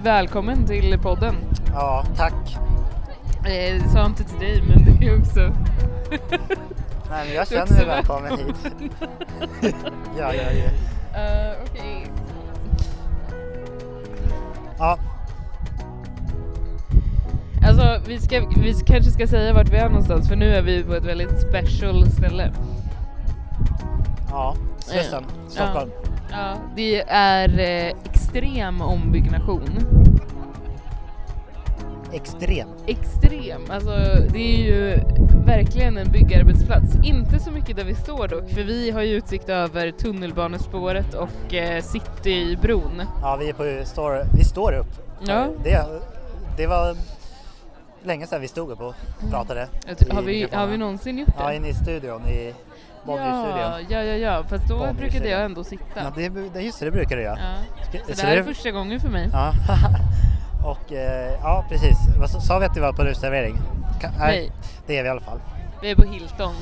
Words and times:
välkommen 0.00 0.66
till 0.66 0.98
podden. 0.98 1.34
Ja, 1.72 2.04
tack. 2.16 2.56
Eh, 3.46 3.92
sa 3.92 4.06
inte 4.06 4.24
till 4.24 4.38
dig 4.38 4.62
men 4.68 4.84
det 4.84 5.06
är 5.06 5.18
också... 5.18 5.40
Nej, 7.10 7.26
men 7.26 7.34
jag 7.34 7.48
känner 7.48 7.72
mig 7.72 7.86
välkommen 7.86 8.38
hit. 8.38 8.56
ja, 10.18 10.34
ja, 10.34 10.42
ja. 10.52 10.70
Uh, 11.20 11.56
Okej. 11.62 12.06
ja, 14.78 14.98
Alltså 17.66 18.00
vi, 18.06 18.18
ska, 18.20 18.40
vi 18.56 18.74
kanske 18.86 19.10
ska 19.10 19.26
säga 19.26 19.52
vart 19.54 19.68
vi 19.68 19.76
är 19.76 19.88
någonstans 19.88 20.28
för 20.28 20.36
nu 20.36 20.54
är 20.54 20.62
vi 20.62 20.84
på 20.84 20.94
ett 20.94 21.04
väldigt 21.04 21.40
special 21.40 22.06
ställe. 22.10 22.52
ja. 24.30 24.56
Slussen, 24.78 25.24
Stockholm. 25.48 25.90
Ja, 26.30 26.54
det 26.76 27.02
är 27.08 27.58
eh, 27.58 27.94
extrem 28.32 28.80
ombyggnation. 28.80 29.78
Extrem. 32.12 32.68
Extrem, 32.86 33.62
alltså 33.70 33.90
det 34.32 34.38
är 34.38 34.64
ju 34.64 35.00
verkligen 35.46 35.98
en 35.98 36.12
byggarbetsplats. 36.12 36.94
Inte 37.04 37.38
så 37.38 37.50
mycket 37.50 37.76
där 37.76 37.84
vi 37.84 37.94
står 37.94 38.28
dock, 38.28 38.50
för 38.50 38.62
vi 38.62 38.90
har 38.90 39.02
ju 39.02 39.14
utsikt 39.14 39.48
över 39.48 39.90
tunnelbanespåret 39.90 41.14
och 41.14 41.54
eh, 41.54 41.82
Citybron. 41.82 43.02
Ja, 43.22 43.36
vi, 43.40 43.48
är 43.48 43.52
på, 43.52 43.86
står, 43.86 44.26
vi 44.36 44.44
står 44.44 44.72
upp. 44.72 45.20
Ja. 45.26 45.48
Det, 45.64 45.86
det 46.56 46.66
var 46.66 46.96
länge 48.02 48.26
sedan 48.26 48.40
vi 48.40 48.48
stod 48.48 48.70
upp 48.70 48.80
och 48.80 48.94
pratade. 49.30 49.68
I 50.08 50.14
Har 50.14 50.22
vi, 50.22 50.48
har 50.52 50.66
vi 50.66 50.76
någonsin 50.76 51.18
gjort 51.18 51.28
det? 51.28 51.34
Ja, 51.38 51.52
inne 51.52 51.68
i 51.68 51.74
studion, 51.74 52.26
i. 52.26 52.54
ja, 53.06 53.80
ja, 53.88 54.02
ja, 54.02 54.14
ja, 54.16 54.44
fast 54.48 54.68
då 54.68 54.92
brukade 54.92 55.28
jag 55.28 55.44
ändå 55.44 55.64
sitta. 55.64 55.84
Ja, 55.96 56.12
det, 56.16 56.28
det, 56.54 56.60
just 56.60 56.78
det, 56.80 56.84
det 56.84 56.90
brukar 56.90 57.16
du 57.16 57.22
göra. 57.22 57.38
Ja. 57.92 57.98
Så 58.14 58.22
det 58.22 58.26
här 58.26 58.36
är 58.36 58.42
första 58.42 58.70
gången 58.70 59.00
för 59.00 59.08
mig. 59.08 59.28
Ja, 59.32 59.52
och 60.70 60.92
eh, 60.92 61.32
ja 61.42 61.64
precis. 61.68 61.96
Sa- 62.46 62.58
vi 62.58 62.66
att 62.66 62.74
det 62.74 62.80
var 62.80 62.92
på? 62.92 63.54
Ka- 64.00 64.18
Nej. 64.18 64.52
Det 64.86 64.98
är 64.98 65.02
vi 65.02 65.08
i 65.08 65.10
alla 65.10 65.20
fall. 65.20 65.40
Vi 65.82 65.90
är 65.90 65.96
på 65.96 66.02
Hilton. 66.04 66.54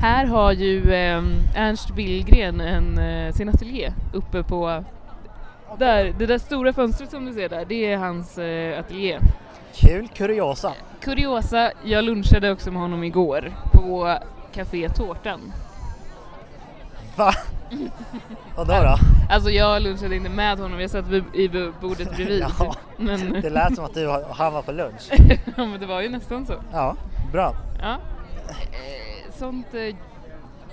Här 0.00 0.26
har 0.26 0.52
ju 0.52 0.94
eh, 0.94 1.22
Ernst 1.54 1.94
Billgren 1.94 2.60
en, 2.60 2.98
eh, 2.98 3.32
sin 3.32 3.48
ateljé 3.48 3.92
uppe 4.12 4.42
på 4.42 4.84
där, 5.78 6.14
det 6.18 6.26
där 6.26 6.38
stora 6.38 6.72
fönstret 6.72 7.10
som 7.10 7.26
du 7.26 7.32
ser 7.32 7.48
där, 7.48 7.64
det 7.68 7.92
är 7.92 7.96
hans 7.96 8.38
eh, 8.38 8.78
ateljé. 8.80 9.18
Kul 9.74 10.08
kuriosa. 10.08 10.72
Kuriosa, 11.00 11.70
jag 11.84 12.04
lunchade 12.04 12.52
också 12.52 12.70
med 12.70 12.82
honom 12.82 13.04
igår 13.04 13.52
på 13.72 14.18
Café 14.56 14.88
Tårtan. 14.88 15.52
Va? 17.16 17.32
Och 18.56 18.66
då 18.66 18.72
då? 18.72 18.96
Alltså 19.30 19.50
jag 19.50 19.82
lunchade 19.82 20.16
inte 20.16 20.30
med 20.30 20.58
honom, 20.58 20.80
jag 20.80 20.90
satt 20.90 21.04
i 21.34 21.48
bordet 21.80 22.16
bredvid. 22.16 22.44
Ja. 22.58 22.74
Men, 22.96 23.32
Det 23.42 23.50
lät 23.50 23.74
som 23.74 23.84
att 23.84 23.94
du 23.94 24.06
och 24.06 24.36
han 24.36 24.52
var 24.52 24.62
på 24.62 24.72
lunch. 24.72 25.10
ja, 25.56 25.66
men 25.66 25.80
det 25.80 25.86
var 25.86 26.00
ju 26.00 26.08
nästan 26.08 26.46
så. 26.46 26.54
Ja, 26.72 26.96
bra. 27.32 27.54
Ja. 27.82 27.92
Eh, 27.92 29.32
Sånt 29.38 29.74
eh, 29.74 29.96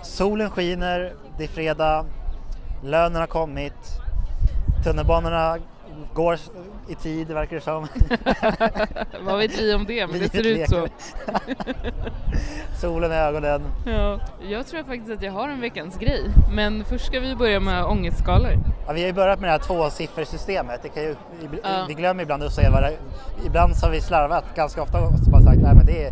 Solen 0.04 0.50
skiner, 0.50 1.14
det 1.38 1.44
är 1.44 1.48
fredag, 1.48 2.06
lönen 2.84 3.20
har 3.20 3.28
kommit, 3.28 3.74
tunnelbanorna 4.84 5.58
går 6.14 6.38
i 6.88 6.96
tid 6.96 7.28
verkar 7.28 7.56
det 7.56 7.62
som. 7.62 7.88
Vad 9.26 9.38
vet 9.38 9.60
vi 9.60 9.74
om 9.74 9.86
det? 9.86 10.08
Men 10.08 10.20
det 10.20 10.30
ser 10.32 10.48
ut 10.48 10.70
så. 10.70 10.88
Solen 12.82 13.12
i 13.12 13.16
ögonen. 13.16 13.62
Ja, 13.86 14.20
jag 14.50 14.68
tror 14.68 14.84
faktiskt 14.84 15.12
att 15.12 15.22
jag 15.22 15.32
har 15.32 15.50
en 15.50 15.62
veckans 15.62 15.98
grej. 15.98 16.22
Men 16.52 16.86
först 16.86 17.06
ska 17.06 17.20
vi 17.20 17.36
börja 17.36 17.60
med 17.60 17.86
ångestskalor. 17.86 18.52
Ja, 18.88 18.94
vi 18.94 19.02
har 19.02 19.08
ju 19.08 19.14
börjat 19.14 19.40
med 19.40 19.48
det 19.48 19.52
här 19.52 19.60
tvåsiffersystemet. 19.60 20.80
Det 20.84 20.90
kan 20.90 21.04
ju, 21.04 21.16
Ja. 21.64 21.86
Vi 21.88 21.94
glömmer 21.94 22.24
ibland 22.24 22.44
att 22.44 22.54
säga 22.54 22.72
vad 22.72 22.84
det 22.84 22.98
Ibland 23.46 23.76
så 23.76 23.86
har 23.86 23.92
vi 23.92 24.02
slarvat 24.02 24.46
ganska 24.56 24.82
ofta 24.82 24.98
och 25.02 25.12
bara 25.12 25.42
sagt 25.42 25.64
att 25.64 25.86
det 25.86 26.04
är 26.04 26.12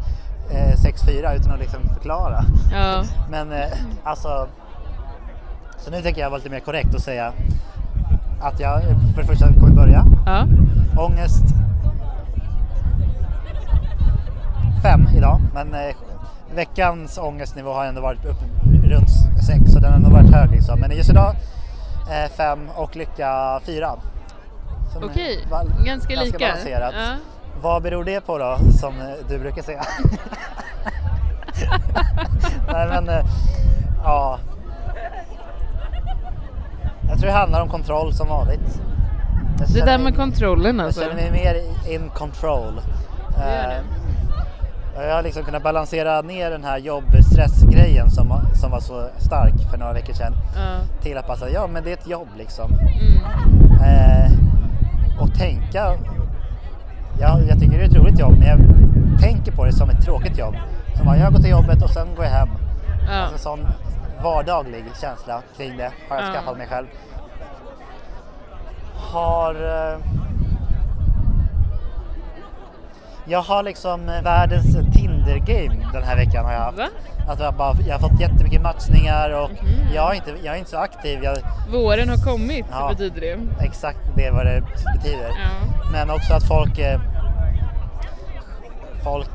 eh, 0.52 0.76
6-4 0.76 1.36
utan 1.36 1.52
att 1.52 1.60
liksom 1.60 1.82
förklara. 1.94 2.44
Ja, 2.72 3.04
Men 3.32 3.52
eh, 3.52 3.68
alltså, 4.04 4.48
så 5.78 5.92
nu 5.92 6.02
tänker 6.02 6.22
jag 6.22 6.30
vara 6.30 6.38
lite 6.38 6.50
mer 6.50 6.60
korrekt 6.60 6.96
och 6.96 7.02
säga 7.02 7.34
att 8.42 8.60
jag 8.60 8.82
för 9.16 9.22
det 9.22 9.28
första 9.28 9.48
kommer 9.54 9.76
börja. 9.76 10.06
ja, 10.26 10.46
Ångest 10.98 11.44
5 14.84 15.08
idag, 15.18 15.40
men 15.54 15.74
eh, 15.74 15.96
veckans 16.56 17.18
ångestnivå 17.18 17.74
har 17.74 17.86
ändå 17.86 18.02
varit 18.02 18.26
upp 18.26 18.38
runt 18.84 19.10
6 19.48 19.72
så 19.72 19.80
den 19.80 19.90
har 19.92 19.98
ändå 19.98 20.10
varit 20.10 20.34
hög 20.34 20.52
liksom. 20.52 20.80
Men 20.80 20.92
just 20.98 21.10
idag 21.10 21.36
5 22.38 22.60
och 22.76 22.96
lycka 22.96 23.60
4. 23.66 23.92
okej. 25.04 25.48
Val- 25.52 25.74
Ganska 25.86 26.16
lika. 26.16 26.38
balanserat. 26.38 26.94
Ja. 26.98 27.16
Vad 27.62 27.84
beror 27.84 28.04
det 28.04 28.22
på 28.26 28.38
då, 28.38 28.58
som 28.80 28.94
eh, 29.00 29.08
du 29.30 29.40
brukar 29.40 29.62
säga? 29.62 29.82
Nej 32.72 32.88
men, 32.88 33.10
eh, 33.10 33.26
ja. 34.04 34.40
Jag 37.12 37.20
tror 37.20 37.28
det 37.32 37.38
handlar 37.38 37.62
om 37.62 37.70
kontroll 37.70 38.14
som 38.14 38.28
vanligt. 38.28 38.82
Jag 39.60 39.70
Det 39.70 39.86
där 39.86 39.98
med 39.98 40.16
kontrollen 40.16 40.78
Jag 40.78 40.86
alltså. 40.86 41.02
känner 41.02 41.16
mig 41.16 41.32
mer 41.32 41.56
in 41.96 42.10
control. 42.10 42.74
Det 43.30 43.42
det. 43.42 45.02
Eh, 45.02 45.08
Jag 45.08 45.16
har 45.16 45.24
liksom 45.24 45.44
kunnat 45.44 45.64
balansera 45.64 46.22
ner 46.22 46.52
den 46.52 46.64
här 46.64 46.78
jobbstressgrejen 46.78 48.10
som, 48.12 48.34
som 48.54 48.72
var 48.72 48.80
så 48.80 49.08
stark 49.18 49.54
för 49.72 49.78
några 49.78 49.94
veckor 49.94 50.14
sedan 50.14 50.34
Ja. 50.56 51.02
till 51.04 51.18
att 51.18 51.40
säga, 51.40 51.54
ja 51.54 51.68
men 51.68 51.84
det 51.84 51.90
är 51.90 51.94
ett 51.94 52.08
jobb 52.08 52.28
liksom. 52.38 52.72
Mm. 52.72 53.84
Eh, 53.84 54.32
och 55.22 55.34
tänka, 55.34 55.86
ja, 57.20 57.40
jag 57.50 57.60
tycker 57.60 57.78
det 57.78 57.84
är 57.84 57.88
ett 57.90 57.96
roligt 57.96 58.20
jobb 58.20 58.36
men 58.40 58.48
jag 58.48 58.60
tänker 59.22 59.52
på 59.52 59.66
det 59.66 59.74
som 59.74 59.90
ett 59.90 60.02
tråkigt 60.06 60.38
jobb. 60.38 60.56
Som 60.96 61.06
bara, 61.06 61.18
jag 61.18 61.34
går 61.34 61.40
till 61.40 61.50
jobbet 61.52 61.84
och 61.84 61.90
sen 61.90 62.08
går 62.16 62.26
jag 62.26 62.32
hem. 62.32 62.50
Ja. 63.08 63.14
Alltså 63.16 63.38
sån 63.38 63.60
vardaglig 64.24 64.84
känsla 65.02 65.42
kring 65.58 65.78
det 65.78 65.92
har 66.10 66.18
jag 66.18 66.28
Ja. 66.28 66.34
skaffat 66.34 66.58
mig 66.58 66.68
själv. 66.68 66.88
Har... 68.96 69.56
Eh, 69.56 69.98
jag 73.26 73.42
har 73.42 73.64
liksom 73.64 74.10
eh, 74.10 74.24
världens 74.24 74.76
Tinder-game 74.96 75.88
den 75.94 76.04
här 76.04 76.16
veckan 76.16 76.46
har 76.46 76.54
jag 76.54 76.60
haft. 76.60 76.78
Va? 76.78 76.88
Alltså 77.30 77.44
jag, 77.46 77.54
bara, 77.54 77.76
jag 77.88 77.94
har 78.00 78.10
fått 78.10 78.20
jättemycket 78.20 78.62
matchningar 78.62 79.30
och 79.30 79.50
Mhm. 79.52 79.94
jag, 79.94 80.12
är 80.12 80.16
inte, 80.16 80.32
jag 80.44 80.56
är 80.56 80.60
inte 80.60 80.70
så 80.72 80.78
aktiv. 80.78 81.24
Jag, 81.24 81.38
Våren 81.72 82.10
har 82.10 82.18
kommit, 82.18 82.66
Ja. 82.72 82.90
betyder 82.90 83.22
det. 83.22 83.66
exakt 83.66 84.00
det 84.16 84.32
vad 84.32 84.46
det 84.46 84.62
betyder. 84.96 85.28
Ja. 85.30 85.82
Men 85.92 86.10
också 86.10 86.34
att 86.34 86.44
folk... 86.48 86.80
Eh, 86.80 87.00
folk 89.04 89.30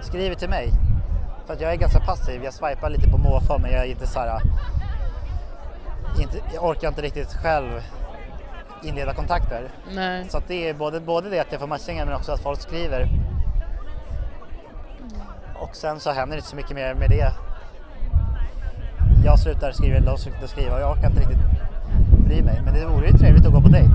skriver 0.00 0.34
till 0.34 0.48
mig. 0.48 0.72
För 1.46 1.54
att 1.54 1.60
jag 1.60 1.72
är 1.72 1.76
ganska 1.76 2.00
passiv. 2.00 2.44
Jag 2.44 2.54
swipar 2.54 2.90
lite 2.90 3.10
på 3.10 3.18
måfå 3.18 3.58
men 3.58 3.70
jag 3.70 3.80
är 3.80 3.90
inte 3.90 4.06
så 4.06 4.18
här... 4.18 4.40
Inte, 6.20 6.38
jag 6.54 6.64
orkar 6.64 6.88
inte 6.88 7.02
riktigt 7.02 7.34
själv 7.34 7.82
inleda 8.82 9.14
kontakter. 9.14 9.68
Nej. 9.94 10.26
Så 10.28 10.40
det 10.46 10.68
är 10.68 10.74
både, 10.74 11.00
både 11.00 11.30
det 11.30 11.40
att 11.40 11.52
jag 11.52 11.60
får 11.60 11.66
matchningar 11.66 12.04
men 12.06 12.14
också 12.14 12.32
att 12.32 12.40
folk 12.40 12.60
skriver. 12.60 13.08
Och 15.60 15.76
sen 15.76 16.00
så 16.00 16.10
händer 16.10 16.36
det 16.36 16.38
inte 16.38 16.48
så 16.48 16.56
mycket 16.56 16.74
mer 16.76 16.94
med 16.94 17.10
det. 17.10 17.32
Jag 19.24 19.38
slutar 19.38 19.72
skriva, 19.72 20.00
de 20.00 20.18
slutar 20.18 20.46
skriva 20.46 20.74
och 20.74 20.80
jag 20.80 20.90
orkar 20.90 21.06
inte 21.06 21.20
riktigt 21.20 21.38
bry 22.26 22.42
mig. 22.42 22.60
Men 22.64 22.74
det 22.74 22.86
vore 22.86 23.06
ju 23.06 23.18
trevligt 23.18 23.46
att 23.46 23.52
gå 23.52 23.60
på 23.60 23.68
dejt 23.68 23.90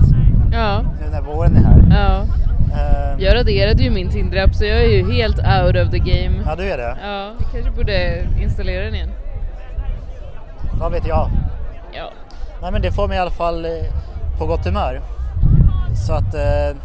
Ja. 0.52 0.82
nu 1.00 1.10
när 1.10 1.20
våren 1.22 1.56
är 1.56 1.60
här. 1.60 1.82
Ja. 1.90 2.24
Ehm, 2.74 3.20
Jag 3.20 3.34
raderade 3.34 3.82
ju 3.82 3.90
min 3.90 4.10
Tinder-app 4.10 4.54
så 4.54 4.64
jag 4.64 4.78
är 4.78 4.88
ju 4.88 5.12
helt 5.12 5.36
out 5.38 5.76
of 5.86 5.90
the 5.90 5.98
game. 5.98 6.42
Ja, 6.46 6.56
du 6.56 6.62
är 6.70 6.76
det. 6.78 6.96
Ja, 7.02 7.08
jag 7.38 7.52
kanske 7.52 7.70
borde 7.70 8.26
installera 8.40 8.84
den 8.84 8.94
igen. 8.94 9.10
Vad 10.80 10.92
vet 10.92 11.06
jag? 11.06 11.30
Ja. 11.92 12.10
Nej 12.62 12.72
men 12.72 12.82
det 12.82 12.92
får 12.92 13.08
mig 13.08 13.16
i 13.16 13.20
alla 13.20 13.30
fall 13.30 13.64
eh, 13.64 13.70
på 14.38 14.46
gott 14.46 14.64
humör. 14.66 15.00
Så 16.06 16.12
att 16.12 16.34
eh, 16.34 16.76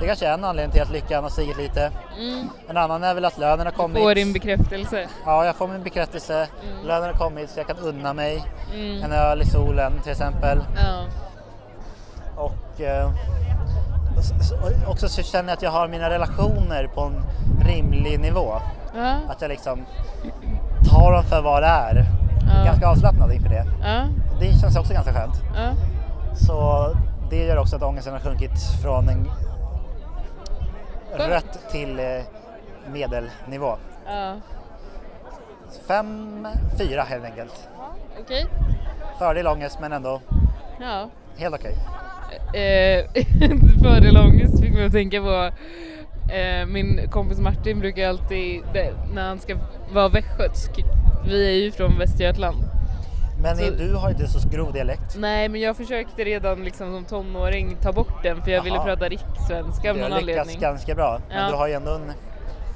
det 0.00 0.06
kanske 0.06 0.26
är 0.26 0.34
en 0.34 0.44
anledning 0.44 0.72
till 0.72 0.82
att 0.82 0.92
lyckan 0.92 1.22
har 1.22 1.30
stigit 1.30 1.56
lite. 1.58 1.90
Mm. 2.18 2.48
En 2.68 2.76
annan 2.76 3.02
är 3.04 3.14
väl 3.14 3.24
att 3.24 3.38
lönen 3.38 3.66
har 3.66 3.72
kommit. 3.72 4.02
Får 4.02 4.14
din 4.14 4.32
bekräftelse. 4.32 5.06
Ja, 5.26 5.44
jag 5.46 5.56
får 5.56 5.68
min 5.68 5.82
bekräftelse. 5.82 6.34
Mm. 6.34 6.86
Lönen 6.86 7.04
har 7.04 7.12
kommit 7.12 7.50
så 7.50 7.60
jag 7.60 7.66
kan 7.66 7.76
unna 7.78 8.12
mig 8.12 8.42
Mm. 8.74 9.02
en 9.04 9.12
öl 9.12 9.42
i 9.42 9.46
solen 9.46 9.92
till 10.02 10.12
exempel. 10.12 10.58
Ja. 10.76 11.04
Och 12.36 12.80
eh, 12.80 13.10
också 14.86 15.08
så 15.08 15.22
känner 15.22 15.48
jag 15.48 15.56
att 15.56 15.62
jag 15.62 15.70
har 15.70 15.88
mina 15.88 16.10
relationer 16.10 16.86
på 16.94 17.00
en 17.00 17.22
rimlig 17.66 18.20
nivå. 18.20 18.54
Ja. 18.96 19.18
Att 19.28 19.42
jag 19.42 19.48
liksom 19.48 19.86
tar 20.90 21.12
dem 21.12 21.22
för 21.22 21.42
vad 21.42 21.62
det 21.62 21.66
är. 21.66 22.06
Ja. 22.48 22.64
Ganska 22.64 22.88
avslappnad 22.88 23.32
inför 23.32 23.48
det. 23.48 23.66
Ja. 23.82 24.06
Det 24.40 24.60
känns 24.60 24.76
också 24.76 24.92
ganska 24.92 25.12
skönt. 25.12 25.42
Ja. 25.56 25.70
Så 26.36 26.88
det 27.30 27.44
gör 27.44 27.56
också 27.56 27.76
att 27.76 27.82
ångesten 27.82 28.12
har 28.12 28.20
sjunkit 28.20 28.52
från 28.82 29.08
en 29.08 29.28
rött 31.18 31.58
till 31.70 31.98
eh, 31.98 32.04
medelnivå. 32.92 33.76
Ja. 34.06 34.34
Fem, 35.88 36.48
fyra 36.78 37.02
helt 37.02 37.24
enkelt. 37.24 37.68
Okej. 38.20 38.46
Fördel 39.18 39.46
ångest 39.46 39.78
men 39.80 39.92
ändå 39.92 40.20
Ja. 40.80 41.08
Helt 41.36 41.54
okej. 41.54 41.74
Eh, 42.54 43.04
fördel 43.82 44.16
och 44.16 44.24
ångest 44.24 44.60
fick 44.60 44.72
mig 44.72 44.86
att 44.86 44.92
tänka 44.92 45.20
på 45.22 45.50
eh, 46.34 46.66
min 46.66 47.10
kompis 47.10 47.38
Martin 47.40 47.80
brukar 47.80 48.08
alltid, 48.08 48.62
när 49.14 49.28
han 49.28 49.38
ska 49.38 49.56
vara 49.92 50.08
västgötsk, 50.08 50.70
vi 51.28 51.46
är 51.48 51.64
ju 51.64 51.72
från 51.72 51.98
Västergötland. 51.98 52.56
Men 53.42 53.56
Så- 53.56 53.70
du 53.70 53.94
har 53.94 54.10
inte 54.10 54.26
så 54.28 54.48
grov 54.48 54.72
dialekt. 54.72 55.16
Nej 55.18 55.48
men 55.48 55.60
jag 55.60 55.76
försökte 55.76 56.24
redan 56.24 56.64
liksom 56.64 56.92
som 56.94 57.04
tonåring 57.04 57.76
ta 57.82 57.92
bort 57.92 58.22
den 58.22 58.42
för 58.42 58.50
jag 58.50 58.62
ville 58.62 58.76
Jaha. 58.76 58.84
prata 58.84 59.08
rikssvenska 59.08 59.90
av 59.90 59.96
Du 59.96 60.02
någon 60.02 60.12
har 60.12 60.20
lyckats 60.20 60.40
anledning. 60.48 60.60
ganska 60.60 60.94
bra. 60.94 61.20
Men 61.28 61.38
Ja. 61.44 61.48
du 61.50 61.54
har 61.56 61.68
ju 61.68 61.74
ändå 61.74 61.90
en 61.90 62.12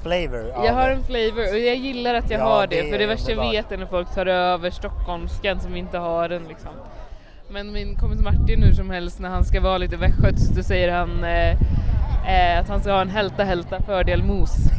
flavor 0.03 0.51
av 0.55 0.65
Jag 0.65 0.73
har 0.73 0.89
en 0.89 1.03
flavor 1.03 1.41
och 1.53 1.59
jag 1.59 1.75
gillar 1.75 2.15
att 2.15 2.29
jag 2.29 2.39
Ja, 2.39 2.43
har 2.45 2.67
det, 2.67 2.81
det 2.81 2.89
för 2.91 2.97
det 2.97 3.03
är 3.03 3.07
värsta 3.07 3.31
jag 3.31 3.51
vet 3.51 3.71
är 3.71 3.77
när 3.77 3.85
folk 3.85 4.13
tar 4.15 4.25
över 4.25 4.69
stockholmskan 4.69 5.59
som 5.59 5.75
inte 5.75 5.97
har 5.97 6.29
den 6.29 6.43
liksom. 6.47 6.71
Men 7.53 7.71
min 7.71 7.95
kompis 7.95 8.21
Martin 8.21 8.59
nu 8.59 8.73
som 8.73 8.89
helst 8.89 9.19
när 9.19 9.29
han 9.29 9.43
ska 9.43 9.61
vara 9.61 9.77
lite 9.77 9.97
västgötsk 9.97 10.55
då 10.55 10.63
säger 10.63 10.91
han 10.91 11.23
eh, 11.23 11.51
eh, 12.27 12.59
att 12.59 12.69
han 12.69 12.81
ska 12.81 12.91
ha 12.91 13.01
en 13.01 13.09
hälta 13.09 13.43
hälta 13.43 13.81
fördel 13.81 14.23
mos. 14.23 14.55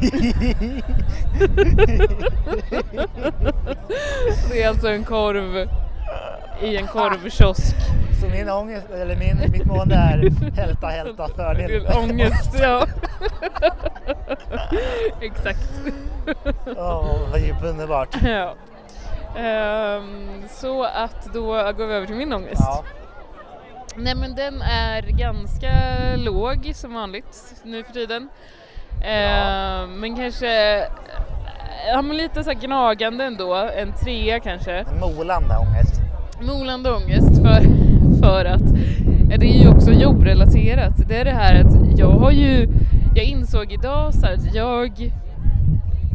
det 4.51 4.63
är 4.63 4.69
alltså 4.69 4.87
en 4.87 5.03
korv 5.03 5.69
i 6.61 6.77
en 6.77 6.87
korvkiosk. 6.87 7.75
Så 8.21 8.27
min 8.29 8.49
ångest, 8.49 8.89
eller 8.89 9.15
min, 9.15 9.51
mitt 9.51 9.65
mående 9.65 9.95
är 9.95 10.31
hälta, 10.55 10.87
hälta, 10.87 11.27
fördel. 11.27 11.87
Ångest, 11.97 12.59
ja. 12.61 12.87
Exakt. 15.21 15.81
Åh, 16.65 17.17
vad 17.31 17.39
djupt 17.39 17.63
underbart. 17.63 18.15
Ja. 18.23 18.53
Ehm, 19.37 20.43
så 20.49 20.83
att 20.83 21.33
då 21.33 21.45
går 21.47 21.87
vi 21.87 21.93
över 21.93 22.05
till 22.07 22.15
min 22.15 22.33
ångest. 22.33 22.61
Ja. 22.61 22.83
Nej 23.95 24.15
men 24.15 24.35
den 24.35 24.61
är 24.61 25.01
ganska 25.01 25.71
låg 26.15 26.71
som 26.75 26.93
vanligt 26.93 27.55
nu 27.63 27.83
för 27.83 27.93
tiden. 27.93 28.29
Ehm, 29.05 29.99
Men 29.99 30.15
kanske 30.15 30.77
ja, 31.87 32.01
men 32.01 32.17
lite 32.17 32.43
så 32.43 32.49
här 32.51 32.59
gnagande 32.59 33.23
ändå, 33.23 33.53
en 33.55 33.93
trea 33.93 34.39
kanske. 34.39 34.85
Molande 34.99 35.57
ångest. 35.57 36.01
Molande 36.41 36.91
ångest 36.91 37.41
för, 37.41 37.61
för 38.23 38.45
att 38.45 38.61
ja, 39.29 39.37
det 39.37 39.45
är 39.45 39.61
ju 39.63 39.69
också 39.69 39.91
jobbrelaterat. 39.91 40.93
Det 41.07 41.17
är 41.17 41.25
det 41.25 41.31
här 41.31 41.61
att 41.61 41.99
jag 41.99 42.09
har 42.09 42.31
ju, 42.31 42.67
jag 43.15 43.25
insåg 43.25 43.71
idag 43.71 44.13
så 44.13 44.25
att 44.27 44.55
jag 44.55 45.11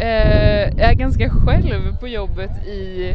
eh, 0.00 0.84
är 0.88 0.94
ganska 0.94 1.30
själv 1.30 1.96
på 2.00 2.08
jobbet 2.08 2.66
i 2.66 3.14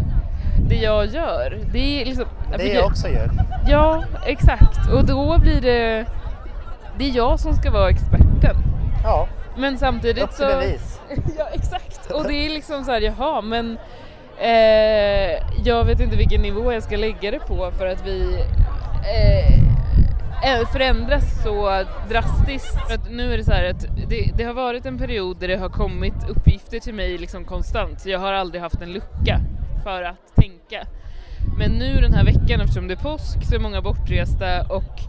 det 0.69 0.75
jag 0.75 1.05
gör. 1.05 1.57
Det 1.73 2.01
är 2.01 2.05
liksom... 2.05 2.25
Det 2.57 2.63
jag- 2.67 2.75
jag 2.75 2.85
också 2.85 3.07
ju. 3.07 3.29
Ja, 3.67 4.03
exakt. 4.25 4.91
Och 4.93 5.05
då 5.05 5.37
blir 5.39 5.61
det... 5.61 6.05
Det 6.97 7.05
är 7.09 7.15
jag 7.15 7.39
som 7.39 7.53
ska 7.53 7.71
vara 7.71 7.89
experten. 7.89 8.55
Ja, 9.03 9.27
Men 9.57 9.77
samtidigt 9.77 10.23
upp 10.23 10.31
så... 10.33 10.43
bevis. 10.47 10.99
ja, 11.37 11.45
exakt. 11.53 12.11
Och 12.11 12.23
det 12.27 12.33
är 12.45 12.49
liksom 12.49 12.83
så 12.83 12.91
här, 12.91 13.01
jaha, 13.01 13.41
men 13.41 13.77
eh, 14.41 15.43
jag 15.65 15.85
vet 15.85 15.99
inte 15.99 16.15
vilken 16.17 16.41
nivå 16.41 16.73
jag 16.73 16.83
ska 16.83 16.97
lägga 16.97 17.31
det 17.31 17.39
på 17.39 17.71
för 17.77 17.87
att 17.87 18.05
vi 18.07 18.35
eh, 19.15 19.59
Eh, 20.45 20.67
förändras 20.67 21.43
så 21.43 21.85
drastiskt. 22.09 22.87
För 22.87 22.93
att 22.93 23.11
nu 23.11 23.33
är 23.33 23.37
det 23.37 23.43
så 23.43 23.51
här 23.51 23.69
att 23.69 23.85
det, 24.09 24.31
det 24.37 24.43
har 24.43 24.53
varit 24.53 24.85
en 24.85 24.97
period 24.97 25.37
där 25.39 25.47
det 25.47 25.57
har 25.57 25.69
kommit 25.69 26.29
uppgifter 26.29 26.79
till 26.79 26.93
mig 26.93 27.17
liksom 27.17 27.45
konstant. 27.45 28.01
Så 28.01 28.09
jag 28.09 28.19
har 28.19 28.33
aldrig 28.33 28.61
haft 28.61 28.81
en 28.81 28.93
lucka 28.93 29.39
för 29.83 30.03
att 30.03 30.35
tänka. 30.35 30.87
Men 31.57 31.71
nu 31.71 31.95
den 31.95 32.13
här 32.13 32.25
veckan 32.25 32.61
eftersom 32.61 32.87
det 32.87 32.93
är 32.93 33.03
påsk 33.03 33.45
så 33.49 33.55
är 33.55 33.59
många 33.59 33.81
bortresta 33.81 34.61
och 34.69 34.99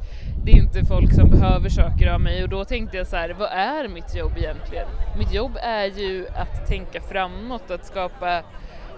det 0.44 0.52
är 0.52 0.56
inte 0.56 0.84
folk 0.84 1.14
som 1.14 1.30
behöver 1.30 1.68
saker 1.68 2.06
av 2.06 2.20
mig 2.20 2.42
och 2.42 2.48
då 2.48 2.64
tänkte 2.64 2.96
jag 2.96 3.06
så 3.06 3.16
här, 3.16 3.34
vad 3.38 3.48
är 3.52 3.88
mitt 3.88 4.16
jobb 4.16 4.32
egentligen? 4.36 4.86
Mitt 5.18 5.34
jobb 5.34 5.52
är 5.62 5.84
ju 5.84 6.26
att 6.28 6.66
tänka 6.66 7.00
framåt, 7.00 7.70
att 7.70 7.86
skapa 7.86 8.42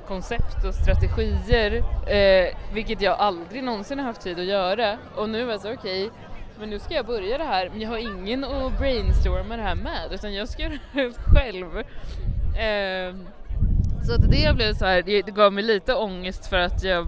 koncept 0.08 0.64
och 0.64 0.74
strategier, 0.74 1.72
eh, 2.06 2.54
vilket 2.72 3.00
jag 3.00 3.18
aldrig 3.18 3.64
någonsin 3.64 3.98
har 3.98 4.06
haft 4.06 4.20
tid 4.20 4.38
att 4.38 4.44
göra. 4.44 4.98
Och 5.16 5.28
nu 5.28 5.44
var 5.44 5.52
det 5.52 5.58
så 5.58 5.72
okej, 5.72 6.10
men 6.58 6.70
nu 6.70 6.78
ska 6.78 6.94
jag 6.94 7.06
börja 7.06 7.38
det 7.38 7.44
här, 7.44 7.68
men 7.68 7.80
jag 7.80 7.88
har 7.88 7.98
ingen 7.98 8.44
att 8.44 8.78
brainstorma 8.78 9.56
det 9.56 9.62
här 9.62 9.74
med, 9.74 10.12
utan 10.12 10.34
jag 10.34 10.48
ska 10.48 10.62
göra 10.62 10.78
det 10.92 11.12
själv. 11.12 11.78
Eh, 12.58 13.14
så 14.06 14.14
att 14.14 14.30
det 14.30 14.54
blev 14.54 14.74
så 14.74 14.84
här, 14.86 15.02
det 15.02 15.22
det 15.22 15.30
gav 15.32 15.52
mig 15.52 15.64
lite 15.64 15.94
ångest 15.94 16.46
för 16.46 16.56
att 16.56 16.82
jag 16.82 17.00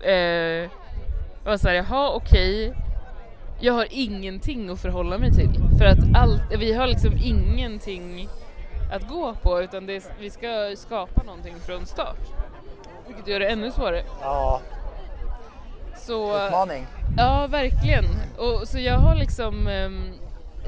eh, 0.00 0.70
var 1.44 1.56
såhär, 1.56 1.74
jaha 1.74 2.10
okej, 2.10 2.74
jag 3.60 3.72
har 3.72 3.86
ingenting 3.90 4.70
att 4.70 4.80
förhålla 4.80 5.18
mig 5.18 5.32
till. 5.32 5.50
För 5.78 5.84
att 5.84 5.98
allt, 6.14 6.42
vi 6.58 6.72
har 6.72 6.86
liksom 6.86 7.12
ingenting 7.24 8.28
att 8.92 9.08
gå 9.08 9.34
på 9.42 9.62
utan 9.62 9.86
det, 9.86 10.12
vi 10.20 10.30
ska 10.30 10.74
skapa 10.76 11.22
någonting 11.22 11.54
från 11.66 11.86
start. 11.86 12.18
Vilket 13.06 13.28
gör 13.28 13.40
det 13.40 13.48
ännu 13.48 13.70
svårare. 13.70 14.02
Ja, 14.20 14.60
så, 16.08 16.46
utmaning. 16.46 16.86
ja 17.16 17.46
verkligen. 17.46 18.04
Och, 18.38 18.68
så 18.68 18.78
jag 18.78 18.98
har 18.98 19.14
liksom, 19.14 19.66
ehm, 19.66 20.12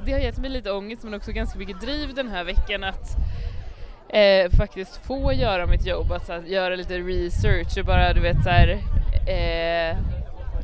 det 0.04 0.12
har 0.12 0.18
gett 0.18 0.38
mig 0.38 0.50
lite 0.50 0.72
ångest 0.72 1.04
men 1.04 1.14
också 1.14 1.32
ganska 1.32 1.58
mycket 1.58 1.80
driv 1.80 2.14
den 2.14 2.28
här 2.28 2.44
veckan 2.44 2.84
att 2.84 3.16
eh, 4.08 4.50
faktiskt 4.58 5.06
få 5.06 5.32
göra 5.32 5.66
mitt 5.66 5.86
jobb, 5.86 6.12
att 6.12 6.28
här, 6.28 6.42
göra 6.42 6.76
lite 6.76 6.98
research 6.98 7.78
och 7.78 7.84
bara 7.84 8.12
du 8.12 8.20
vet 8.20 8.42
så 8.44 8.50
här, 8.50 8.68
eh, 9.26 9.96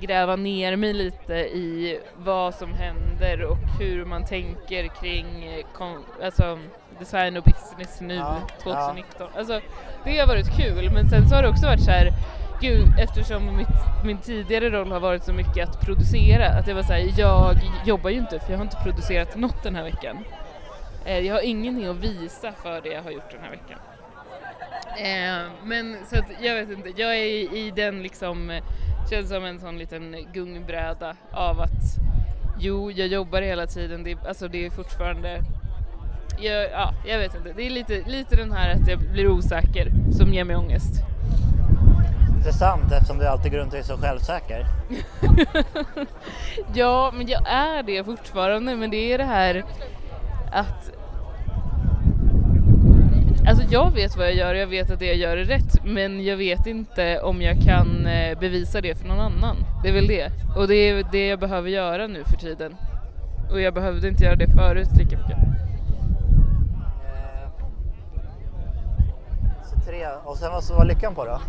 gräva 0.00 0.36
ner 0.36 0.76
mig 0.76 0.92
lite 0.92 1.34
i 1.34 2.00
vad 2.16 2.54
som 2.54 2.74
händer 2.74 3.42
och 3.42 3.58
hur 3.80 4.04
man 4.04 4.24
tänker 4.24 4.88
kring 5.00 5.44
eh, 5.44 6.24
alltså, 6.24 6.58
design 6.98 7.36
och 7.36 7.44
business 7.44 8.00
nu 8.00 8.14
Ja, 8.14 8.40
2019. 8.62 9.28
Alltså, 9.36 9.60
det 10.04 10.18
har 10.18 10.26
varit 10.26 10.56
kul 10.56 10.90
men 10.90 11.10
sen 11.10 11.28
så 11.28 11.34
har 11.34 11.42
det 11.42 11.48
också 11.48 11.66
varit 11.66 11.84
så 11.84 11.90
här 11.90 12.12
Gud, 12.60 12.88
eftersom 12.98 13.56
mitt, 13.56 13.68
min 14.04 14.18
tidigare 14.18 14.70
roll 14.70 14.92
har 14.92 15.00
varit 15.00 15.24
så 15.24 15.32
mycket 15.32 15.68
att 15.68 15.80
producera, 15.80 16.48
att 16.48 16.66
det 16.66 16.74
var 16.74 16.82
så 16.82 16.92
här, 16.92 17.12
jag 17.18 17.56
jobbar 17.86 18.10
ju 18.10 18.16
inte 18.18 18.40
för 18.40 18.50
jag 18.52 18.58
har 18.58 18.64
inte 18.64 18.76
producerat 18.82 19.36
något 19.36 19.62
den 19.62 19.74
här 19.76 19.82
veckan. 19.84 20.16
Eh, 21.04 21.18
jag 21.18 21.34
har 21.34 21.40
ingenting 21.40 21.86
att 21.86 21.96
visa 21.96 22.52
för 22.62 22.80
det 22.80 22.88
jag 22.88 23.02
har 23.02 23.10
gjort 23.10 23.30
den 23.30 23.40
här 23.42 23.50
veckan. 23.50 23.78
Eh, 24.98 25.50
men 25.64 25.96
så 26.06 26.18
att 26.18 26.24
jag 26.42 26.54
vet 26.54 26.70
inte, 26.78 26.88
jag 27.02 27.10
är 27.16 27.24
i, 27.24 27.66
i 27.66 27.72
den 27.76 28.02
liksom, 28.02 28.50
eh, 28.50 28.62
känns 29.10 29.28
som 29.28 29.44
en 29.44 29.58
sån 29.60 29.78
liten 29.78 30.16
gungbräda 30.32 31.16
av 31.32 31.60
att 31.60 31.98
jo, 32.58 32.90
jag 32.90 33.08
jobbar 33.08 33.42
hela 33.42 33.66
tiden, 33.66 34.04
det, 34.04 34.12
är- 34.12 34.28
alltså 34.28 34.48
det 34.48 34.66
är 34.66 34.70
fortfarande 34.70 35.42
jag, 36.40 36.70
ja, 36.70 36.94
jag 37.06 37.18
vet 37.18 37.34
inte. 37.34 37.52
Det 37.56 37.66
är 37.66 37.70
lite, 37.70 38.02
lite 38.06 38.36
den 38.36 38.52
här 38.52 38.70
att 38.74 38.88
jag 38.88 38.98
blir 38.98 39.28
osäker 39.28 39.92
som 40.12 40.32
ger 40.34 40.44
mig 40.44 40.56
ångest. 40.56 41.02
Intressant 42.46 42.92
eftersom 42.92 43.18
du 43.18 43.26
alltid 43.26 43.52
går 43.52 43.58
runt 43.58 43.72
och 43.72 43.78
är 43.78 43.82
så 43.82 43.96
självsäker. 43.98 44.66
Ja, 46.74 47.10
men 47.14 47.26
jag 47.26 47.42
är 47.48 47.82
det 47.82 48.04
fortfarande, 48.04 48.76
men 48.76 48.90
det 48.90 49.12
är 49.12 49.18
det 49.18 49.24
här 49.24 49.64
att 50.52 50.90
Alltså 53.48 53.64
jag 53.70 53.90
vet 53.90 54.16
vad 54.16 54.26
jag 54.26 54.34
gör 54.34 54.54
och 54.54 54.60
jag 54.60 54.66
vet 54.66 54.90
att 54.90 54.98
det 54.98 55.06
jag 55.06 55.16
gör 55.16 55.36
är 55.36 55.44
rätt 55.44 55.84
men 55.84 56.24
jag 56.24 56.36
vet 56.36 56.66
inte 56.66 57.20
om 57.20 57.42
jag 57.42 57.60
kan 57.62 58.06
eh, 58.06 58.38
bevisa 58.38 58.80
det 58.80 58.98
för 58.98 59.08
någon 59.08 59.20
annan. 59.20 59.56
Det 59.82 59.88
är 59.88 59.92
väl 59.92 60.06
det. 60.06 60.30
Och 60.56 60.68
det 60.68 60.74
är 60.74 61.04
det 61.12 61.26
jag 61.26 61.40
behöver 61.40 61.70
göra 61.70 62.06
nu 62.06 62.24
för 62.24 62.36
tiden. 62.36 62.76
Och 63.50 63.60
jag 63.60 63.74
behövde 63.74 64.08
inte 64.08 64.24
göra 64.24 64.36
det 64.36 64.48
förut 64.52 64.88
lika 64.98 65.16
mycket. 65.18 65.38
Eh, 65.38 65.44
Så 69.64 69.80
tre, 69.90 70.06
och 70.24 70.36
sen 70.36 70.52
vad 70.52 70.78
var 70.78 70.84
lyckan 70.84 71.14
på 71.14 71.24
då? 71.24 71.40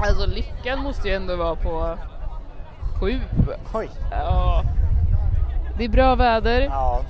Alltså 0.00 0.26
lyckan 0.26 0.82
måste 0.82 1.08
ju 1.08 1.14
ändå 1.14 1.36
vara 1.36 1.56
på 1.56 1.98
sju. 3.00 3.20
Oj! 3.72 3.90
Ja. 4.10 4.62
Det 5.78 5.84
är 5.84 5.88
bra 5.88 6.14
väder. 6.14 6.60
Ja. 6.60 7.00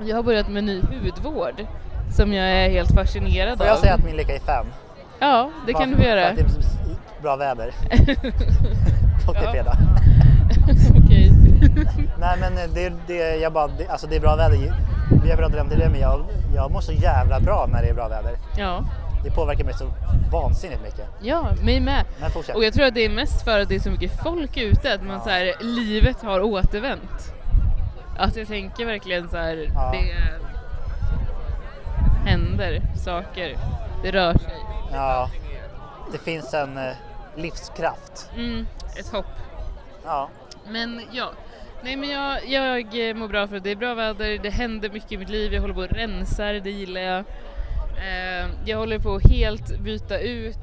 Jag 0.00 0.16
har 0.16 0.22
börjat 0.22 0.48
med 0.48 0.64
ny 0.64 0.82
hudvård 0.82 1.66
som 2.10 2.32
jag 2.32 2.46
är 2.46 2.70
helt 2.70 2.94
fascinerad 2.94 3.58
Får 3.58 3.66
jag 3.66 3.76
av. 3.76 3.80
säga 3.80 3.94
att 3.94 4.04
min 4.04 4.16
lycka 4.16 4.34
är 4.34 4.40
fem? 4.40 4.66
Ja, 5.18 5.50
det 5.66 5.72
Bara 5.72 5.78
kan 5.84 5.90
du 5.90 6.02
göra. 6.04 6.20
För 6.20 6.30
att 6.30 6.36
det 6.36 6.42
är 7.18 7.22
bra 7.22 7.36
väder. 7.36 7.66
Och 9.28 9.34
det 9.34 9.40
är 9.40 9.50
fredag. 9.50 9.78
Okej. 11.04 11.32
Nej 12.18 12.38
men 12.40 12.54
det, 12.74 12.92
det, 13.06 13.36
jag 13.36 13.52
bara, 13.52 13.66
det, 13.66 13.88
alltså 13.88 14.06
det 14.06 14.16
är 14.16 14.20
bra 14.20 14.36
väder. 14.36 14.58
Vi 15.24 15.30
har 15.30 15.36
pratat 15.36 15.60
om 15.60 15.68
det 15.68 15.88
men 15.88 16.00
jag, 16.00 16.24
jag 16.54 16.70
mår 16.70 16.80
så 16.80 16.92
jävla 16.92 17.40
bra 17.40 17.68
när 17.72 17.82
det 17.82 17.88
är 17.88 17.94
bra 17.94 18.08
väder. 18.08 18.32
Ja. 18.56 18.84
Det 19.24 19.30
påverkar 19.30 19.64
mig 19.64 19.74
så 19.74 19.90
vansinnigt 20.32 20.82
mycket. 20.82 21.06
ja, 21.22 21.48
mig 21.62 21.80
med. 21.80 22.04
Men 22.20 22.30
fortsätt. 22.30 22.56
Och 22.56 22.64
jag 22.64 22.72
tror 22.74 22.86
att 22.86 22.94
det 22.94 23.04
är 23.04 23.08
mest 23.10 23.44
för 23.44 23.60
att 23.60 23.68
det 23.68 23.74
är 23.74 23.80
så 23.80 23.90
mycket 23.90 24.22
folk 24.22 24.56
ute, 24.56 24.94
att 24.94 25.02
man 25.02 25.16
Ja. 25.16 25.20
så 25.24 25.30
här, 25.30 25.54
livet 25.60 26.22
har 26.22 26.40
återvänt. 26.40 27.32
Att 28.18 28.36
jag 28.36 28.46
tänker 28.48 28.86
verkligen 28.86 29.28
så 29.28 29.36
här, 29.36 29.70
Ja. 29.74 29.92
det 29.92 30.14
händer 32.30 32.82
saker, 33.04 33.56
det 34.02 34.10
rör 34.10 34.32
sig. 34.34 34.54
Ja, 34.92 35.30
det 36.12 36.18
finns 36.18 36.54
en 36.54 36.76
eh, 36.78 36.92
livskraft. 37.36 38.30
Mm, 38.36 38.66
ett 38.98 39.08
hopp. 39.12 39.26
Ja, 40.04 40.28
Men 40.68 41.00
ja, 41.12 41.30
nej 41.82 41.96
men 41.96 42.08
jag, 42.10 42.44
jag 42.94 43.16
mår 43.16 43.28
bra 43.28 43.48
för 43.48 43.56
att 43.56 43.64
det 43.64 43.70
är 43.70 43.76
bra 43.76 43.94
väder, 43.94 44.38
det 44.42 44.50
händer 44.50 44.90
mycket 44.90 45.12
i 45.12 45.16
mitt 45.18 45.28
liv, 45.28 45.54
jag 45.54 45.60
håller 45.60 45.74
på 45.74 45.80
och 45.80 45.90
rensar, 45.92 46.52
det 46.54 46.70
gillar 46.70 47.00
jag. 47.00 47.24
Eh, 47.98 48.46
jag 48.64 48.78
håller 48.78 48.98
på 48.98 49.14
att 49.14 49.30
helt 49.30 49.78
byta 49.78 50.18
ut 50.18 50.58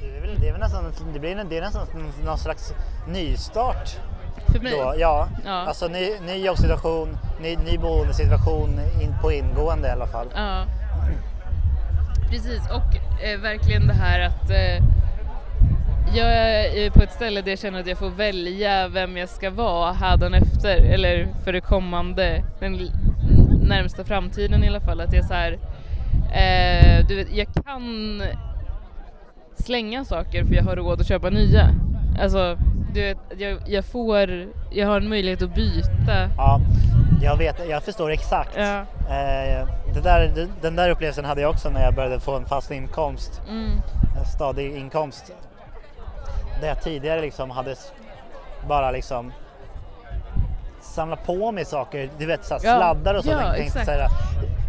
Det 0.00 0.16
är 0.16 0.20
väl, 0.20 0.40
det 0.40 0.48
är 0.48 0.52
väl 0.52 0.60
nästan, 0.60 0.84
det 1.12 1.18
blir, 1.18 1.44
det 1.50 1.56
är 1.58 1.60
nästan 1.60 1.86
någon 2.24 2.38
slags 2.38 2.74
nystart 3.08 3.88
för 4.52 4.60
mig. 4.60 4.72
då. 4.72 4.94
Ja, 4.98 5.28
Ja. 5.44 5.50
alltså 5.50 5.88
ny, 5.88 6.10
ny 6.26 6.44
jobbsituation, 6.46 7.18
ny, 7.42 7.56
ny 7.56 7.78
boendesituation 7.78 8.80
in, 9.02 9.14
på 9.22 9.32
ingående 9.32 9.88
i 9.88 9.90
alla 9.90 10.06
fall. 10.06 10.26
Ja. 10.34 10.64
Precis, 12.30 12.60
och 12.70 13.22
eh, 13.24 13.40
verkligen 13.40 13.86
det 13.86 13.94
här 13.94 14.20
att 14.20 14.50
eh, 14.50 14.84
jag 16.16 16.28
är 16.28 16.90
på 16.90 17.02
ett 17.02 17.12
ställe 17.12 17.40
där 17.42 17.50
jag 17.52 17.58
känner 17.58 17.80
att 17.80 17.86
jag 17.86 17.98
får 17.98 18.10
välja 18.10 18.88
vem 18.88 19.16
jag 19.16 19.28
ska 19.28 19.50
vara 19.50 19.92
hädanefter 19.92 20.76
eller 20.76 21.28
för 21.44 21.52
det 21.52 21.60
kommande, 21.60 22.44
den 22.60 22.78
närmsta 23.62 24.04
framtiden 24.04 24.64
i 24.64 24.68
alla 24.68 24.80
fall. 24.80 25.00
Att 25.00 25.12
jag 25.12 25.24
så 25.24 25.34
här, 25.34 25.58
eh, 26.32 27.06
du 27.08 27.16
vet, 27.16 27.32
jag 27.32 27.46
kan 27.64 28.22
slänga 29.54 30.04
saker 30.04 30.44
för 30.44 30.54
jag 30.54 30.62
har 30.64 30.76
råd 30.76 31.00
att 31.00 31.06
köpa 31.06 31.30
nya. 31.30 31.68
Alltså, 32.22 32.56
du 32.94 33.00
vet, 33.00 33.18
jag, 33.38 33.58
jag 33.66 33.84
får, 33.84 34.46
jag 34.70 34.86
har 34.86 34.96
en 34.96 35.08
möjlighet 35.08 35.42
att 35.42 35.54
byta. 35.54 36.28
Ja, 36.36 36.60
jag 37.22 37.36
vet, 37.36 37.68
jag 37.68 37.82
förstår 37.82 38.10
exakt. 38.10 38.50
Ja. 38.56 38.78
Eh, 39.08 39.68
det 39.94 40.00
där, 40.02 40.46
den 40.62 40.76
där 40.76 40.90
upplevelsen 40.90 41.24
hade 41.24 41.40
jag 41.40 41.50
också 41.50 41.70
när 41.70 41.82
jag 41.82 41.94
började 41.94 42.20
få 42.20 42.36
en 42.36 42.44
fast 42.46 42.70
inkomst, 42.70 43.40
Mm. 43.48 43.70
en 44.18 44.24
stadig 44.24 44.76
inkomst. 44.76 45.32
Där 46.60 46.68
jag 46.68 46.82
tidigare 46.82 47.20
liksom 47.20 47.50
hade 47.50 47.74
bara 48.68 48.90
liksom 48.90 49.32
samlat 50.80 51.26
på 51.26 51.52
mig 51.52 51.64
saker, 51.64 52.10
du 52.18 52.26
vet 52.26 52.44
så 52.44 52.54
här, 52.54 52.60
sladdar 52.60 53.14
och 53.14 53.24
så. 53.24 53.30
ja, 53.30 53.38
tänkte 53.38 53.62
exakt. 53.62 53.84
så 53.86 53.90
här, 53.92 54.08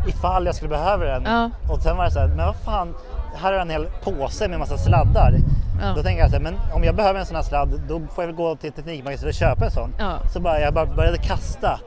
ifall 0.07 0.45
jag 0.45 0.55
skulle 0.55 0.69
behöva 0.69 1.05
den. 1.05 1.23
Ja. 1.25 1.49
Och 1.69 1.81
sen 1.81 1.97
var 1.97 2.05
det 2.05 2.11
så 2.11 2.19
här, 2.19 2.27
men 2.27 2.45
vad 2.45 2.55
fan, 2.55 2.95
här 3.35 3.41
har 3.41 3.53
jag 3.53 3.61
en 3.61 3.69
hel 3.69 3.87
påse 4.03 4.47
med 4.47 4.59
massa 4.59 4.77
sladdar. 4.77 5.33
Ja. 5.81 5.93
Då 5.95 6.03
tänker 6.03 6.21
jag 6.21 6.29
så 6.29 6.35
här, 6.35 6.43
men 6.43 6.55
om 6.73 6.83
jag 6.83 6.95
behöver 6.95 7.19
en 7.19 7.25
sån 7.25 7.35
här 7.35 7.43
sladd, 7.43 7.81
då 7.87 7.99
får 7.99 8.23
jag 8.23 8.27
väl 8.27 8.35
gå 8.35 8.55
till 8.55 8.71
Teknikmagasinet 8.71 9.35
och 9.35 9.39
köpa 9.39 9.65
en 9.65 9.71
sån. 9.71 9.93
Ja. 9.99 10.17
Så 10.33 10.39
bara, 10.39 10.59
jag 10.59 10.73
bara 10.73 10.85
började 10.85 11.17
kasta. 11.17 11.79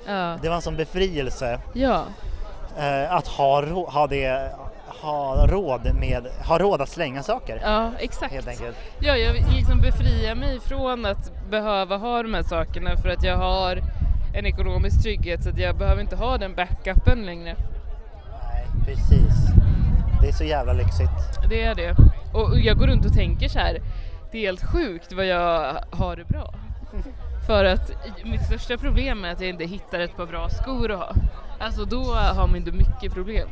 Det 0.43 0.49
var 0.49 0.57
en 0.57 0.63
sån 0.63 0.77
befrielse 0.77 1.59
eh, 2.79 3.15
att 3.15 3.27
ha, 3.27 3.65
ha, 3.87 4.07
det, 4.07 4.53
ha, 5.03 5.47
råd 5.47 5.95
med, 6.01 6.27
ha 6.49 6.59
råd 6.59 6.81
att 6.81 6.89
slänga 6.89 7.23
saker. 7.23 7.61
Ja, 7.65 7.91
exakt. 7.99 8.33
Helt 8.33 8.49
enkelt. 8.49 8.77
Ja, 8.99 9.17
jag 9.17 9.35
liksom 9.57 9.81
befria 9.81 10.35
mig 10.35 10.61
från 10.61 11.07
att 11.07 11.51
behöva 11.51 11.97
ha 11.97 12.23
de 12.23 12.35
här 12.35 12.43
sakerna 12.43 12.97
för 12.97 13.09
att 13.09 13.25
jag 13.25 13.37
har 13.37 13.79
en 14.35 14.47
ekonomisk 14.47 15.03
trygghet 15.03 15.45
så 15.45 15.51
att 15.51 15.59
jag 15.59 15.77
behöver 15.77 16.03
inte 16.03 16.17
ha 16.17 16.39
den 16.39 16.55
backupen 16.55 17.27
längre. 17.27 17.57
Precis. 18.87 19.35
Det 20.21 20.29
är 20.29 20.33
så 20.33 20.45
jävla 20.45 20.73
lyxigt. 20.73 21.11
Det 21.49 21.63
är 21.63 21.75
det. 21.75 21.97
Och 22.33 22.51
och 22.51 22.61
jag 22.61 22.79
går 22.79 22.87
runt 22.87 23.07
och 23.07 23.13
tänker 23.13 23.49
så 23.49 23.59
här. 23.59 23.81
det 24.33 24.39
är 24.39 24.43
helt 24.43 24.73
sjukt 24.73 25.13
vad 25.13 25.27
jag 25.27 25.77
har 25.91 26.17
det 26.17 26.25
bra. 26.25 26.55
För 27.47 27.65
att 27.65 27.91
mitt 28.25 28.45
största 28.45 28.77
problem 28.79 29.25
är 29.25 29.33
att 29.33 29.41
jag 29.41 29.51
inte 29.51 29.65
hittar 29.65 30.01
ett 30.01 30.17
par 30.17 30.27
bra 30.27 30.49
skor 30.49 30.91
att 30.91 30.99
ha. 30.99 31.15
Alltså 31.61 31.85
då 31.85 32.03
har 32.15 32.47
man 32.47 32.57
inte 32.57 32.73
mycket 32.73 33.15
problem. 33.15 33.49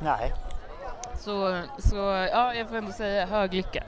Nej. 0.00 0.32
Så, 1.18 1.60
så 1.78 1.96
ja, 2.32 2.54
jag 2.54 2.68
får 2.68 2.76
ändå 2.76 2.92
säga 2.92 3.26
hög 3.26 3.54
lycka. 3.54 3.82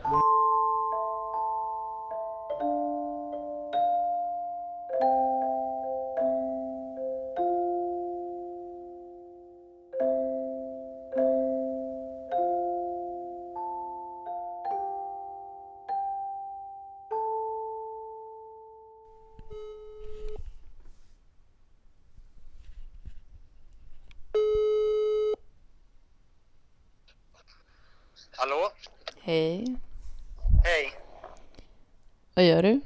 Hej. 29.29 29.77
Hej. 30.65 30.93
Vad 32.35 32.45
gör 32.45 32.63
du? 32.63 32.81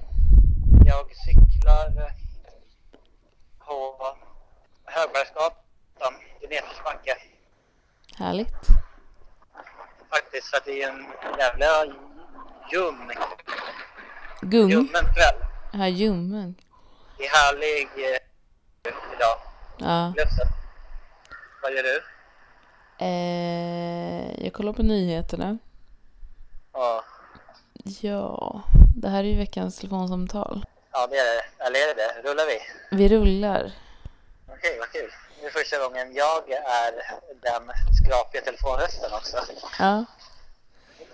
Jag 0.87 1.07
cyklar 1.17 1.87
eh, 1.87 2.13
på 3.59 3.97
Högbergsgatan 4.85 6.13
i 6.41 6.47
nedförsbacke. 6.47 7.17
Härligt. 8.17 8.67
Faktiskt 10.11 10.47
för 10.51 10.57
att 10.57 10.65
det 10.65 10.83
är 10.83 10.89
en 10.91 11.05
jävla 11.39 11.85
ljum, 12.73 13.11
Gung. 14.41 14.71
ljummen 14.71 15.05
kväll. 15.15 15.47
Här 15.73 15.89
ljummen. 15.89 16.55
Det 17.19 17.25
är 17.27 17.31
härlig 17.31 17.89
eh, 18.07 18.19
idag. 19.17 19.39
Ja. 19.79 20.13
Luften. 20.17 20.49
Vad 21.63 21.73
gör 21.73 21.83
du? 21.83 22.03
Eh, 23.05 24.45
jag 24.45 24.53
kollar 24.53 24.73
på 24.73 24.83
nyheterna. 24.83 25.59
Ja, 26.83 27.05
Ja, 28.01 28.63
det 28.97 29.09
här 29.09 29.19
är 29.25 29.29
ju 29.29 29.37
veckans 29.37 29.79
telefonsamtal. 29.79 30.65
ja 30.93 31.07
det 31.07 31.17
är 31.17 31.25
det. 31.25 31.65
Eller 31.65 31.79
är 31.81 31.95
det 31.95 32.03
det? 32.23 32.29
Rullar 32.31 32.45
vi? 32.47 32.59
Vi 32.97 33.09
rullar. 33.09 33.73
Okej, 34.49 34.79
vad 34.79 34.91
kul. 34.93 35.11
Det 35.41 35.47
är 35.47 35.51
första 35.51 35.79
gången 35.79 36.15
jag 36.15 36.51
är 36.51 36.93
den 37.43 37.71
skrapiga 38.05 38.43
telefonrösten 38.43 39.13
också. 39.13 39.37
Ja, 39.79 40.05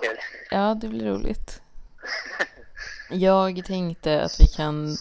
Kul. 0.01 0.17
ja 0.51 0.75
det 0.81 0.89
blir 0.89 1.07
roligt. 1.07 1.61
Jag 3.11 3.65
tänkte 3.67 4.23
att 4.23 4.41
vi 4.41 4.47
kan 4.47 4.97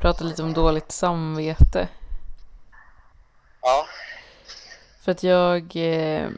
prata 0.00 0.24
lite 0.24 0.42
om 0.42 0.52
dåligt 0.52 0.92
samvete. 0.92 1.88
Ja, 3.62 3.86
För 5.00 5.12
att 5.12 5.22
jag, 5.22 5.76
eh, 5.76 6.28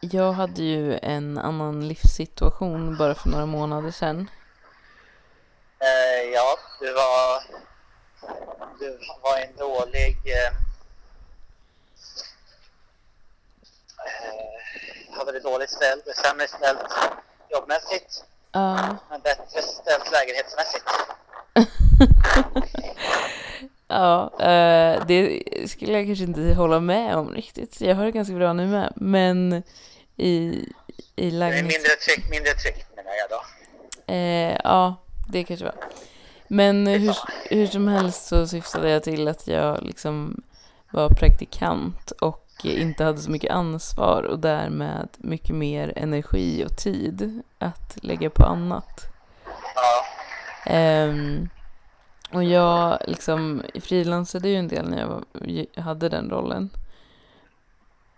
jag 0.00 0.32
hade 0.32 0.62
ju 0.62 0.98
en 1.02 1.38
annan 1.38 1.88
livssituation 1.88 2.96
bara 2.96 3.14
för 3.14 3.28
några 3.28 3.46
månader 3.46 3.90
sedan. 3.90 4.30
eh, 5.80 6.30
ja, 6.34 6.56
du 6.80 6.92
var, 6.92 7.42
du 8.78 8.98
var 9.22 9.38
en 9.38 9.56
dålig... 9.56 10.16
Eh, 10.24 10.52
eh, 14.06 15.18
hade 15.18 15.32
det 15.32 15.40
dåligt 15.40 15.70
ställt, 15.70 16.16
sämre 16.16 16.48
ställt 16.48 16.92
jobbmässigt, 17.50 18.24
Ja, 18.52 18.96
men 19.10 19.20
bättre 19.20 19.62
ställt 19.62 20.10
lägenhetsmässigt. 20.12 20.84
ja 23.88 24.32
eh, 24.40 25.06
det 25.06 25.42
skulle 25.70 25.92
jag 25.92 26.06
kanske 26.06 26.24
inte 26.24 26.54
hålla 26.54 26.80
med 26.80 27.16
om 27.16 27.34
riktigt. 27.34 27.80
Jag 27.80 27.94
har 27.94 28.04
det 28.04 28.10
ganska 28.10 28.34
bra 28.34 28.52
nu 28.52 28.66
med. 28.66 28.92
Men 28.96 29.62
i, 30.16 30.64
i 31.16 31.30
lägenhets... 31.30 31.76
mindre 31.76 31.90
tryck, 32.06 32.30
mindre 32.30 32.52
tryck 32.52 32.86
menar 32.96 33.10
jag 33.10 33.30
då. 33.30 33.42
Eh, 34.12 34.60
ja, 34.64 34.96
det 35.28 35.44
kanske 35.44 35.64
var. 35.64 35.74
Men 36.48 36.86
hur, 36.86 37.16
hur 37.50 37.66
som 37.66 37.88
helst 37.88 38.26
så 38.26 38.46
syftade 38.46 38.90
jag 38.90 39.02
till 39.02 39.28
att 39.28 39.46
jag 39.46 39.82
liksom 39.82 40.42
var 40.90 41.08
praktikant 41.08 42.10
och 42.10 42.46
inte 42.62 43.04
hade 43.04 43.18
så 43.18 43.30
mycket 43.30 43.50
ansvar 43.50 44.22
och 44.22 44.38
därmed 44.38 45.08
mycket 45.16 45.54
mer 45.54 45.92
energi 45.96 46.64
och 46.64 46.76
tid 46.76 47.42
att 47.58 47.98
lägga 48.02 48.30
på 48.30 48.44
annat. 48.44 49.04
Ja, 49.74 50.06
Ehm, 50.66 51.48
och 52.32 52.44
jag 52.44 52.98
liksom 53.06 53.62
frilansade 53.80 54.48
ju 54.48 54.56
en 54.56 54.68
del 54.68 54.88
när 54.88 54.98
jag 55.00 55.08
var, 55.08 55.80
hade 55.80 56.08
den 56.08 56.30
rollen. 56.30 56.70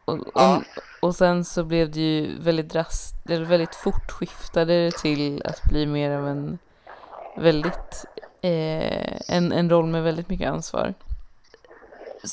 Och, 0.05 0.19
och, 0.19 0.63
och 1.03 1.15
sen 1.15 1.45
så 1.45 1.65
blev 1.65 1.91
det 1.91 2.01
ju 2.01 2.39
väldigt 2.41 2.71
drast, 2.71 3.15
eller 3.31 3.45
väldigt 3.45 3.75
fort 3.75 4.11
skiftade 4.11 4.85
det 4.85 4.91
till 4.91 5.43
att 5.45 5.63
bli 5.65 5.87
mer 5.87 6.11
av 6.11 6.29
en 6.29 6.59
väldigt, 7.37 8.05
eh, 8.41 9.21
en, 9.29 9.53
en 9.53 9.71
roll 9.71 9.87
med 9.87 10.03
väldigt 10.03 10.29
mycket 10.29 10.51
ansvar. 10.51 10.95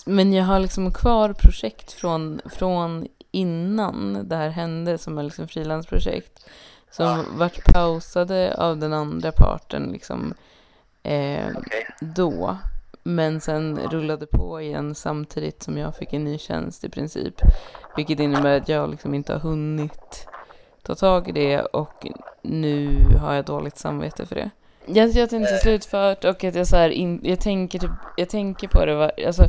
Men 0.05 0.34
jag 0.34 0.46
har 0.46 0.60
liksom 0.60 0.94
kvar 0.94 1.34
projekt 1.34 1.91
från, 1.91 2.41
från 2.46 3.08
innan 3.32 4.27
det 4.29 4.36
här 4.36 4.50
hände 4.50 4.98
som 4.98 5.17
är 5.17 5.24
liksom 5.24 5.48
frilansprojekt. 5.48 6.50
Som 6.91 7.25
vart 7.38 7.74
pausade 7.74 8.55
av 8.58 8.77
den 8.77 8.94
andra 8.94 9.32
parten 9.32 9.89
liksom 9.91 10.34
eh, 11.06 11.48
okej. 11.58 11.86
då. 12.00 12.58
Men 13.04 13.42
sen 13.42 13.80
rullade 13.92 14.26
på 14.26 14.62
igen 14.62 14.96
samtidigt 14.96 15.64
som 15.64 15.78
jag 15.78 15.96
fick 15.96 16.14
en 16.14 16.24
ny 16.24 16.38
tjänst 16.38 16.84
i 16.84 16.90
princip. 16.90 17.34
Vilket 17.96 18.20
innebär 18.20 18.58
att 18.58 18.70
jag 18.70 18.90
liksom 18.92 19.14
inte 19.14 19.34
har 19.34 19.40
hunnit 19.40 20.28
ta 20.84 20.96
tag 20.96 21.30
i 21.30 21.32
det 21.32 21.62
och 21.62 22.08
nu 22.42 23.06
har 23.22 23.34
jag 23.34 23.46
dåligt 23.46 23.78
samvete 23.78 24.26
för 24.26 24.36
det. 24.36 24.50
Jag, 24.86 25.10
jag 25.10 25.32
har 25.32 25.38
inte 25.38 25.54
Eh. 25.54 25.60
slutfört 25.60 26.24
och 26.26 26.44
att 26.44 26.56
jag 26.56 26.68
så 26.68 26.76
här 26.76 26.90
in, 26.90 27.20
jag 27.24 27.40
tänker 27.40 27.80
typ, 27.80 27.92
jag 28.18 28.30
tänker 28.30 28.68
på 28.68 28.86
det 28.86 28.96
var, 28.96 29.12
alltså 29.28 29.44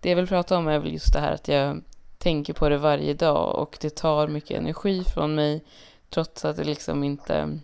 det 0.00 0.08
jag 0.08 0.16
vill 0.16 0.26
prata 0.26 0.56
om 0.58 0.68
är 0.68 0.78
väl 0.78 0.92
just 0.92 1.12
det 1.12 1.20
här 1.20 1.32
att 1.32 1.48
jag 1.48 1.82
tänker 2.18 2.52
på 2.52 2.68
det 2.68 2.78
varje 2.78 3.14
dag 3.14 3.54
och 3.58 3.78
det 3.80 3.96
tar 3.96 4.28
mycket 4.28 4.58
energi 4.58 5.04
från 5.04 5.34
mig 5.34 5.64
trots 6.10 6.44
att 6.44 6.56
det 6.56 6.64
liksom 6.64 7.04
inte 7.04 7.58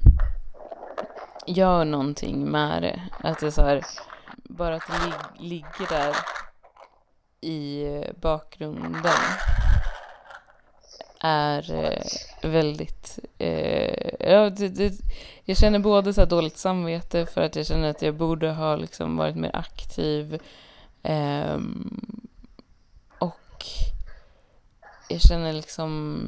gör 1.47 1.85
någonting 1.85 2.51
med 2.51 2.83
det. 2.83 3.01
Att 3.23 3.41
det 3.41 3.53
så 3.53 3.63
här, 3.63 3.85
bara 4.37 4.75
att 4.75 4.87
det 4.87 5.07
lig, 5.07 5.51
ligger 5.51 5.89
där 5.89 6.17
i 7.41 7.87
bakgrunden 8.21 9.13
är 11.21 11.73
eh, 11.73 12.51
väldigt, 12.51 13.19
eh, 13.39 14.31
ja, 14.31 14.51
det, 14.51 14.69
det, 14.69 14.93
jag 15.45 15.57
känner 15.57 15.79
både 15.79 16.15
så 16.15 16.21
här 16.21 16.29
dåligt 16.29 16.59
samvete 16.59 17.27
för 17.27 17.41
att 17.41 17.57
jag 17.57 17.67
känner 17.67 17.91
att 17.91 18.03
jag 18.03 18.15
borde 18.15 18.51
ha 18.51 18.77
liksom 18.77 19.17
varit 19.17 19.37
mer 19.37 19.57
aktiv 19.57 20.41
eh, 21.03 21.59
och 23.19 23.65
jag 25.09 25.21
känner 25.21 25.53
liksom 25.53 26.21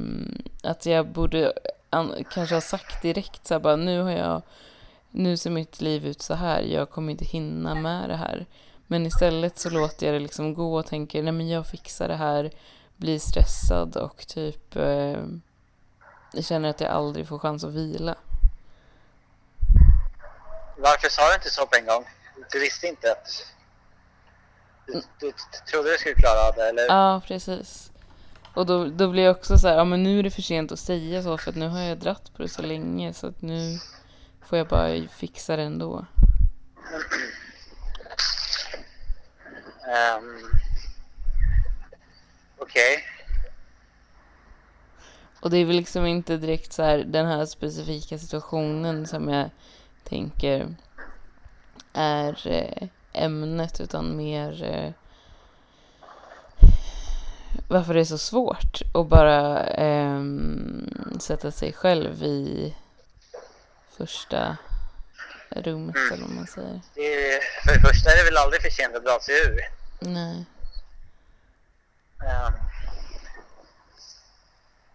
att 0.63 0.85
jag 0.85 1.07
borde 1.07 1.53
an, 1.89 2.25
kanske 2.31 2.55
ha 2.55 2.61
sagt 2.61 3.01
direkt 3.01 3.47
så 3.47 3.53
här 3.53 3.59
bara 3.59 3.75
nu 3.75 4.01
har 4.01 4.11
jag 4.11 4.41
nu 5.11 5.37
ser 5.37 5.49
mitt 5.49 5.81
liv 5.81 6.05
ut 6.05 6.21
så 6.21 6.33
här, 6.33 6.61
jag 6.61 6.89
kommer 6.89 7.11
inte 7.11 7.25
hinna 7.25 7.75
med 7.75 8.09
det 8.09 8.15
här. 8.15 8.45
Men 8.87 9.05
istället 9.05 9.59
så 9.59 9.69
låter 9.69 10.05
jag 10.05 10.15
det 10.15 10.19
liksom 10.19 10.53
gå 10.53 10.79
och 10.79 10.85
tänker 10.85 11.23
nej 11.23 11.33
men 11.33 11.49
jag 11.49 11.67
fixar 11.67 12.07
det 12.07 12.15
här, 12.15 12.51
blir 12.95 13.19
stressad 13.19 13.95
och 13.95 14.27
typ 14.27 14.75
eh, 14.75 15.23
jag 16.33 16.45
känner 16.45 16.69
att 16.69 16.81
jag 16.81 16.91
aldrig 16.91 17.27
får 17.27 17.39
chans 17.39 17.63
att 17.63 17.73
vila. 17.73 18.15
Varför 20.77 21.09
sa 21.09 21.27
du 21.27 21.35
inte 21.35 21.49
så 21.49 21.65
på 21.65 21.75
en 21.79 21.85
gång? 21.85 22.05
Du 22.51 22.59
visste 22.59 22.87
inte 22.87 23.11
att... 23.11 23.45
Du, 24.85 24.93
du 25.19 25.33
trodde 25.71 25.91
du 25.91 25.97
skulle 25.97 26.15
klara 26.15 26.47
av 26.47 26.55
det, 26.55 26.69
eller? 26.69 26.85
Ja, 26.87 27.21
precis. 27.27 27.91
Och 28.53 28.65
då, 28.65 28.85
då 28.85 29.07
blir 29.09 29.23
jag 29.23 29.35
också 29.35 29.57
så 29.57 29.67
här, 29.67 29.75
ja 29.75 29.83
men 29.83 30.03
nu 30.03 30.19
är 30.19 30.23
det 30.23 30.31
för 30.31 30.41
sent 30.41 30.71
att 30.71 30.79
säga 30.79 31.23
så 31.23 31.37
för 31.37 31.49
att 31.49 31.55
nu 31.55 31.67
har 31.67 31.79
jag 31.79 31.97
dratt 31.97 32.33
på 32.33 32.41
det 32.41 32.49
så 32.49 32.61
länge 32.61 33.13
så 33.13 33.27
att 33.27 33.41
nu 33.41 33.79
får 34.47 34.57
jag 34.57 34.67
bara 34.67 35.07
fixa 35.07 35.55
det 35.55 35.63
ändå. 35.63 36.05
Um, 40.17 40.51
Okej. 42.57 43.03
Och 45.39 45.49
det 45.49 45.57
är 45.57 45.65
väl 45.65 45.75
liksom 45.75 46.05
inte 46.05 46.37
direkt 46.37 46.73
så 46.73 46.83
här 46.83 46.97
den 46.97 47.25
här 47.25 47.45
specifika 47.45 48.17
situationen 48.17 49.07
som 49.07 49.29
jag 49.29 49.49
tänker 50.03 50.75
är 51.93 52.47
eh, 52.47 52.87
ämnet 53.13 53.79
utan 53.81 54.17
mer 54.17 54.63
eh, 54.63 54.91
varför 57.67 57.93
det 57.93 57.99
är 57.99 58.05
så 58.05 58.17
svårt 58.17 58.81
att 58.93 59.07
bara 59.07 59.63
ehm, 59.63 60.89
sätta 61.19 61.51
sig 61.51 61.73
själv 61.73 62.23
i 62.23 62.73
första 63.97 64.57
rummet 65.49 65.95
eller 65.95 66.21
vad 66.21 66.29
man 66.35 66.47
säger. 66.47 66.81
Det 66.93 67.33
är- 67.35 67.41
För 67.65 67.73
det 67.73 67.81
första 67.89 68.11
är 68.11 68.17
det 68.17 68.23
väl 68.23 68.37
aldrig 68.37 68.61
för 68.61 68.69
sent 68.69 68.95
att 68.95 69.05
dra 69.05 69.19
sig 69.19 69.35
ur. 69.47 69.59
Nej. 69.99 70.45
Um, 72.19 72.53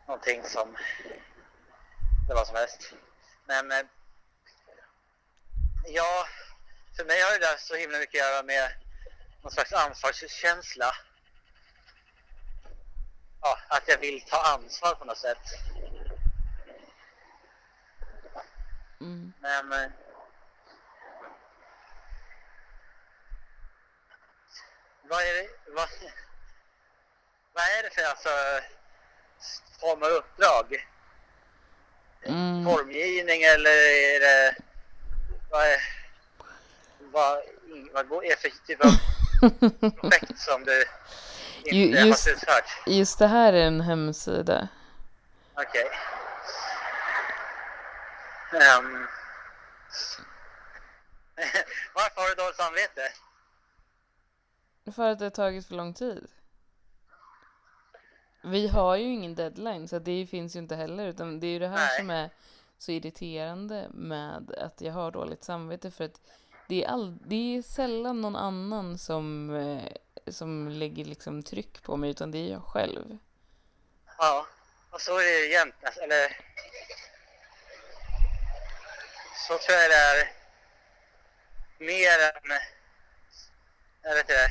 någonting 0.06 0.42
som... 0.44 0.76
Det 2.28 2.34
var 2.34 2.44
som 2.44 2.56
helst. 2.56 2.92
Men... 3.46 3.72
eh, 3.72 3.86
Ja, 5.86 6.26
för 6.96 7.04
mig 7.04 7.20
har 7.20 7.30
det 7.32 7.38
där 7.46 7.56
så 7.58 7.74
himla 7.74 7.98
mycket 7.98 8.22
att 8.22 8.28
göra 8.28 8.42
med 8.42 8.72
någon 9.42 9.52
slags 9.52 9.72
ansvarskänsla. 9.72 10.94
Ja, 13.40 13.58
att 13.68 13.82
jag 13.86 13.98
vill 13.98 14.20
ta 14.28 14.42
ansvar 14.54 14.94
på 14.94 15.04
något 15.04 15.18
sätt. 15.18 15.38
Mm. 19.02 19.32
Men... 19.40 19.72
eh, 19.72 19.90
Vad 25.10 25.20
är 25.22 25.34
det, 25.34 25.48
vad, 25.74 25.88
vad 27.54 27.64
är 27.64 27.82
det 27.82 27.90
för 27.94 28.02
alltså, 28.10 28.28
form 29.80 30.02
av 30.02 30.08
uppdrag? 30.08 30.86
Mm. 32.24 32.64
Formgivning 32.64 33.42
eller 33.42 33.70
är 34.14 34.20
det... 34.20 34.54
Vad 35.50 35.62
är, 35.66 35.80
vad, 37.12 37.38
vad 37.92 38.08
går- 38.08 38.24
är 38.24 38.36
för 38.36 38.50
typ 38.66 38.84
av 38.84 38.90
projekt 40.00 40.38
som 40.38 40.64
du 40.64 40.84
inte 41.64 41.76
Ju- 41.76 41.98
har 41.98 42.06
just- 42.06 42.22
slutfört? 42.22 42.64
Just 42.86 43.18
det 43.18 43.26
här 43.26 43.52
är 43.52 43.66
en 43.66 43.80
hemsida. 43.80 44.68
Okej. 45.54 45.90
Ehm. 48.52 49.06
Varför 51.94 52.20
har 52.20 52.28
du 52.28 52.34
dåligt 52.34 52.56
samvete? 52.56 53.12
För 54.94 55.10
att 55.10 55.18
det 55.18 55.24
har 55.24 55.30
tagit 55.30 55.66
för 55.66 55.74
lång 55.74 55.94
tid. 55.94 56.28
Vi 58.44 58.68
har 58.68 58.96
ju 58.96 59.04
ingen 59.04 59.34
deadline 59.34 59.88
så 59.88 59.98
det 59.98 60.26
finns 60.26 60.56
ju 60.56 60.58
inte 60.58 60.76
heller 60.76 61.06
utan 61.06 61.40
det 61.40 61.46
är 61.46 61.50
ju 61.50 61.58
det 61.58 61.68
här 61.68 61.86
Nej. 61.86 61.98
som 61.98 62.10
är 62.10 62.30
så 62.78 62.92
irriterande 62.92 63.88
med 63.90 64.54
att 64.58 64.80
jag 64.80 64.92
har 64.92 65.10
dåligt 65.10 65.44
samvete 65.44 65.90
för 65.90 66.04
att 66.04 66.20
det 66.68 66.84
är, 66.84 66.88
all, 66.88 67.18
det 67.26 67.56
är 67.56 67.62
sällan 67.62 68.20
någon 68.20 68.36
annan 68.36 68.98
som, 68.98 69.54
eh, 69.54 69.92
som 70.32 70.68
lägger 70.68 71.04
liksom 71.04 71.42
tryck 71.42 71.82
på 71.82 71.96
mig 71.96 72.10
utan 72.10 72.30
det 72.30 72.38
är 72.38 72.52
jag 72.52 72.62
själv. 72.62 73.18
Ja, 74.18 74.46
och 74.90 75.00
så 75.00 75.18
är 75.18 75.24
det 75.24 75.46
jämt. 75.46 75.74
alltså, 75.82 76.00
Eller... 76.00 76.36
Så 79.48 79.58
tror 79.58 79.78
jag 79.78 79.90
det 79.90 79.94
är 79.96 80.32
mer 81.78 82.18
än... 82.28 82.58
Jag 84.02 84.14
vet 84.14 84.20
inte. 84.30 84.48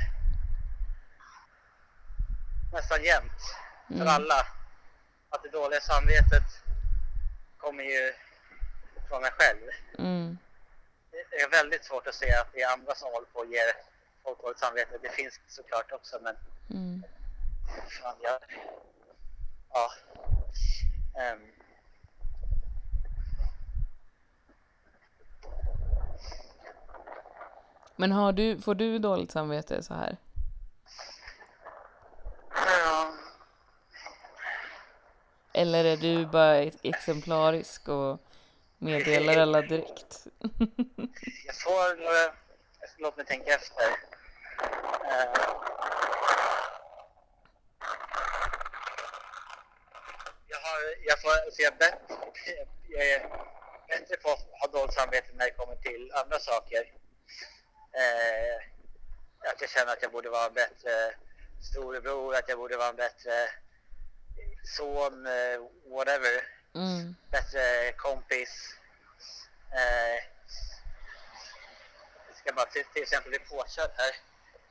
Nästan 2.74 3.04
jämt. 3.04 3.42
För 3.88 3.96
Mm. 3.96 4.08
alla. 4.08 4.48
Att 5.30 5.44
det 5.44 5.50
dåliga 5.50 5.82
samvetet 5.82 6.44
kommer 7.58 7.84
ju 7.84 8.14
från 9.08 9.22
mig 9.22 9.32
själv. 9.32 9.62
Mm. 10.00 10.38
Det 11.12 11.42
är 11.42 11.50
väldigt 11.50 11.86
svårt 11.86 12.08
att 12.08 12.16
se 12.16 12.34
att 12.34 12.54
det 12.54 12.62
är 12.62 12.74
andra 12.74 12.96
som 12.96 13.12
håller 13.12 13.28
på 13.28 13.40
och 13.40 13.46
ger 13.46 13.74
folk 14.24 14.42
dåligt 14.42 14.60
samvete. 14.60 14.98
Det 15.02 15.10
finns 15.10 15.40
såklart 15.48 15.92
också 15.92 16.20
men 16.22 16.36
Mm. 16.70 17.04
fan 18.02 18.18
jag... 18.22 18.40
Ja. 19.74 19.92
Ehm. 21.22 21.52
Men 28.02 28.12
har 28.12 28.34
du, 28.34 28.62
får 28.62 28.76
du 28.76 29.00
dåligt 29.00 29.32
samvete 29.32 29.84
så 29.84 29.94
här? 29.94 30.18
Ja. 32.56 33.14
Eller 35.54 35.86
är 35.86 35.98
du 35.98 36.26
bara 36.26 36.58
ex- 36.58 36.78
exemplarisk 36.84 37.88
och 37.90 38.22
meddelar 38.78 39.38
alla 39.42 39.62
direkt? 39.62 40.28
Jag 41.46 41.56
får 41.56 41.96
några... 41.96 42.36
Låt 42.98 43.18
mig 43.18 43.26
tänka 43.26 43.52
efter. 43.56 43.84
Eh, 45.06 45.34
jag 50.48 50.60
har... 50.60 50.80
Jag 51.08 51.22
får... 51.22 51.52
Så 51.52 51.62
jag, 51.62 51.74
är 51.74 51.78
bättre, 51.78 52.16
jag 52.90 53.06
är 53.08 53.20
bättre 53.88 54.18
på 54.18 54.30
att 54.30 54.48
ha 54.62 54.80
dåligt 54.80 54.94
samvete 54.94 55.28
när 55.34 55.46
det 55.46 55.52
kommer 55.52 55.76
till 55.76 56.12
andra 56.16 56.40
saker. 56.40 57.01
Eh, 57.94 58.56
att 59.52 59.62
jag 59.62 59.70
känner 59.70 59.94
att 59.94 60.02
jag 60.02 60.12
borde 60.12 60.30
vara 60.30 60.46
en 60.48 60.54
bättre 60.54 61.16
storebror, 61.72 62.36
att 62.36 62.50
jag 62.50 62.58
borde 62.58 62.78
vara 62.78 62.90
en 62.90 62.96
bättre 62.96 63.50
son, 64.64 65.26
eh, 65.26 65.60
whatever 65.96 66.48
Mm. 66.76 67.16
bättre 67.32 67.92
kompis. 67.94 68.76
Eh, 69.74 70.16
jag 72.28 72.38
ska 72.38 72.54
bara 72.54 72.66
till, 72.66 72.86
till 72.94 73.02
exempel 73.04 73.30
bli 73.30 73.40
påkörd 73.40 73.92
här. 73.98 74.16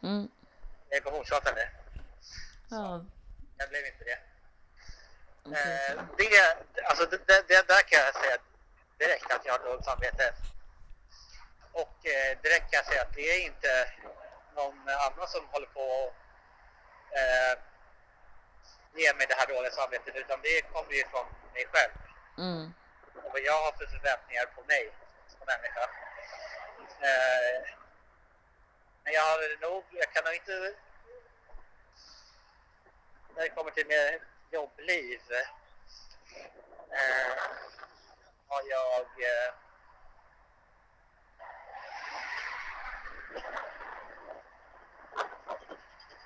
Mm. 0.03 0.29
Jag 0.89 0.97
är 0.97 1.01
på 1.01 1.11
Hornsgatan 1.11 1.55
nu. 1.55 1.69
Ja, 2.71 3.05
Jag 3.59 3.69
blev 3.69 3.87
inte 3.87 4.05
det. 4.05 4.19
okej. 5.45 5.89
Eh, 5.97 6.03
det, 6.19 6.85
alltså 6.85 7.07
det, 7.07 7.27
det 7.27 7.69
där 7.69 7.83
kan 7.83 8.01
jag 8.01 8.15
säga 8.15 8.37
direkt 8.99 9.31
att 9.33 9.45
jag 9.47 9.53
har 9.53 9.65
dåligt 9.65 9.85
samvete. 9.85 10.35
Och 11.73 12.07
eh, 12.07 12.39
direkt 12.43 12.71
kan 12.71 12.79
jag 12.79 12.87
säga 12.87 13.03
att 13.03 13.15
det 13.15 13.31
är 13.31 13.41
inte 13.47 13.91
någon 14.55 14.89
annan 14.89 15.29
som 15.29 15.47
håller 15.49 15.67
på 15.67 15.81
och 15.81 16.15
eh, 17.19 17.59
ger 18.95 19.15
mig 19.15 19.27
det 19.27 19.35
här 19.35 19.47
dåliga 19.47 19.73
samvetet 19.73 20.17
utan 20.17 20.41
det 20.43 20.63
kommer 20.63 20.93
ju 20.93 21.05
från 21.05 21.27
mig 21.55 21.67
själv. 21.73 21.93
Mm. 22.39 22.75
och 23.25 23.33
vad 23.33 23.41
jag 23.41 23.63
har 23.63 23.73
för 23.73 23.87
förväntningar 23.87 24.47
på 24.47 24.63
mig 24.65 24.93
som 25.29 25.41
människa. 25.47 25.85
Eh, 27.09 27.69
men 29.05 29.13
jag 29.13 29.23
har 29.23 29.61
nog, 29.61 29.85
jag 29.91 30.13
kan 30.13 30.25
nog 30.25 30.35
inte... 30.35 30.75
När 33.35 33.43
det 33.43 33.49
kommer 33.49 33.71
till 33.71 33.87
mer 33.87 34.21
jobbliv 34.51 35.21
eh, 36.91 37.37
har 38.49 38.63
jag... 38.69 39.01
Eh, 39.01 39.55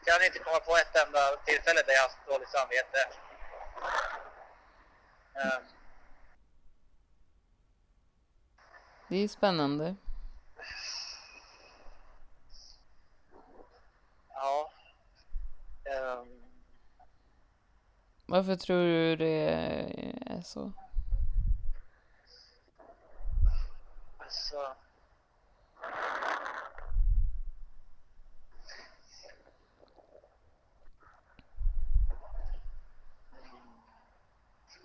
kan 0.06 0.24
inte 0.26 0.38
komma 0.38 0.60
på 0.60 0.76
ett 0.76 1.06
enda 1.06 1.36
tillfälle 1.44 1.82
där 1.82 1.92
jag 1.92 2.02
haft 2.02 2.26
dåligt 2.26 2.48
samvete. 2.48 3.08
Eh, 5.34 5.58
Det 9.08 9.16
är 9.16 9.28
spännande. 9.28 9.94
ja. 14.28 14.70
Ehm, 15.84 16.42
Varför 18.26 18.56
tror 18.56 18.76
du 18.84 19.16
det 19.16 19.48
är 20.26 20.42
så? 20.42 20.72
alltså... 24.18 24.76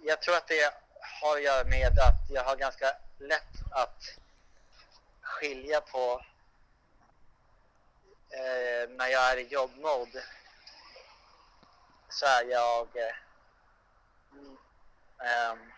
Jag 0.02 0.22
tror 0.22 0.36
att 0.36 0.48
det 0.48 0.74
har 1.22 1.36
att 1.38 1.44
göra 1.44 1.64
med 1.64 2.00
att 2.00 2.30
jag 2.30 2.44
har 2.44 2.56
ganska 2.56 2.96
lätt 3.20 3.72
att 3.72 4.04
skilja 5.22 5.82
på 5.82 6.26
eh, 8.30 8.90
när 8.90 9.08
jag 9.08 9.32
är 9.32 9.38
i 9.38 9.48
jobbmode 9.48 10.24
så 12.10 12.26
är 12.26 12.44
jag 12.44 12.88
eh, 12.98 13.16
mm, 14.32 14.58
ehm, 15.24 15.72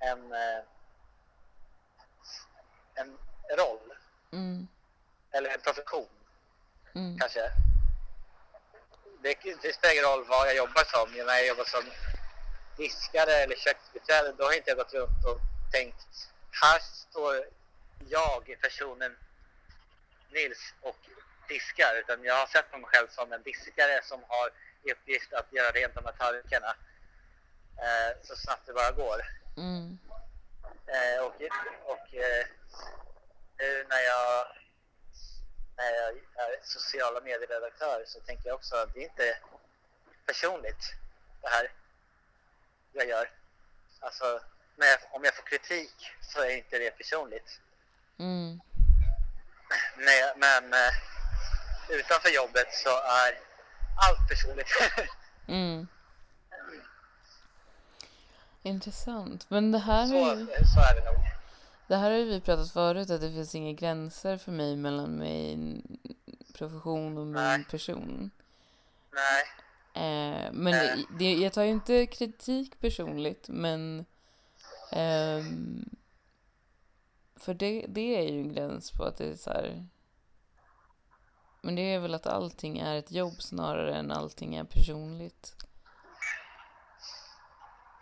en, 0.00 0.32
eh, 0.32 0.64
en 2.94 3.18
roll 3.56 3.92
Mm, 4.32 4.68
eller 5.32 5.50
en 5.50 5.60
profession 5.60 6.08
mm, 6.94 7.18
kanske. 7.18 7.50
Det, 9.22 9.38
det 9.62 9.72
spelar 9.74 9.92
ingen 9.92 10.04
roll 10.04 10.24
vad 10.24 10.48
jag 10.48 10.56
jobbar 10.56 10.84
som. 10.84 11.26
När 11.26 11.34
jag 11.34 11.46
jobbar 11.46 11.64
som 11.64 11.84
diskare 12.82 13.32
eller 13.42 13.56
köksbiträde 13.56 14.32
då 14.38 14.44
har 14.44 14.52
inte 14.52 14.70
jag 14.70 14.78
gått 14.78 14.94
runt 14.94 15.24
och 15.30 15.40
tänkt 15.72 16.12
här 16.62 16.78
står 16.80 17.34
jag, 18.08 18.58
personen 18.60 19.16
Nils 20.30 20.74
och 20.80 20.96
diskar 21.48 21.94
utan 22.00 22.24
jag 22.24 22.34
har 22.34 22.46
sett 22.46 22.72
mig 22.72 22.84
själv 22.84 23.08
som 23.08 23.32
en 23.32 23.42
diskare 23.42 24.00
som 24.02 24.20
har 24.28 24.50
i 24.82 24.92
uppgift 24.92 25.32
att 25.32 25.52
göra 25.52 25.70
rent 25.70 25.94
de 25.94 26.04
här 26.04 26.12
tallrikarna 26.12 26.76
eh, 27.84 28.10
så 28.22 28.36
snabbt 28.36 28.66
det 28.66 28.72
bara 28.72 28.90
går. 28.90 29.20
mm, 29.56 29.98
Eh, 30.86 31.24
och 31.24 31.34
och 31.84 32.14
eh, 32.14 32.46
nu 33.58 33.86
när 33.88 34.00
jag, 34.00 34.46
när 35.76 35.90
jag 35.94 36.08
är 36.36 36.60
sociala 36.62 37.20
medieredaktör 37.20 38.04
så 38.06 38.20
tänker 38.20 38.48
jag 38.48 38.54
också 38.54 38.76
att 38.76 38.94
det 38.94 39.00
är 39.00 39.04
inte 39.04 39.38
personligt 40.26 40.84
det 41.42 41.48
här 41.48 41.70
jag 42.92 43.08
gör. 43.08 43.30
Alltså, 44.00 44.40
jag, 44.76 44.98
om 45.10 45.24
jag 45.24 45.34
får 45.36 45.42
kritik 45.42 45.94
så 46.20 46.40
är 46.40 46.56
inte 46.56 46.78
det 46.78 46.90
personligt. 46.90 47.60
mm, 48.18 48.60
Men, 49.96 50.38
men 50.40 50.72
eh, 50.72 50.92
utanför 51.88 52.28
jobbet 52.28 52.66
så 52.72 52.88
är 52.90 53.38
allt 54.08 54.28
personligt. 54.28 54.68
mm. 55.48 55.86
Intressant. 58.62 59.50
Men 59.50 59.72
det 59.72 59.78
här 59.78 60.06
så, 60.06 60.24
har 60.24 60.36
ju, 60.36 60.46
så 60.46 60.80
är 60.80 60.94
det 60.94 61.04
nog. 61.04 61.20
det 61.86 61.96
här 61.96 62.10
har 62.10 62.18
vi 62.18 62.40
pratat 62.40 62.72
förut, 62.72 63.10
att 63.10 63.20
det 63.20 63.30
finns 63.30 63.54
inga 63.54 63.72
gränser 63.72 64.38
för 64.38 64.52
mig 64.52 64.76
mellan 64.76 65.18
min 65.18 65.82
profession 66.54 67.18
och 67.18 67.26
min 67.26 67.32
Nej. 67.32 67.64
person. 67.70 68.30
Nej, 69.10 69.44
Eh, 69.94 70.52
men 70.52 70.66
Eh. 70.74 70.96
det, 70.96 71.06
det, 71.18 71.34
jag 71.34 71.52
tar 71.52 71.62
ju 71.62 71.70
inte 71.70 72.06
kritik 72.06 72.80
personligt, 72.80 73.48
men 73.48 74.04
ehm, 74.92 75.84
för 77.36 77.54
det, 77.54 77.86
det 77.88 78.16
är 78.16 78.22
ju 78.22 78.40
en 78.40 78.52
gräns 78.54 78.90
på 78.92 79.04
att 79.04 79.16
det 79.16 79.24
är 79.24 79.34
så 79.36 79.50
här. 79.50 79.86
Men 81.62 81.74
det 81.74 81.82
är 81.82 81.98
väl 81.98 82.14
att 82.14 82.26
allting 82.26 82.78
är 82.78 82.96
ett 82.96 83.12
jobb 83.12 83.42
snarare 83.42 83.94
än 83.94 84.10
allting 84.10 84.56
är 84.56 84.64
personligt. 84.64 85.54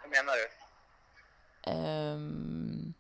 vad 0.03 0.11
menar 0.11 0.33
du? 0.33 0.49
Ehm, 1.71 2.95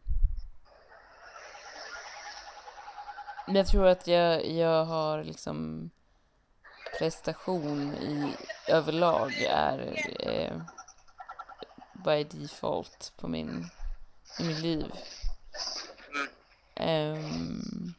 jag 3.47 3.67
tror 3.67 3.87
att 3.87 4.07
jag, 4.07 4.51
jag 4.51 4.85
har 4.85 5.25
liksom 5.25 5.91
prestation 6.99 7.95
i 7.95 8.37
överlag 8.69 9.33
är 9.49 9.97
eh, 10.21 10.57
by 12.05 12.25
default 12.25 13.13
på 13.17 13.29
min, 13.29 13.71
i 14.39 14.43
mitt 14.45 14.59
liv. 14.59 14.93
Mm. 16.11 16.29
Ehm, 16.75 17.95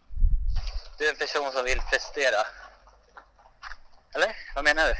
Du 0.97 1.05
är 1.05 1.09
en 1.11 1.15
person 1.17 1.51
som 1.51 1.63
vill 1.65 1.79
prestera. 1.91 2.41
Eller? 4.15 4.35
Vad 4.55 4.63
menar 4.63 4.83
du? 4.87 4.93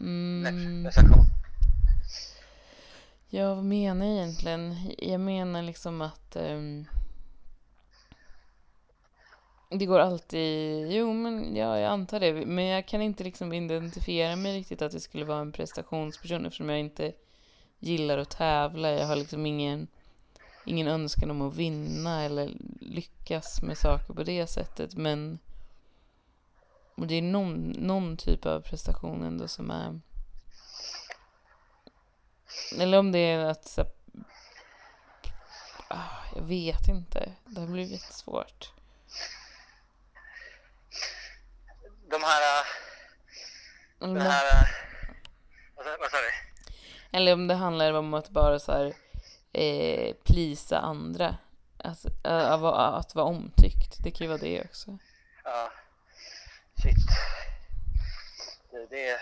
mm, 0.00 0.84
prestation? 0.84 1.24
ja, 3.30 3.54
vad 3.54 3.64
menar 3.64 4.06
jag 4.06 4.14
egentligen? 4.14 4.94
Jag 4.98 5.20
menar 5.20 5.62
liksom 5.62 6.02
att 6.02 6.36
ehm, 6.36 6.86
det 9.70 9.86
går 9.86 9.98
alltid, 9.98 10.92
jo 10.92 11.12
men 11.12 11.56
ja, 11.56 11.78
jag 11.78 11.92
antar 11.92 12.20
det, 12.20 12.46
men 12.46 12.64
jag 12.64 12.86
kan 12.86 13.02
inte 13.02 13.24
liksom 13.24 13.52
identifiera 13.52 14.36
mig 14.36 14.58
riktigt 14.58 14.82
att 14.82 14.92
det 14.92 15.00
skulle 15.00 15.24
vara 15.24 15.40
en 15.40 15.52
prestationsperson 15.52 16.46
eftersom 16.46 16.68
jag 16.68 16.80
inte 16.80 17.12
gillar 17.78 18.18
att 18.18 18.30
tävla. 18.30 18.90
Jag 18.90 19.06
har 19.06 19.16
liksom 19.16 19.46
ingen, 19.46 19.88
ingen 20.66 20.88
önskan 20.88 21.30
om 21.30 21.42
att 21.42 21.56
vinna 21.56 22.24
eller 22.24 22.50
lyckas 22.80 23.62
med 23.62 23.78
saker 23.78 24.14
på 24.14 24.22
det 24.22 24.46
sättet, 24.46 24.94
men 24.94 25.38
och 26.94 27.06
det 27.06 27.14
är 27.14 27.22
någon, 27.22 27.68
någon 27.68 28.16
typ 28.16 28.46
av 28.46 28.60
prestation 28.60 29.24
ändå 29.24 29.48
som 29.48 29.70
är 29.70 30.00
eller 32.78 32.98
om 32.98 33.12
det 33.12 33.18
är 33.18 33.38
att 33.38 33.68
så, 33.68 33.84
ah, 35.88 36.24
jag 36.34 36.42
vet 36.42 36.88
inte. 36.88 37.32
Det 37.44 37.60
har 37.60 37.66
blivit 37.66 37.90
jättesvårt. 37.90 38.72
De 42.10 42.22
här... 42.22 42.40
Eller, 44.00 44.14
Den 44.14 44.16
om- 44.26 44.30
här... 44.32 44.68
Vad 45.76 45.86
sa, 45.86 45.96
vad 46.00 46.10
sa 46.10 46.16
du? 46.16 46.30
eller 47.18 47.32
om 47.32 47.46
det 47.48 47.54
handlar 47.54 47.92
om 47.92 48.14
att 48.14 48.28
bara 48.30 48.58
så 48.58 48.72
här 48.72 48.94
eh, 49.52 50.14
plisa 50.24 50.78
andra. 50.78 51.36
Att, 51.78 52.04
äh, 52.24 52.50
att, 52.52 52.60
vara- 52.60 52.86
att 52.96 53.14
vara 53.14 53.26
omtyckt. 53.26 53.96
Det 54.04 54.10
kan 54.10 54.24
ju 54.24 54.28
vara 54.28 54.38
det 54.38 54.64
också. 54.64 54.98
Ja. 55.44 55.72
Shit. 56.82 56.96
Det, 58.70 58.86
det... 58.90 59.18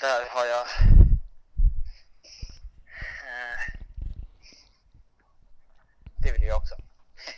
Där 0.00 0.28
har 0.30 0.46
jag... 0.46 0.66
Eh, 3.26 3.74
det 6.16 6.32
vill 6.32 6.42
jag 6.42 6.56
också. 6.56 6.74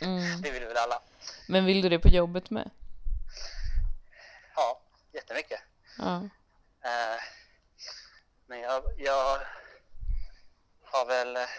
Mm. 0.01 0.41
Det 0.41 0.51
vill 0.51 0.65
väl 0.65 0.77
alla. 0.77 1.01
Men 1.47 1.65
vill 1.65 1.81
du 1.81 1.89
det 1.89 1.99
på 1.99 2.07
jobbet 2.07 2.49
med? 2.49 2.69
Jättemycket. 5.13 5.61
Ja. 5.97 6.29
Eh, 6.83 7.19
men 8.47 8.59
jag, 8.59 8.83
jag 8.97 9.39
har 10.81 11.05
väl... 11.05 11.35
eh, 11.35 11.49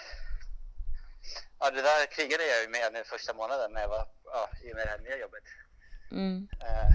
Ja, 1.58 1.70
det 1.70 1.82
där 1.82 2.06
krigade 2.06 2.46
jag 2.46 2.62
ju 2.62 2.68
med 2.68 2.92
nu 2.92 3.04
första 3.04 3.34
månaden 3.34 3.72
när 3.72 3.80
jag 3.80 3.88
var 3.88 4.08
ja, 4.24 4.50
i 4.62 4.72
och 4.72 4.76
med 4.76 4.86
det 4.86 4.90
här 4.90 4.98
nya 4.98 5.16
jobbet. 5.16 5.44
Mm. 6.10 6.48
Eh, 6.60 6.88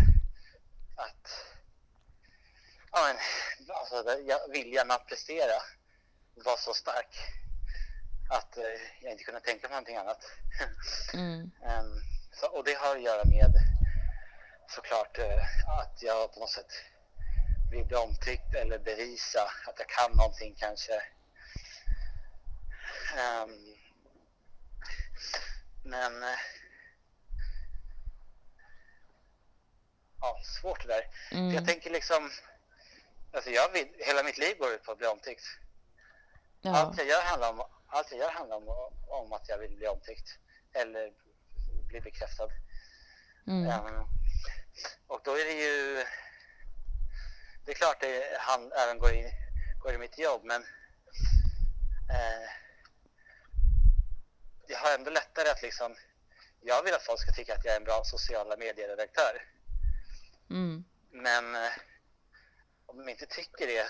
att... 0.96 1.46
Ja, 2.92 3.00
men, 3.08 3.18
alltså, 3.76 4.18
viljan 4.52 4.92
att 4.92 5.08
prestera 5.08 5.62
var 6.46 6.58
så 6.58 6.74
stark 6.74 7.18
att 8.30 8.58
eh, 8.58 8.64
jag 9.02 9.12
inte 9.12 9.24
kunde 9.24 9.42
tänka 9.42 9.68
mig 9.68 9.72
någonting 9.76 9.98
annat. 9.98 10.24
Mm. 11.14 11.52
Ehm, 11.64 12.02
så, 12.34 12.48
och 12.48 12.64
det 12.64 12.74
har 12.74 12.96
att 12.96 13.02
göra 13.02 13.24
med 13.26 13.52
såklart 14.72 15.18
eh, 15.18 15.70
att 15.80 16.02
jag 16.02 16.34
på 16.34 16.40
något 16.40 16.50
sätt 16.50 16.72
vill 17.72 17.86
bli 17.86 17.96
omtyckt 17.98 18.56
eller 18.56 18.80
bevisa 18.80 19.42
att 19.68 19.80
jag 19.80 19.90
kan 19.90 20.12
någonting 20.18 20.56
kanske. 20.58 20.94
Ehm, 23.18 23.76
Men... 25.84 26.24
eh, 26.24 26.40
Ja, 30.22 30.42
svårt 30.44 30.82
det 30.82 30.88
där. 30.88 31.08
Mm. 31.32 31.56
jag 31.56 31.66
tänker 31.68 31.90
liksom... 31.90 32.32
Alltså 33.34 33.50
jag 33.50 33.72
vill, 33.72 33.88
hela 33.98 34.24
mitt 34.24 34.38
liv 34.38 34.58
går 34.58 34.74
ut 34.74 34.84
på 34.84 34.92
att 34.92 34.98
bli 34.98 35.08
omtyckt. 35.08 35.44
Ja. 36.62 36.78
Allt 36.78 36.98
jag 36.98 37.08
gör 37.08 37.22
handlar 37.22 37.50
om, 37.50 37.64
allt 37.88 38.12
jag 38.12 38.20
gör 38.20 38.32
handlar 38.32 38.58
om, 38.58 38.68
om 39.08 39.34
att 39.34 39.50
jag 39.50 39.58
vill 39.58 39.76
bli 39.78 39.88
omtyckt. 39.88 40.28
Eller 40.74 41.14
bli 41.88 42.02
bekräftad. 42.02 42.50
Mm. 43.48 43.70
Ehm, 43.70 44.17
och 45.08 45.22
då 45.24 45.32
är 45.32 45.46
det 45.46 45.54
ju... 45.64 46.04
Det 47.66 47.72
är 47.72 47.76
klart 47.76 48.02
det 48.02 48.38
han 48.40 48.72
även 48.72 49.00
går 49.00 49.12
i, 49.12 49.32
går 49.80 49.94
i 49.94 49.98
mitt 49.98 50.18
jobb, 50.18 50.42
men... 50.44 50.62
Eh, 52.10 52.50
jag 54.68 54.78
har 54.78 54.94
ändå 54.94 55.12
lättare 55.12 55.50
att 55.50 55.62
liksom... 55.62 55.96
Jag 56.62 56.84
vill 56.84 56.94
att 56.94 57.06
folk 57.06 57.22
ska 57.22 57.32
tycka 57.32 57.56
att 57.56 57.66
jag 57.66 57.74
är 57.74 57.78
en 57.78 57.84
bra 57.84 58.04
sociala 58.04 58.58
medieredaktör. 58.58 59.46
Mm. 60.50 60.86
Men 61.12 61.56
eh, 61.56 61.72
om 62.86 62.98
de 62.98 63.10
inte 63.10 63.26
tycker 63.26 63.68
det 63.68 63.88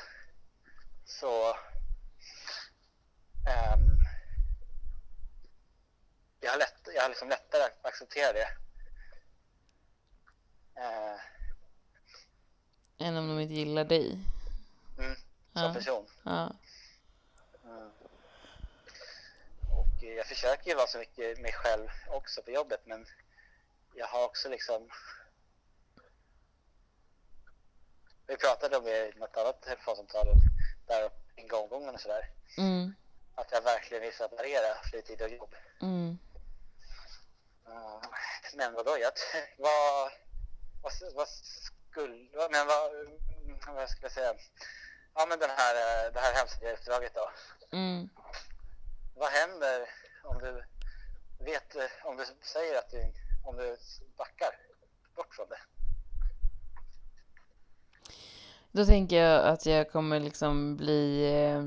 så... 1.06 1.50
ehm, 3.50 3.98
jag 6.40 6.52
har, 6.52 6.58
lätt, 6.58 6.88
jag 6.96 7.02
har 7.02 7.10
liksom 7.10 7.30
lättare 7.30 7.64
att 7.64 7.86
acceptera 7.86 8.34
det. 8.34 8.48
Eh, 10.78 11.20
Än 13.00 13.18
om 13.18 13.28
de 13.28 13.40
inte 13.40 13.54
gillar 13.54 13.84
dig. 13.84 14.20
mm, 15.00 15.16
som 15.54 15.62
Ja. 15.64 15.74
person. 15.74 16.06
Ja. 16.24 16.54
Mm. 17.66 17.92
Och 19.80 20.04
eh, 20.04 20.14
jag 20.14 20.26
försöker 20.28 20.70
ju 20.70 20.76
vara 20.76 20.88
så 20.88 20.98
mycket 20.98 21.40
mig 21.40 21.54
själv 21.54 21.90
också 22.10 22.42
på 22.42 22.52
jobbet 22.52 22.82
men 22.86 23.06
jag 23.96 24.08
har 24.08 24.26
också 24.26 24.50
liksom... 24.50 24.90
Vi 28.28 28.38
pratade 28.38 28.78
om 28.78 28.84
det 28.84 29.08
i 29.16 29.20
något 29.20 29.38
annat 29.38 29.62
telefonsamtal 29.62 30.28
där 30.88 31.10
en 31.36 31.48
gång 31.48 31.70
gången 31.70 31.96
och 31.96 32.02
sådär. 32.02 32.30
Mm. 32.58 32.96
Att 33.36 33.52
jag 33.52 33.62
verkligen 33.62 34.04
vill 34.04 34.14
separera 34.14 34.76
fritid 34.92 35.22
och 35.22 35.30
jobb. 35.30 35.56
Mm. 35.82 36.18
Mm. 37.68 38.02
Men 38.56 38.74
vadå? 38.74 38.98
Jag, 39.00 39.12
vad, 39.58 40.12
vad, 40.88 41.14
vad 41.16 41.28
skulle... 41.28 42.18
Men 42.52 42.68
vad, 42.68 42.96
mm, 42.96 43.76
vad 43.76 43.90
ska 43.90 44.00
jag 44.02 44.12
säga? 44.12 44.34
Ja 45.16 45.26
men 45.30 45.40
den 45.40 45.50
här, 45.50 45.76
eh, 45.76 46.14
det 46.14 46.20
här 46.20 46.34
hemsideuppdraget 46.34 47.16
då. 47.16 47.32
Mm. 47.78 48.10
Vad 49.16 49.30
händer 49.30 49.90
om 50.24 50.38
du 50.40 50.64
vet, 51.46 51.76
eh, 51.76 52.06
om 52.06 52.18
du 52.18 52.24
säger 52.42 52.78
att 52.78 52.90
du, 52.92 53.14
om 53.46 53.56
du 53.58 53.78
backar 54.18 54.50
bort 55.16 55.36
från 55.36 55.50
det? 55.50 55.60
Då 58.72 58.86
tänker 58.86 59.16
jag 59.16 59.46
att 59.46 59.66
jag 59.66 59.92
kommer 59.92 60.20
liksom 60.20 60.78
bli 60.78 61.34
eh, 61.34 61.64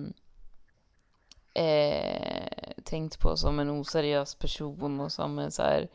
eh, 1.64 2.72
tänkt 2.85 3.20
på 3.20 3.37
som 3.37 3.59
en 3.59 3.70
oseriös 3.70 4.35
person 4.35 5.00
och 5.00 5.12
som 5.12 5.38
en 5.38 5.52
så 5.52 5.62
här, 5.62 5.88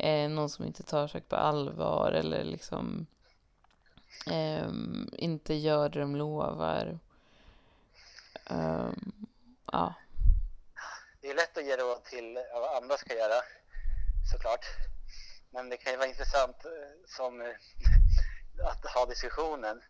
eh, 0.00 0.30
någon 0.30 0.50
som 0.50 0.64
inte 0.64 0.82
tar 0.82 1.06
saker 1.06 1.26
på 1.28 1.36
allvar 1.36 2.12
eller 2.12 2.44
liksom 2.44 3.06
eh, 4.26 4.68
inte 5.12 5.54
gör 5.54 5.88
det 5.88 6.00
de 6.00 6.16
lovar. 6.16 6.98
Um, 8.50 9.12
ja. 9.72 9.94
Det 11.20 11.30
är 11.30 11.34
lätt 11.34 11.58
att 11.58 11.64
ge 11.64 11.76
råd 11.76 12.04
till 12.04 12.38
vad 12.52 12.82
andra 12.82 12.96
ska 12.96 13.14
göra, 13.14 13.42
såklart. 14.32 14.64
Men 15.50 15.68
det 15.68 15.76
kan 15.76 15.92
ju 15.92 15.98
vara 15.98 16.08
intressant 16.08 16.64
eh, 16.64 16.70
som 17.06 17.40
eh, 17.40 18.66
att 18.66 18.90
ha 18.94 19.06
diskussionen. 19.06 19.82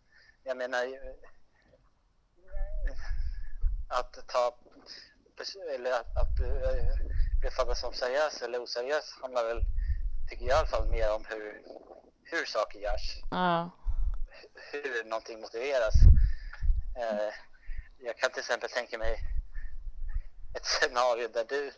Jag 0.45 0.57
menar, 0.57 0.85
eh, 0.85 1.15
att 3.89 4.29
ta 4.29 4.57
eller 5.75 5.93
att, 5.93 6.17
att 6.17 6.37
bli 7.41 7.51
fattad 7.51 7.77
som 7.77 7.93
seriös 7.93 8.43
eller 8.43 8.63
oseriös 8.63 9.19
handlar 9.21 9.45
väl, 9.45 9.65
tycker 10.31 10.45
jag 10.45 10.57
i 10.57 10.59
alla 10.59 10.67
fall, 10.67 10.89
mer 10.89 11.13
om 11.13 11.25
hur, 11.29 11.63
hur 12.25 12.45
saker 12.45 12.79
görs. 12.79 13.17
Ja. 13.31 13.71
hur 14.73 15.05
någonting 15.05 15.41
motiveras. 15.41 15.95
Eh, 16.99 17.35
jag 17.99 18.19
kan 18.19 18.31
till 18.31 18.41
exempel 18.41 18.71
tänka 18.71 18.99
mig 18.99 19.19
ett 20.57 20.65
scenario 20.67 21.29
där 21.29 21.45
du 21.49 21.73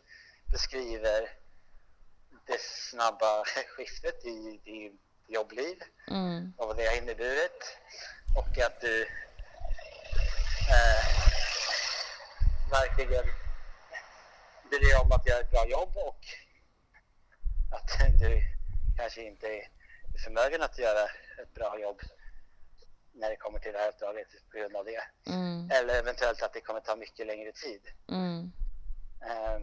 beskriver 0.53 1.31
det 2.47 2.61
snabba 2.61 3.45
skiftet 3.77 4.25
i 4.25 4.61
ditt 4.65 5.01
jobbliv 5.27 5.83
Mm. 6.11 6.53
och 6.59 6.67
vad 6.67 6.77
det 6.77 6.87
har 6.87 6.97
inneburit 6.97 7.79
och 8.39 8.59
att 8.59 8.81
du 8.81 9.03
eh, 10.73 11.05
verkligen 12.71 13.25
bryr 14.71 14.81
dig 14.81 14.97
om 15.05 15.13
att 15.13 15.27
göra 15.27 15.41
ett 15.41 15.51
bra 15.51 15.67
jobb 15.67 15.97
och 15.97 16.21
att 17.73 17.91
du 18.21 18.43
kanske 18.97 19.23
inte 19.23 19.47
är 19.47 19.69
förmögen 20.25 20.63
att 20.63 20.79
göra 20.79 21.05
ett 21.43 21.55
bra 21.55 21.81
jobb 21.81 22.01
när 23.15 23.31
det 23.31 23.37
kommer 23.37 23.59
till 23.59 23.73
det 23.73 23.79
här 23.79 23.89
uppdraget 23.89 24.29
på 24.51 24.59
grund 24.59 24.77
av 24.77 24.85
det. 24.85 25.31
Mm. 25.33 25.71
Eller 25.71 25.99
eventuellt 25.99 26.43
att 26.43 26.53
det 26.53 26.61
kommer 26.61 26.81
ta 26.81 26.97
mycket 26.97 27.27
längre 27.27 27.53
tid. 27.53 27.81
Mm. 28.09 28.53
Eh, 29.23 29.61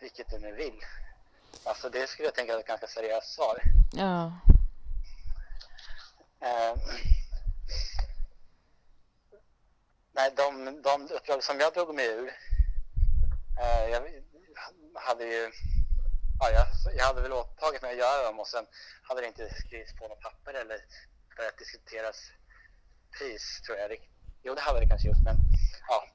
vilket 0.00 0.30
du 0.30 0.38
nu 0.38 0.52
vill. 0.52 0.80
Alltså 1.64 1.90
det 1.90 2.06
skulle 2.06 2.28
jag 2.28 2.34
tänka 2.34 2.54
är 2.54 2.58
ett 2.58 2.66
ganska 2.66 2.86
seriöst 2.86 3.34
svar. 3.34 3.62
Ja. 3.92 4.40
Eh, 6.40 6.76
nej, 10.12 10.32
de, 10.36 10.82
de 10.82 11.02
uppdrag 11.10 11.44
som 11.44 11.60
jag 11.60 11.72
drog 11.72 11.94
mig 11.94 12.06
ur, 12.06 12.28
eh, 13.60 13.88
jag 13.90 14.02
hade 14.94 15.24
ju, 15.24 15.52
ja, 16.40 16.50
jag, 16.50 16.66
jag 16.96 17.04
hade 17.04 17.20
väl 17.20 17.32
åtagit 17.32 17.82
mig 17.82 17.90
att 17.92 17.98
göra 17.98 18.22
dem 18.22 18.40
och 18.40 18.46
sen 18.48 18.66
hade 19.02 19.20
det 19.20 19.26
inte 19.26 19.54
skrivits 19.54 19.94
på 19.98 20.08
något 20.08 20.20
papper 20.20 20.54
eller 20.54 20.80
börjat 21.36 21.58
diskuteras 21.58 22.16
pris 23.18 23.62
tror 23.66 23.78
jag. 23.78 24.10
Jo, 24.42 24.54
det 24.54 24.60
hade 24.60 24.80
det 24.80 24.86
kanske 24.88 25.08
gjort, 25.08 25.22
men 25.24 25.36
ja, 25.88 26.08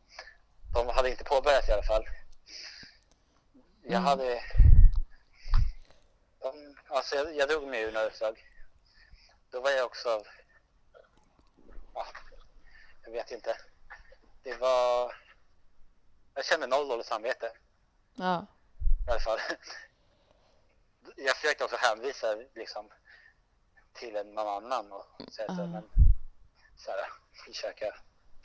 de 0.73 0.87
hade 0.87 1.09
inte 1.09 1.23
påbörjat 1.23 1.69
i 1.69 1.71
alla 1.71 1.83
fall. 1.83 2.05
Jag 3.83 3.91
Mm. 3.91 4.03
hade, 4.03 4.43
de, 6.39 6.75
alltså 6.87 7.15
jag, 7.15 7.35
jag 7.35 7.49
drog 7.49 7.67
mig 7.67 7.81
ur 7.81 7.91
några 7.91 8.05
uppdrag. 8.07 8.47
Då 9.51 9.61
var 9.61 9.69
jag 9.71 9.85
också, 9.85 10.23
ja, 11.93 12.07
jag 13.03 13.11
vet 13.11 13.31
inte. 13.31 13.57
Det 14.43 14.55
var, 14.55 15.15
jag 16.33 16.45
kände 16.45 16.67
noll 16.67 16.87
dåligt 16.87 17.05
samvete 17.07 17.51
Ja. 18.15 18.45
i 19.07 19.11
alla 19.11 19.19
fall. 19.19 19.39
Jag 21.17 21.35
försökte 21.35 21.63
också 21.63 21.77
hänvisa 21.79 22.27
liksom 22.55 22.89
till 23.93 24.15
en 24.15 24.33
någon 24.33 24.47
annan 24.71 24.91
och 24.91 25.05
säga 25.33 25.47
så, 25.55 25.61
Ja. 25.61 25.67
men 25.67 25.83
så 26.77 26.91
här, 26.91 26.99
försöka 27.45 27.85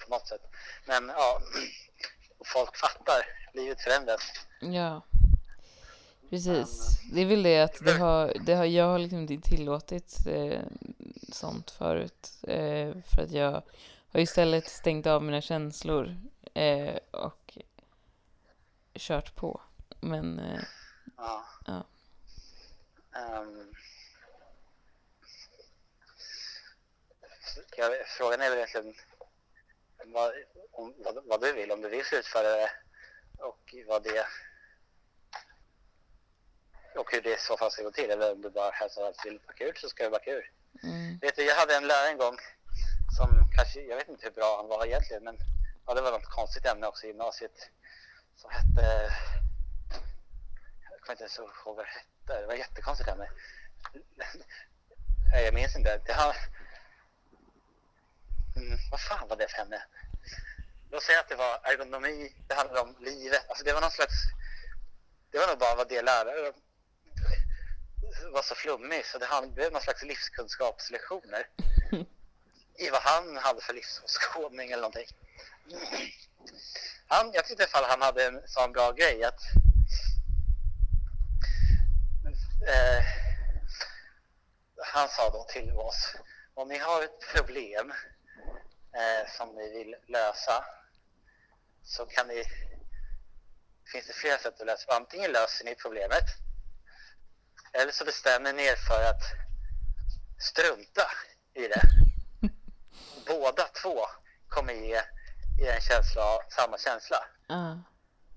på 0.05 0.11
något 0.11 0.29
sätt. 0.29 0.43
Men 0.87 1.09
ja, 1.09 1.41
folk 2.55 2.77
fattar, 2.77 3.23
livet 3.55 3.81
förändras. 3.81 4.21
Ja. 4.61 5.03
Precis. 6.31 7.01
Det 7.13 7.21
är 7.21 7.27
väl 7.27 7.43
det 7.43 7.61
att 7.63 7.85
det 7.85 7.93
har, 7.93 8.33
det 8.47 8.55
har, 8.55 8.65
jag 8.65 8.85
har 8.85 8.99
liksom 8.99 9.19
inte 9.19 9.49
tillåtit 9.51 10.27
eh, 10.27 10.61
sånt 11.33 11.71
förut. 11.71 12.31
Eh, 12.43 12.93
för 13.15 13.23
att 13.23 13.31
jag 13.31 13.63
har 14.13 14.21
istället 14.21 14.69
stängt 14.69 15.07
av 15.07 15.23
mina 15.23 15.41
känslor 15.41 16.17
eh, 16.55 16.97
och 17.11 17.59
kört 18.95 19.35
på. 19.35 19.61
Men 20.01 20.39
eh, 20.39 20.61
Ja. 21.17 21.45
Ja. 21.67 21.85
Ehm, 23.17 23.73
jag, 27.77 28.07
frågan 28.07 28.41
är 28.41 28.51
väl 28.51 28.59
egentligen 28.59 28.95
vad, 30.05 30.33
om, 30.73 30.95
vad, 30.99 31.25
vad 31.25 31.41
du 31.41 31.53
vill, 31.53 31.73
om 31.73 31.81
du 31.81 31.89
vill 31.89 32.05
slutföra 32.05 32.49
det 32.49 32.71
och 33.39 33.75
vad 33.87 34.03
det 34.03 34.27
och 36.95 37.13
hur 37.13 37.23
det 37.23 37.35
i 37.35 37.39
så 37.39 37.57
fall 37.57 37.71
ska 37.71 37.83
gå 37.83 37.91
till 37.91 38.11
eller 38.11 38.33
om 38.33 38.43
du 38.43 38.51
bara 38.51 38.71
hälsar 38.71 39.09
att 39.09 39.27
vill 39.27 39.41
backa 39.47 39.65
ur 39.65 39.75
så 39.75 39.89
ska 39.89 40.03
jag 40.03 40.13
backa 40.13 40.31
ur. 40.31 40.53
mm, 40.83 41.19
Vet 41.19 41.37
du, 41.37 41.43
jag 41.45 41.55
hade 41.57 41.77
en 41.77 41.87
lärare 41.87 42.09
en 42.09 42.19
gång 42.19 42.37
som 43.17 43.51
kanske, 43.57 43.81
jag 43.81 43.97
vet 43.97 44.09
inte 44.09 44.25
hur 44.25 44.31
bra 44.33 44.57
han 44.57 44.69
var 44.69 44.87
egentligen 44.87 45.25
men 45.25 45.39
ja, 45.87 45.95
det 45.95 46.01
var 46.01 46.13
något 46.13 46.31
konstigt 46.31 46.67
ämne 46.67 46.87
också 46.87 47.05
i 47.05 47.09
gymnasiet 47.09 47.71
som 48.37 48.51
hette 48.51 49.13
kommer 51.07 51.15
inte 51.15 51.25
ens 51.25 51.39
ihåg 51.39 51.77
vad 51.77 51.87
det 51.87 51.89
hette, 51.89 52.41
det 52.41 52.47
var 52.47 52.55
jättekonstigt 52.55 53.09
ämne. 53.09 53.31
Nej, 55.33 55.45
jag 55.45 55.55
minns 55.55 55.77
inte. 55.77 56.01
Det 56.07 56.13
har... 56.13 56.37
mm, 58.57 58.79
vad 58.91 59.01
fan 59.01 59.29
var 59.29 59.37
det 59.37 59.49
för 59.49 59.63
ämne? 59.63 59.83
Låt 60.91 61.03
säga 61.03 61.21
att 61.21 61.29
det 61.29 61.35
var 61.35 61.61
ergonomi, 61.63 62.35
det 62.49 62.55
handlade 62.55 62.81
om 62.81 62.97
livet, 63.01 63.49
alltså 63.49 63.65
det 63.65 63.73
var 63.73 63.81
någon 63.81 63.91
slags 63.91 64.15
det 65.31 65.39
var 65.39 65.47
nog 65.47 65.59
bara 65.59 65.75
vad 65.75 65.89
det 65.89 66.03
lärare 66.03 66.53
var 68.33 68.43
så 68.43 68.55
flummig 68.55 69.07
så 69.07 69.19
det 69.19 69.49
blev 69.55 69.73
någon 69.73 69.83
slags 69.83 70.03
livskunskapslektioner 70.03 71.49
i 72.79 72.91
vad 72.91 73.03
han 73.03 73.37
hade 73.37 73.61
för 73.61 73.75
livsåskådning 73.75 74.71
eller 74.71 74.83
någonting. 74.83 75.09
Han, 77.07 77.31
jag 77.33 77.47
tyckte 77.47 77.63
i 77.63 77.67
alla 77.67 77.71
fall 77.71 77.91
han 77.91 78.03
hade 78.03 78.25
en 78.25 78.49
sån 78.49 78.73
bra 78.73 78.93
grej 78.93 79.25
att 79.25 79.41
eh, 82.67 83.03
han 84.95 85.09
sa 85.09 85.31
då 85.31 85.45
till 85.45 85.73
oss 85.73 86.17
om 86.55 86.69
ni 86.69 86.79
har 86.79 87.03
ett 87.03 87.21
problem 87.35 87.93
eh, 88.93 89.31
som 89.37 89.55
ni 89.55 89.71
vill 89.79 89.97
lösa 90.09 90.65
så 91.85 92.07
kan 92.07 92.29
ni 92.29 92.45
finns 93.93 94.07
det 94.07 94.13
flera 94.13 94.39
sätt 94.39 94.61
att 94.61 94.67
lösa. 94.67 94.97
Antingen 94.97 95.33
löser 95.33 95.65
ni 95.65 95.75
problemet 95.75 96.25
eller 97.73 97.93
så 97.93 98.05
bestämmer 98.05 98.53
ni 98.53 98.63
er 98.63 98.77
för 98.77 99.11
att 99.11 99.23
strunta 100.39 101.11
i 101.55 101.69
det. 101.69 101.83
Båda 103.27 103.63
två 103.83 104.07
kommer 104.49 104.73
ge 104.73 105.03
er 105.63 105.73
en 105.75 105.81
känsla 105.81 106.23
av 106.23 106.41
samma 106.49 106.79
känsla. 106.79 107.17
Ja. 107.49 107.79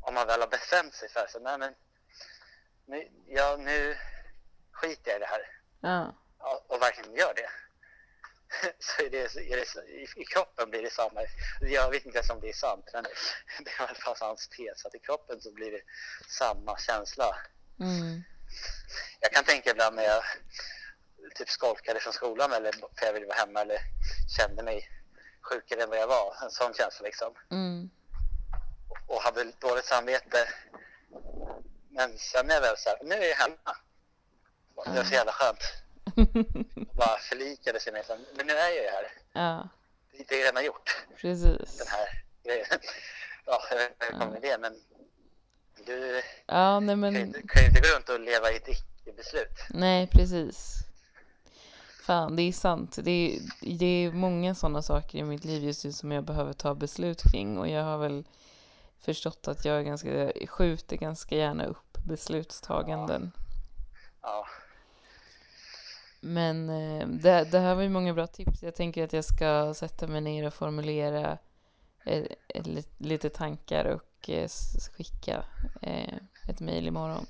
Om 0.02 0.14
man 0.14 0.28
väl 0.28 0.40
har 0.42 0.48
bestämt 0.48 0.94
sig 0.94 1.10
för 1.10 1.28
så, 1.28 1.40
nej 1.40 1.58
men 1.58 1.74
nu, 2.86 3.08
ja, 3.28 3.58
nu 3.60 3.98
skiter 4.80 5.12
jag 5.12 5.18
i 5.18 5.20
det 5.20 5.26
här 5.26 5.60
Ja. 5.82 6.16
ja, 6.40 6.66
och 6.68 6.82
verkligen 6.82 7.16
gör 7.16 7.34
det. 7.34 7.50
Så 8.80 9.02
är 9.02 9.10
det, 9.10 9.36
är 9.36 9.58
det, 9.58 9.92
i, 9.92 10.08
i 10.22 10.26
kroppen 10.26 10.70
blir 10.70 10.82
det 10.82 10.90
samma. 10.90 11.22
Jag 11.62 11.92
vet 11.92 12.06
inte 12.06 12.18
ens 12.18 12.30
om 12.30 12.40
det 12.42 12.50
är 12.50 12.54
sant, 12.54 12.90
men 12.94 13.04
det 13.60 13.70
är 13.70 13.84
i 13.84 13.88
alla 13.88 13.94
fall 13.94 14.16
hans 14.20 14.48
tes 14.48 14.86
att 14.86 14.96
i 14.96 15.00
kroppen 15.00 15.42
så 15.42 15.52
blir 15.52 15.72
det 15.72 15.82
samma 16.28 16.78
känsla. 16.78 17.36
Mm. 17.80 18.24
Jag 19.20 19.32
kan 19.32 19.44
tänka 19.44 19.72
ibland 19.72 19.96
när 19.96 20.04
jag 20.04 20.24
typ 21.36 21.50
skolkade 21.50 22.00
från 22.00 22.14
skolan 22.14 22.54
eller 22.54 22.72
för 22.72 23.06
jag 23.06 23.14
ville 23.14 23.26
vara 23.26 23.38
hemma 23.38 23.62
eller 23.62 23.80
kände 24.38 24.64
mig 24.64 24.90
sjukare 25.42 25.84
än 25.84 25.90
vad 25.90 26.00
jag 26.00 26.08
var. 26.08 26.36
En 26.44 26.52
sån 26.52 26.74
känsla 26.74 27.06
liksom. 27.06 27.34
Mm. 27.52 27.90
Och 29.08 29.22
hade 29.22 29.44
dåligt 29.60 29.86
samvete. 29.86 30.48
Men 31.90 32.18
sen 32.18 32.48
när 32.48 32.54
jag 32.54 32.62
väl 32.62 32.78
så 32.78 32.90
här, 32.90 32.98
nu 33.04 33.16
är 33.16 33.30
jag 33.30 33.36
hemma. 33.36 33.78
Det 34.86 34.92
var 34.92 35.04
så 35.04 35.14
jävla 35.14 35.32
skönt. 35.32 35.60
Bara 36.94 37.18
förlikade 37.30 37.80
sig 37.80 37.94
med 37.94 38.06
här, 38.10 38.20
men 38.38 38.48
nu 38.48 38.54
är 38.54 38.70
jag 38.70 38.84
ju 38.84 38.90
här. 38.90 39.08
ja, 39.34 39.70
Det 40.28 40.42
är 40.42 40.46
redan 40.46 40.66
gjort, 40.66 41.06
precis. 41.22 41.78
den 41.78 41.88
här 41.88 42.08
grejen. 42.44 42.66
Ja, 43.46 43.62
jag 43.72 43.78
vet 43.78 43.92
inte 43.92 44.06
hur 44.06 44.12
jag 44.12 44.22
kom 44.22 44.32
med 44.34 44.42
det, 44.42 44.58
men 44.58 44.76
du 45.86 46.22
Ja, 46.46 46.80
nej 46.80 46.88
kan 46.88 46.90
ju 46.90 46.96
men 46.96 47.16
inte, 47.16 47.42
kan 47.48 47.62
ju 47.64 47.68
inte 47.70 47.82
gå 47.82 47.88
runt 47.96 48.10
och 48.10 48.20
leva 48.20 48.52
i 48.52 48.56
ett 48.56 48.68
icke-beslut. 48.68 49.60
Nej, 49.70 50.08
precis. 50.08 50.76
Fan, 52.04 52.36
det 52.36 52.42
är 52.42 52.52
sant. 52.52 52.98
Det 53.04 53.12
är, 53.12 53.40
det 53.78 53.86
är 53.86 54.12
många 54.12 54.56
sådana 54.56 54.82
saker 54.82 55.18
i 55.18 55.24
mitt 55.24 55.46
liv 55.46 55.64
just 55.64 55.86
nu 55.86 55.92
som 55.92 56.12
jag 56.12 56.24
behöver 56.24 56.54
ta 56.54 56.76
beslut 56.76 57.22
kring 57.32 57.58
och 57.58 57.68
jag 57.68 57.84
har 57.84 57.98
väl 57.98 58.24
förstått 59.02 59.48
att 59.48 59.66
jag 59.66 59.78
är 59.78 59.82
ganska, 59.82 60.32
skjuter 60.48 60.96
ganska 60.96 61.36
gärna 61.36 61.66
upp 61.66 61.98
beslutstaganden. 62.08 63.32
Ja, 64.22 64.48
Men 66.20 66.70
eh, 66.70 67.08
det, 67.08 67.44
det 67.44 67.60
här 67.60 67.76
var 67.76 67.82
ju 67.82 67.90
många 67.90 68.14
bra 68.14 68.28
tips. 68.28 68.64
Jag 68.64 68.76
tänker 68.76 69.04
att 69.04 69.14
jag 69.14 69.26
ska 69.26 69.74
sätta 69.74 70.08
mig 70.08 70.22
ner 70.22 70.48
och 70.48 70.54
formulera 70.54 71.38
eh, 72.06 72.24
lite 72.98 73.30
tankar 73.30 73.86
och 73.86 74.30
eh, 74.30 74.50
skicka 74.98 75.44
ett 76.50 76.60
mejl 76.60 76.88
imorgon. 76.88 77.26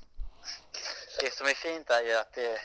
det 1.22 1.34
som 1.34 1.48
är 1.48 1.54
fint 1.54 1.90
är 1.90 2.02
ju 2.02 2.16
att 2.16 2.34
det, 2.34 2.58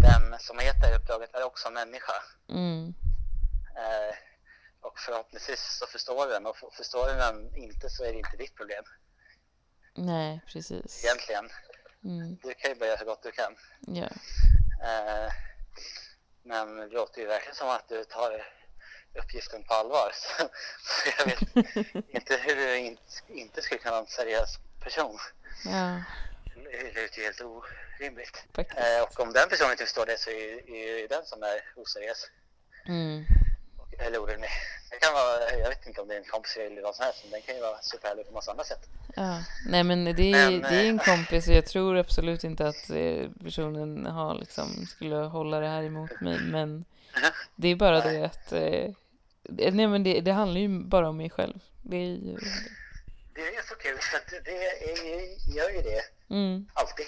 den 0.00 0.38
som 0.38 0.58
här 0.58 0.96
uppdraget 1.00 1.34
är 1.34 1.44
också 1.44 1.68
en 1.68 1.74
människa. 1.74 2.12
Mm, 2.48 2.94
Eh, 3.76 4.14
och 4.80 4.98
förhoppningsvis 4.98 5.78
så 5.80 5.86
förstår 5.86 6.26
den 6.28 6.46
och 6.46 6.56
förstår 6.72 7.06
den 7.06 7.56
inte 7.56 7.88
så 7.90 8.04
är 8.04 8.12
det 8.12 8.18
inte 8.18 8.36
ditt 8.36 8.54
problem 8.56 8.84
nej, 9.94 10.40
precis. 10.46 11.04
egentligen. 11.04 11.48
Mm, 12.04 12.38
Du 12.42 12.54
kan 12.54 12.70
ju 12.70 12.74
bara 12.76 12.86
göra 12.86 12.98
så 12.98 13.04
gott 13.04 13.22
du 13.22 13.30
kan. 13.30 13.56
ja. 13.80 14.08
Eh, 14.88 15.32
men 16.42 16.76
det 16.76 16.86
låter 16.86 17.20
ju 17.20 17.26
verkligen 17.26 17.54
som 17.54 17.68
att 17.68 17.88
du 17.88 18.04
tar 18.04 18.46
uppgiften 19.18 19.64
på 19.64 19.74
allvar. 19.74 20.12
Så, 20.14 20.42
så 20.82 21.10
jag 21.18 21.26
vet 21.26 21.42
inte 22.14 22.36
hur 22.36 22.56
du 22.56 22.76
inte, 22.76 23.02
inte 23.28 23.62
skulle 23.62 23.80
kunna 23.80 23.90
vara 23.90 24.00
en 24.00 24.06
seriös 24.06 24.58
person. 24.80 25.18
Ja, 25.64 26.02
Det 26.54 27.02
låter 27.02 27.18
ju 27.18 27.24
helt 27.24 27.40
orimligt. 27.40 28.44
Eh, 28.56 29.02
och 29.02 29.20
om 29.20 29.32
den 29.32 29.48
personen 29.48 29.70
inte 29.70 29.84
förstår 29.84 30.06
det 30.06 30.18
så 30.18 30.30
är 30.30 31.00
ju 31.00 31.06
den 31.06 31.26
som 31.26 31.42
är 31.42 31.72
oseriös. 31.76 32.26
Mm. 32.86 33.24
Eller 34.00 34.18
orimlig. 34.18 34.50
Det 34.90 34.96
kan 34.96 35.12
vara, 35.14 35.58
jag 35.58 35.68
vet 35.68 35.86
inte 35.86 36.00
om 36.00 36.08
det 36.08 36.14
är 36.14 36.18
en 36.18 36.24
kompis 36.24 36.56
eller 36.56 36.82
vad 36.82 36.94
som 36.94 37.04
helst, 37.04 37.20
men 37.24 37.30
den 37.32 37.42
kan 37.42 37.54
ju 37.54 37.60
vara 37.60 37.78
superhärlig 37.82 38.26
på 38.26 38.32
massa 38.32 38.50
andra 38.50 38.64
sätt. 38.64 38.88
Ja. 39.16 39.42
Nej 39.68 39.84
men 39.84 40.04
det 40.04 40.10
är, 40.32 40.50
Men, 40.50 40.60
det 40.60 40.68
är 40.76 40.88
en 40.88 40.98
eh, 41.00 41.04
kompis 41.04 41.48
och 41.48 41.54
jag 41.54 41.66
tror 41.66 41.96
absolut 41.96 42.44
inte 42.44 42.68
att 42.68 42.90
eh, 42.90 43.28
personen 43.44 44.06
har 44.06 44.34
liksom, 44.34 44.86
skulle 44.86 45.16
hålla 45.16 45.60
det 45.60 45.68
här 45.68 45.82
emot 45.82 46.20
mig 46.20 46.38
men 46.40 46.84
det 47.56 47.68
är 47.68 47.76
bara 47.76 48.00
det 48.00 48.24
att 48.24 48.52
eh, 48.52 48.90
nej 49.72 49.86
men 49.86 50.02
det, 50.02 50.20
det 50.20 50.32
handlar 50.32 50.60
ju 50.60 50.68
bara 50.68 51.08
om 51.08 51.16
mig 51.16 51.30
själv. 51.30 51.58
Det 51.82 51.96
är 51.96 52.00
ju, 52.06 52.36
Det 53.34 53.40
är 53.40 53.62
så 53.68 53.74
kul 53.74 53.98
för 53.98 54.16
att 54.16 54.44
det 54.44 54.66
är 54.66 55.04
ju, 55.04 55.36
gör 55.56 55.70
ju 55.70 55.82
det 55.82 56.02
mm, 56.34 56.66
alltid. 56.74 57.06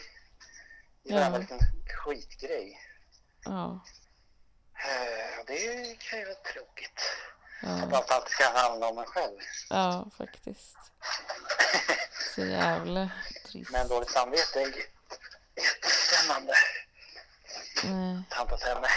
Det 1.05 1.15
är 1.15 1.19
Ja. 1.21 1.27
en 1.35 1.41
liten 1.41 1.59
skitgrej. 2.05 2.81
ja, 3.45 3.81
Eh, 4.85 5.45
Det 5.47 5.97
kan 5.99 6.19
ju 6.19 6.25
vara 6.25 6.35
tråkigt. 6.35 7.01
Att 7.63 7.91
ja, 7.91 7.97
allt 7.97 8.11
alltid 8.11 8.33
ska 8.33 8.45
handla 8.59 8.87
om 8.89 8.99
en 8.99 9.05
själv. 9.05 9.39
ja 9.71 10.07
faktiskt. 10.19 10.77
Så 12.35 12.41
jävla 12.45 13.11
trist. 13.47 13.71
Men 13.71 13.89
dåligt 13.89 14.11
samvete 14.11 14.61
är 14.61 14.67
jättespännande. 15.57 16.53
Nej. 17.85 18.23
Tampas 18.31 18.63
henne. 18.63 18.89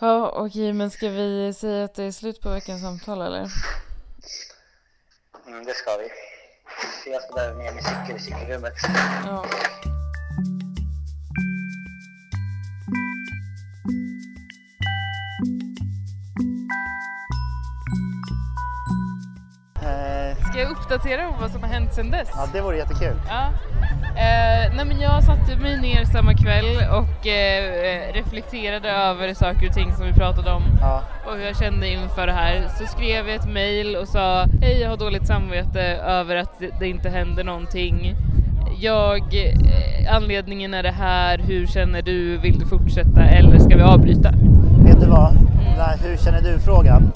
Ja 0.00 0.30
okej 0.30 0.72
men 0.72 0.90
ska 0.90 1.08
vi 1.08 1.54
säga 1.54 1.84
att 1.84 1.94
det 1.94 2.04
är 2.04 2.12
slut 2.12 2.40
på 2.40 2.50
veckans 2.50 2.82
samtal 2.82 3.22
eller? 3.22 3.46
Mm, 5.46 5.64
det 5.64 5.74
ska 5.74 5.96
vi. 5.96 6.08
Ska 7.00 7.34
där 7.34 7.54
med 7.54 7.74
min 7.74 7.84
cykel 7.84 8.16
i 8.16 8.20
cykelrummet. 8.20 8.74
Ja. 9.24 9.44
Uppdatera 20.80 21.28
om 21.28 21.34
vad 21.40 21.50
som 21.50 21.62
har 21.62 21.68
hänt 21.68 21.94
sedan 21.94 22.10
dess? 22.10 22.28
ja, 22.34 22.46
det 22.52 22.60
vore 22.60 22.76
jättekul. 22.76 23.16
Ja. 23.28 23.44
Eh, 24.08 24.74
nej 24.76 24.84
men 24.84 25.00
jag 25.00 25.24
satte 25.24 25.56
mig 25.56 25.80
ner 25.80 26.04
samma 26.04 26.34
kväll 26.34 26.76
och 26.90 27.26
eh, 27.26 28.12
reflekterade 28.12 28.90
över 28.90 29.34
saker 29.34 29.68
och 29.68 29.74
ting 29.74 29.92
som 29.94 30.06
vi 30.06 30.12
pratade 30.12 30.50
om 30.52 30.62
Ja, 30.80 31.02
och 31.26 31.36
hur 31.36 31.44
jag 31.44 31.56
kände 31.56 31.88
inför 31.88 32.26
det 32.26 32.32
här. 32.32 32.68
Så 32.78 32.86
skrev 32.86 33.28
jag 33.28 33.36
ett 33.36 33.52
mail 33.52 33.96
och 33.96 34.08
sa 34.08 34.46
hej 34.62 34.80
jag 34.80 34.90
har 34.90 34.96
dåligt 34.96 35.26
samvete 35.26 35.80
över 36.06 36.36
att 36.36 36.62
det, 36.80 36.88
inte 36.88 37.08
händer 37.08 37.44
någonting. 37.44 38.14
Jag, 38.80 39.18
eh, 39.18 40.14
anledningen 40.14 40.74
är 40.74 40.82
det 40.82 40.90
här, 40.90 41.38
hur 41.38 41.66
känner 41.66 42.02
du, 42.02 42.36
vill 42.36 42.58
du 42.58 42.66
fortsätta 42.66 43.20
eller 43.22 43.58
ska 43.58 43.76
vi 43.76 43.82
avbryta? 43.82 44.32
vet 44.84 45.00
du 45.00 45.06
vad? 45.06 45.34
Den 45.34 45.86
här, 45.86 45.96
hur 46.04 46.16
känner 46.16 46.42
du-frågan. 46.42 47.12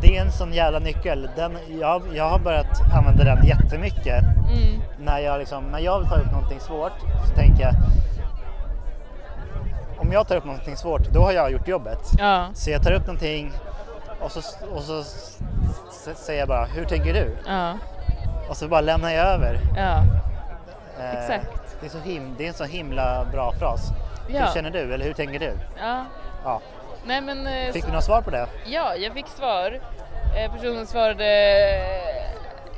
Det 0.00 0.16
är 0.16 0.20
en 0.20 0.32
sån 0.32 0.52
jävla 0.52 0.78
nyckel. 0.78 1.28
Den, 1.36 1.58
jag, 1.80 2.02
jag 2.14 2.28
har 2.28 2.38
börjat 2.38 2.80
använda 2.96 3.24
den 3.24 3.46
jättemycket. 3.46 4.22
Mm, 4.22 4.82
När 4.98 5.18
jag, 5.18 5.38
liksom, 5.38 5.64
när 5.64 5.78
jag 5.78 5.98
vill 6.00 6.08
ta 6.08 6.14
upp 6.16 6.32
någonting 6.32 6.60
svårt 6.60 6.92
så 7.28 7.34
tänker 7.34 7.62
jag 7.62 7.74
om 9.98 10.12
jag 10.12 10.28
tar 10.28 10.36
upp 10.36 10.44
någonting 10.44 10.76
svårt, 10.76 11.08
då 11.12 11.20
har 11.22 11.32
jag 11.32 11.52
gjort 11.52 11.68
jobbet. 11.68 11.98
ja, 12.18 12.46
Så 12.54 12.70
jag 12.70 12.82
tar 12.82 12.92
upp 12.92 13.06
någonting 13.06 13.52
och 14.20 14.30
så, 14.32 14.40
och 14.74 14.82
så 14.82 15.02
säger 16.14 16.38
jag 16.40 16.48
bara, 16.48 16.64
hur 16.64 16.84
tänker 16.84 17.14
du? 17.14 17.36
ja, 17.46 17.74
Och 18.50 18.56
så 18.56 18.68
bara 18.68 18.80
lämnar 18.80 19.10
jag 19.10 19.26
över. 19.26 19.60
ja, 19.76 20.02
Eh, 21.00 21.12
Exakt. 21.20 21.76
Det 21.80 21.86
är, 21.86 21.90
så 21.90 21.98
him- 21.98 22.34
det 22.38 22.44
är 22.44 22.48
en 22.48 22.54
så 22.54 22.64
himla 22.64 23.24
bra 23.32 23.52
fras. 23.52 23.92
Hur 24.28 24.34
känner 24.54 24.70
du 24.70 24.94
eller 24.94 25.04
hur 25.04 25.12
tänker 25.12 25.38
du? 25.38 25.52
ja. 26.44 26.60
Nej 27.08 27.20
men 27.20 27.46
eh, 27.46 27.72
Fick 27.72 27.86
du 27.86 27.92
något 27.92 28.04
svar 28.04 28.22
på 28.22 28.30
det? 28.30 28.46
Ja, 28.66 28.94
jag 28.96 29.12
fick 29.12 29.26
svar. 29.26 29.80
Eh, 30.36 30.52
personen 30.52 30.86
svarade 30.86 31.24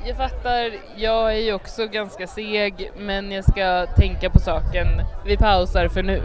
Jag 0.07 0.16
fattar, 0.16 0.70
jag 0.97 1.33
är 1.35 1.41
ju 1.41 1.53
också 1.53 1.87
ganska 1.87 2.26
seg 2.26 2.91
men 2.99 3.33
jag 3.33 3.45
ska 3.45 3.87
tänka 3.87 4.31
på 4.31 4.39
saken. 4.39 4.87
Vi 5.24 5.37
pausar 5.37 5.89
för 5.89 6.03
nu. 6.03 6.22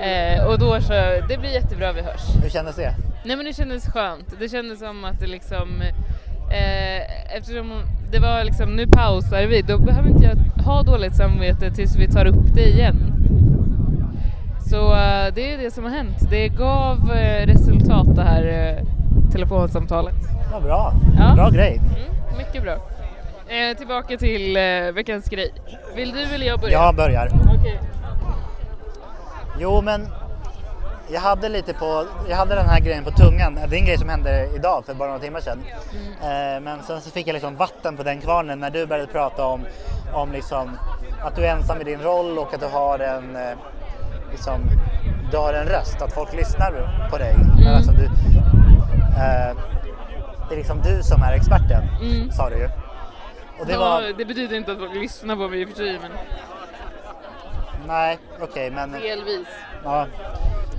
Eh, 0.00 0.46
och 0.46 0.58
då 0.58 0.80
så, 0.80 0.92
det 1.28 1.38
blir 1.38 1.50
jättebra, 1.50 1.92
vi 1.92 2.00
hörs. 2.00 2.20
Hur 2.42 2.50
kändes 2.50 2.76
det? 2.76 2.94
Nej 3.24 3.36
men 3.36 3.46
det 3.46 3.52
kändes 3.52 3.86
skönt. 3.92 4.34
Det 4.38 4.48
kändes 4.48 4.78
som 4.78 5.04
att 5.04 5.20
det 5.20 5.26
liksom 5.26 5.82
eh, 6.52 7.36
eftersom 7.36 7.82
det 8.10 8.18
var 8.18 8.44
liksom, 8.44 8.76
nu 8.76 8.86
pausar 8.86 9.42
vi, 9.42 9.62
då 9.62 9.78
behöver 9.78 10.08
inte 10.08 10.24
jag 10.24 10.62
ha 10.64 10.82
dåligt 10.82 11.16
samvete 11.16 11.70
tills 11.70 11.96
vi 11.96 12.08
tar 12.08 12.26
upp 12.26 12.54
det 12.54 12.68
igen. 12.68 13.12
Så 14.70 14.92
eh, 14.92 15.34
det 15.34 15.52
är 15.52 15.58
det 15.58 15.70
som 15.70 15.84
har 15.84 15.90
hänt. 15.90 16.30
Det 16.30 16.48
gav 16.48 17.12
eh, 17.12 17.46
resultat 17.46 18.06
det 18.16 18.22
här 18.22 18.44
eh, 18.44 18.84
telefonsamtalet. 19.32 20.14
Vad 20.52 20.62
bra. 20.62 20.92
Ja. 21.18 21.34
Bra 21.34 21.50
grej. 21.50 21.76
Mm, 21.76 22.38
mycket 22.38 22.62
bra. 22.62 22.72
Eh, 23.48 23.76
tillbaka 23.76 24.16
till 24.16 24.56
eh, 24.56 24.62
veckans 24.94 25.28
grej. 25.28 25.52
Vill 25.96 26.12
du 26.12 26.22
eller 26.34 26.46
jag 26.46 26.60
börja? 26.60 26.72
Jag 26.72 26.94
börjar. 26.94 27.28
Okej. 27.58 27.80
Jo, 29.58 29.82
men 29.82 30.08
jag 31.12 31.20
hade 31.20 31.48
lite 31.48 31.74
på, 31.74 32.04
jag 32.28 32.36
hade 32.36 32.54
den 32.54 32.68
här 32.68 32.80
grejen 32.80 33.04
på 33.04 33.10
tungan. 33.10 33.54
Det 33.54 33.76
är 33.76 33.80
en 33.80 33.86
grej 33.86 33.98
som 33.98 34.08
hände 34.08 34.48
idag 34.56 34.84
för 34.86 34.94
bara 34.94 35.08
några 35.08 35.20
timmar 35.20 35.40
sedan. 35.40 35.58
Eh, 36.22 36.60
men 36.62 36.82
sen 36.82 37.00
så 37.00 37.10
fick 37.10 37.26
jag 37.26 37.34
liksom 37.34 37.56
vatten 37.56 37.96
på 37.96 38.02
den 38.02 38.20
kvarnen 38.20 38.60
när 38.60 38.70
du 38.70 38.86
började 38.86 39.12
prata 39.12 39.46
om, 39.46 39.60
om 40.12 40.32
liksom 40.32 40.78
att 41.22 41.36
du 41.36 41.46
är 41.46 41.56
ensam 41.56 41.80
i 41.80 41.84
din 41.84 42.00
roll 42.00 42.38
och 42.38 42.54
att 42.54 42.60
du 42.60 42.66
har 42.66 42.98
en, 42.98 43.36
liksom, 44.30 44.60
du 45.30 45.36
har 45.36 45.52
en 45.52 45.66
röst, 45.66 46.02
att 46.02 46.12
folk 46.12 46.32
lyssnar 46.32 47.06
på 47.10 47.18
dig. 47.18 47.36
Men 47.58 47.74
Alltså, 47.74 47.92
du, 47.92 48.04
eh, 48.04 49.56
det 50.48 50.54
är 50.54 50.56
liksom 50.56 50.80
du 50.82 51.02
som 51.02 51.22
är 51.22 51.32
experten, 51.32 51.82
Mm. 52.02 52.30
sa 52.30 52.50
du 52.50 52.56
ju. 52.56 52.68
Och 53.60 53.66
det 53.66 53.72
Ja, 53.72 53.78
var, 53.78 54.02
det 54.18 54.24
betyder 54.24 54.56
inte 54.56 54.72
att 54.72 54.78
folk 54.78 54.94
lyssnar 54.94 55.36
på 55.36 55.48
mig 55.48 55.60
i 55.60 55.64
och 55.64 55.68
för 55.68 55.76
sig, 55.76 55.98
men 56.02 56.10
nej 57.86 58.18
okej 58.42 58.70
men 58.70 58.92
delvis. 58.92 59.48
ja. 59.84 60.06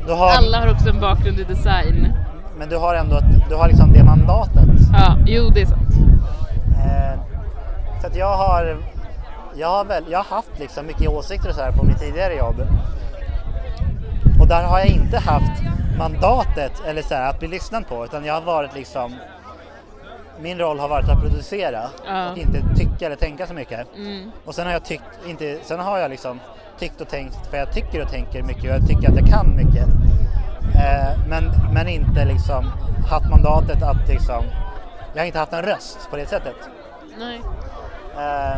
Har, 0.09 0.29
Alla 0.29 0.57
har 0.59 0.71
också 0.73 0.89
en 0.89 0.99
bakgrund 0.99 1.39
i 1.39 1.43
design. 1.43 2.13
men 2.57 2.69
du 2.69 2.77
har 2.77 2.95
ändå, 2.95 3.19
du 3.49 3.55
har 3.55 3.67
liksom 3.67 3.93
det 3.93 4.03
mandatet. 4.03 4.63
Ja, 4.93 5.17
jo 5.25 5.49
det 5.49 5.61
är 5.61 5.65
sant. 5.65 5.89
Eh, 6.85 7.19
så 8.01 8.07
att 8.07 8.15
jag 8.15 8.37
har, 8.37 8.77
jag 9.55 9.67
har, 9.67 9.85
väl, 9.85 10.03
jag 10.09 10.17
har 10.23 10.35
haft 10.35 10.59
liksom 10.59 10.85
mycket 10.85 11.09
åsikter 11.09 11.49
och 11.49 11.55
så 11.55 11.61
här 11.61 11.71
på 11.71 11.85
mitt 11.85 11.99
tidigare 11.99 12.33
jobb. 12.35 12.55
Och 14.47 14.51
där 14.53 14.63
har 14.63 14.79
jag 14.79 14.87
inte 14.87 15.17
haft 15.17 15.61
mandatet 15.97 16.71
eller 16.87 17.01
så 17.01 17.15
här, 17.15 17.29
att 17.29 17.39
bli 17.39 17.47
lyssnad 17.47 17.87
på 17.87 18.05
utan 18.05 18.25
jag 18.25 18.33
har 18.33 18.41
varit 18.41 18.75
liksom 18.75 19.15
min 20.41 20.57
roll 20.59 20.79
har 20.79 20.87
varit 20.87 21.09
att 21.09 21.21
producera 21.21 21.81
Ja. 22.07 22.31
och 22.31 22.37
inte 22.37 22.63
tycka 22.75 23.05
eller 23.05 23.15
tänka 23.15 23.47
så 23.47 23.53
mycket. 23.53 23.87
Mm. 23.95 24.31
Och 24.45 24.55
sen 24.55 24.65
har 24.65 24.73
jag 24.73 24.85
tyckt, 24.85 25.03
inte, 25.27 25.57
sen 25.63 25.79
har 25.79 25.97
jag 25.97 26.11
liksom 26.11 26.39
tyckt 26.79 27.01
och 27.01 27.07
tänkt, 27.07 27.47
för 27.49 27.57
jag 27.57 27.71
tycker 27.73 28.01
och 28.03 28.09
tänker 28.09 28.43
mycket 28.43 28.63
och 28.63 28.69
jag 28.69 28.87
tycker 28.87 29.09
att 29.09 29.15
jag 29.15 29.27
kan 29.27 29.55
mycket. 29.55 29.87
Eh, 30.75 31.27
men, 31.29 31.51
men 31.73 31.87
inte 31.87 32.25
liksom 32.25 32.71
haft 33.09 33.29
mandatet 33.29 33.83
att 33.83 34.07
liksom, 34.07 34.43
jag 35.13 35.21
har 35.21 35.25
inte 35.25 35.39
haft 35.39 35.53
en 35.53 35.61
röst 35.61 36.07
på 36.09 36.17
det 36.17 36.25
sättet. 36.25 36.55
Nej. 37.19 37.41
Eh, 38.17 38.57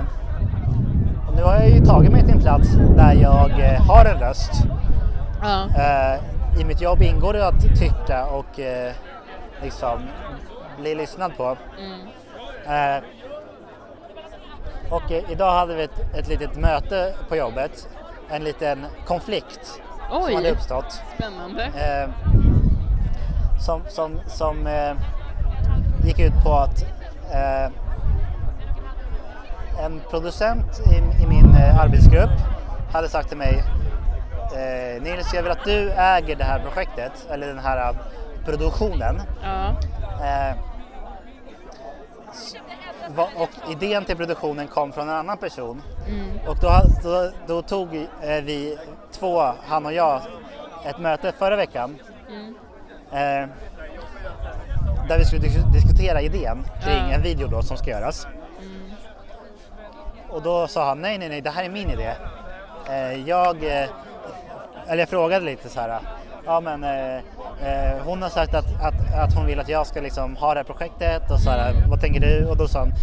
och 1.27 1.35
nu 1.35 1.43
har 1.43 1.53
jag 1.55 1.69
ju 1.69 1.85
tagit 1.85 2.11
mig 2.11 2.21
till 2.21 2.31
en 2.31 2.41
plats 2.41 2.69
där 2.97 3.13
jag 3.13 3.51
eh, 3.59 3.81
har 3.81 4.05
en 4.05 4.19
röst. 4.19 4.51
Ja. 5.41 5.63
Eh, 5.77 6.19
I 6.61 6.65
mitt 6.65 6.81
jobb 6.81 7.01
ingår 7.01 7.33
det 7.33 7.47
att 7.47 7.61
tycka 7.79 8.25
och 8.25 8.59
eh, 8.59 8.93
liksom 9.63 10.01
bli 10.79 10.95
lyssnad 10.95 11.37
på. 11.37 11.57
Mm. 11.79 11.99
Eh, 12.67 13.03
och 14.89 15.11
idag 15.11 15.51
hade 15.51 15.75
vi 15.75 15.83
ett, 15.83 16.15
ett 16.15 16.27
litet 16.27 16.55
möte 16.55 17.15
på 17.29 17.35
jobbet. 17.35 17.89
En 18.29 18.43
liten 18.43 18.85
konflikt 19.05 19.81
som 20.09 20.21
hade 20.21 20.35
Oj, 20.35 20.51
uppstått. 20.51 21.01
spännande. 21.15 21.71
Som 23.65 23.81
som, 23.87 24.19
som 24.27 24.67
gick 26.05 26.19
ut 26.19 26.33
på 26.43 26.53
att 26.53 26.85
en 29.79 30.01
producent 30.09 30.81
i, 30.85 31.23
i 31.23 31.27
min 31.27 31.55
arbetsgrupp 31.81 32.29
hade 32.93 33.09
sagt 33.09 33.27
till 33.29 33.37
mig 33.37 33.63
eh, 34.55 35.01
Nils, 35.01 35.33
jag 35.33 35.43
vill 35.43 35.51
att 35.51 35.65
du 35.65 35.91
äger 35.91 36.35
det 36.35 36.43
här 36.43 36.59
projektet, 36.59 37.27
eller 37.31 37.47
den 37.47 37.59
här 37.59 37.89
eh, 37.89 37.95
produktionen. 38.45 39.21
Ja. 39.43 39.75
Eh, 40.25 40.55
och 43.35 43.71
idén 43.71 44.05
till 44.05 44.17
produktionen 44.17 44.67
kom 44.67 44.91
från 44.91 45.09
en 45.09 45.15
annan 45.15 45.37
person. 45.37 45.81
Mm. 46.07 46.47
Och 46.47 46.55
då, 46.61 46.71
då, 47.03 47.31
då 47.47 47.61
tog 47.61 47.95
eh, 47.95 48.07
vi 48.43 48.77
två, 49.11 49.53
han 49.67 49.85
och 49.85 49.93
jag, 49.93 50.21
ett 50.85 50.99
möte 50.99 51.31
förra 51.31 51.55
veckan. 51.55 51.95
Mm. 52.29 52.55
Eh, 53.11 53.49
där 55.07 55.17
vi 55.17 55.25
skulle 55.25 55.41
dis- 55.41 55.71
diskutera 55.73 56.21
idén 56.21 56.63
kring 56.83 57.09
Ja. 57.09 57.15
en 57.15 57.21
video 57.21 57.47
då 57.47 57.61
som 57.61 57.77
ska 57.77 57.89
göras. 57.89 58.27
Mm. 58.61 58.91
Och 60.29 60.41
då 60.41 60.67
sa 60.67 60.85
han 60.87 61.01
nej, 61.01 61.17
nej, 61.17 61.29
nej, 61.29 61.41
det 61.41 61.49
här 61.49 61.63
är 61.63 61.69
min 61.69 61.89
idé. 61.89 62.13
Eh, 62.89 63.13
jag, 63.29 63.63
eh, 63.81 63.89
eller 64.89 64.99
jag 64.99 65.09
frågade 65.09 65.45
lite 65.45 65.69
så 65.69 65.79
här. 65.79 65.99
Ja, 66.45 66.59
men 66.59 66.83
eh, 66.83 67.15
eh, 67.15 67.97
hon 68.05 68.21
har 68.21 68.29
sagt 68.29 68.53
att, 68.55 68.65
att, 68.81 69.13
att 69.19 69.33
hon 69.35 69.45
vill 69.45 69.59
att 69.59 69.69
jag 69.69 69.87
ska 69.87 70.01
liksom 70.01 70.35
ha 70.35 70.53
det 70.53 70.59
här 70.59 70.63
projektet 70.65 71.31
och 71.31 71.39
så 71.39 71.49
här, 71.49 71.73
vad 71.87 72.01
tänker 72.01 72.19
du? 72.19 72.45
Och 72.45 72.57
då 72.57 72.67
sa 72.67 72.79
han, 72.79 72.93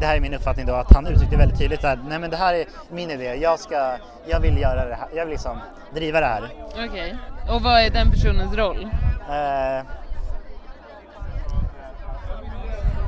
det 0.00 0.06
här 0.06 0.16
är 0.16 0.20
min 0.20 0.34
uppfattning 0.34 0.66
då, 0.66 0.74
att 0.74 0.92
han 0.94 1.06
uttryckte 1.06 1.36
väldigt 1.36 1.58
tydligt 1.58 1.82
här, 1.82 1.98
nej 2.08 2.18
men 2.18 2.30
det 2.30 2.36
här 2.36 2.54
är 2.54 2.64
min 2.90 3.10
idé, 3.10 3.34
jag 3.34 3.58
ska, 3.58 3.96
jag 4.26 4.40
vill 4.40 4.58
göra 4.58 4.84
det 4.84 4.94
här, 4.94 5.08
jag 5.14 5.24
vill 5.24 5.32
liksom 5.32 5.58
driva 5.94 6.20
det 6.20 6.26
här. 6.26 6.50
Okej. 6.88 7.16
Och 7.50 7.62
vad 7.62 7.80
är 7.80 7.90
den 7.90 8.10
personens 8.10 8.54
roll? 8.56 8.84
Eh, 9.30 9.84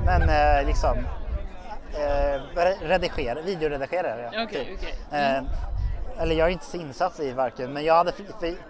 men 0.04 0.22
eh, 0.22 0.66
liksom 0.66 0.98
eh, 1.94 2.40
re- 2.56 2.88
redigera, 2.88 3.40
videoredigerare. 3.40 4.28
Okej, 4.28 4.46
typ. 4.64 4.78
okej. 4.78 4.94
Eh, 5.20 5.38
Mm. 5.38 5.50
Eller 6.20 6.34
jag 6.36 6.48
är 6.48 6.52
inte 6.52 6.64
så 6.64 6.76
insatt 6.76 7.20
i 7.20 7.32
varken, 7.32 7.72
men 7.72 7.84
jag 7.84 7.94
hade, 7.94 8.12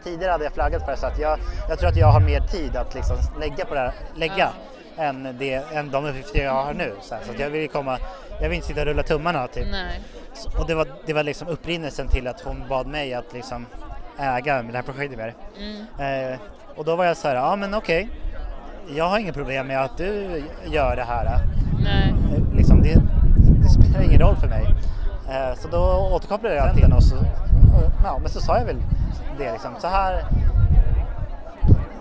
tidigare 0.04 0.32
hade 0.32 0.44
jag 0.44 0.52
flaggat 0.52 0.84
för 0.84 0.90
det 0.92 0.96
så 0.98 1.06
att 1.06 1.18
jag, 1.18 1.38
jag 1.68 1.78
tror 1.78 1.88
att 1.90 1.96
jag 1.96 2.06
har 2.06 2.20
mer 2.20 2.40
tid 2.40 2.76
att 2.76 2.94
liksom 2.94 3.16
lägga 3.40 3.64
på 3.64 3.74
det 3.74 3.80
här, 3.80 3.92
lägga 4.14 4.48
än, 4.96 5.36
det, 5.38 5.52
än 5.54 5.90
de 5.90 6.04
uppgifter 6.04 6.44
jag 6.44 6.52
har 6.64 6.74
nu. 6.74 6.92
Så, 7.00 7.14
här, 7.14 7.22
så 7.24 7.32
jag 7.42 7.50
vill 7.50 7.68
komma, 7.68 7.98
jag 8.40 8.48
vill 8.48 8.56
inte 8.56 8.66
sitta 8.68 8.80
och 8.80 8.86
rulla 8.86 9.02
tummarna 9.02 9.46
typ. 9.46 9.66
Så- 10.34 10.58
Och 10.60 10.66
det 10.66 10.74
var, 10.74 10.86
det 11.06 11.12
var 11.12 11.22
liksom 11.22 11.48
upprinnelsen 11.48 12.08
till 12.08 12.26
att 12.26 12.40
hon 12.40 12.64
bad 12.68 12.86
mig 12.86 13.14
att 13.14 13.32
liksom 13.32 13.66
äga 14.18 14.62
det 14.62 14.76
här 14.76 14.82
projektet 14.82 15.18
mer. 15.18 15.34
Mm. 15.58 16.32
Eh, 16.32 16.38
och 16.76 16.84
då 16.84 16.96
var 16.96 17.04
jag 17.04 17.16
så 17.16 17.28
här, 17.28 17.34
ja 17.34 17.56
men 17.56 17.74
okej. 17.74 18.08
Jag 18.96 19.04
har 19.04 19.18
inget 19.18 19.34
problem 19.34 19.66
med 19.66 19.82
att 19.84 19.96
du 19.96 20.42
gör 20.66 20.96
det 20.96 21.02
här. 21.04 21.38
Nej. 21.84 22.14
Eh, 22.36 22.56
liksom, 22.56 22.82
det, 22.82 22.94
det 23.62 23.68
spelar 23.68 24.02
ingen 24.02 24.20
roll 24.20 24.36
för 24.36 24.48
mig. 24.48 24.66
Eh, 25.28 25.54
så 25.58 25.68
då 25.68 26.08
återkopplade 26.12 26.54
jag 26.54 26.74
till 26.74 26.82
henne 26.82 26.96
och 26.96 27.02
så, 27.02 27.16
och, 27.16 27.90
ja, 28.04 28.18
men 28.18 28.30
så 28.30 28.40
sa 28.40 28.58
jag 28.58 28.64
väl 28.64 28.82
det 29.38 29.52
liksom. 29.52 29.70
Så 29.78 29.86
här, 29.86 30.24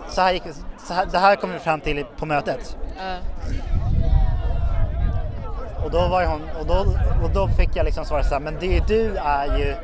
så 0.08 0.20
här 0.20 0.32
gick 0.32 0.42
så 0.88 0.94
här, 0.94 1.06
det 1.12 1.18
här 1.18 1.36
kom 1.36 1.52
vi 1.52 1.58
fram 1.58 1.80
till 1.80 2.04
på 2.18 2.26
mötet. 2.26 2.76
Ja. 2.98 3.16
Och 5.84 5.90
då, 5.90 6.08
var 6.08 6.26
hon, 6.26 6.40
och 6.60 6.66
då, 6.66 6.94
och 7.24 7.30
då 7.34 7.48
fick 7.48 7.76
jag 7.76 7.84
liksom 7.84 8.04
svara 8.04 8.22
så 8.22 8.34
här, 8.34 8.40
men 8.40 8.56
det, 8.60 8.86
du 8.88 9.16
är 9.16 9.58
ju 9.58 9.74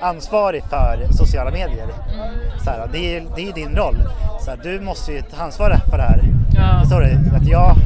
ansvarig 0.00 0.64
för 0.64 1.06
sociala 1.10 1.50
medier. 1.50 1.88
Så 2.64 2.70
här, 2.70 2.88
det, 2.92 3.16
är, 3.16 3.26
det 3.36 3.48
är 3.48 3.52
din 3.52 3.76
roll. 3.76 3.96
Så 4.40 4.50
här, 4.50 4.60
du 4.62 4.80
måste 4.80 5.12
ju 5.12 5.22
ta 5.22 5.42
ansvar 5.42 5.76
för 5.90 5.96
det 5.96 6.02
här. 6.02 6.22
Ja. 6.54 6.80
Förstår 6.80 7.00
du? 7.00 7.36
Att 7.36 7.48
jag, 7.48 7.76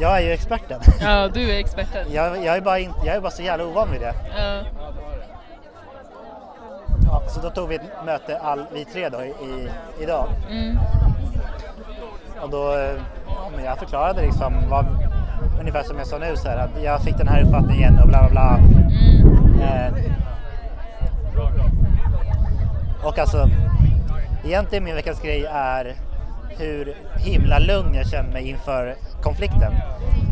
jag 0.00 0.16
är 0.16 0.20
ju 0.20 0.30
experten. 0.30 0.80
ja, 1.00 1.28
du 1.28 1.50
är 1.50 1.58
experten. 1.58 2.06
Jag, 2.12 2.44
jag, 2.44 2.56
är 2.56 2.60
bara 2.60 2.78
in, 2.78 2.92
jag 3.04 3.16
är 3.16 3.20
bara 3.20 3.30
så 3.30 3.42
jävla 3.42 3.64
ovan 3.64 3.90
vid 3.92 4.00
det. 4.00 4.14
Ja. 4.38 4.62
Ja, 7.06 7.22
så 7.28 7.40
då 7.40 7.50
tog 7.50 7.68
vi 7.68 7.74
ett 7.74 8.04
möte 8.06 8.38
all, 8.38 8.64
vi 8.72 8.84
tre 8.84 9.08
då 9.08 9.22
i, 9.22 9.68
idag. 10.02 10.28
Mm. 10.50 10.78
Och 12.42 12.50
då, 12.50 12.76
eh, 12.76 13.00
men 13.56 13.64
jag 13.64 13.78
förklarade 13.78 14.22
liksom 14.22 14.54
vad, 14.70 14.86
ungefär 15.60 15.82
som 15.82 15.98
jag 15.98 16.06
sa 16.06 16.18
nu 16.18 16.36
så 16.36 16.48
här, 16.48 16.56
att 16.56 16.82
jag 16.82 17.00
fick 17.00 17.16
den 17.18 17.28
här 17.28 17.42
uppfattningen 17.42 17.98
och 17.98 18.08
bla 18.08 18.18
bla 18.18 18.30
bla. 18.30 18.58
Mm. 18.58 19.60
Eh, 19.62 19.92
och 23.04 23.18
alltså, 23.18 23.48
egentligen 24.44 24.84
min 24.84 24.94
veckans 24.94 25.20
grej 25.20 25.46
är 25.52 25.94
hur 26.58 26.96
himla 27.16 27.58
lugn 27.58 27.94
jag 27.94 28.06
känner 28.06 28.32
mig 28.32 28.48
inför 28.48 28.96
konflikten. 29.24 29.72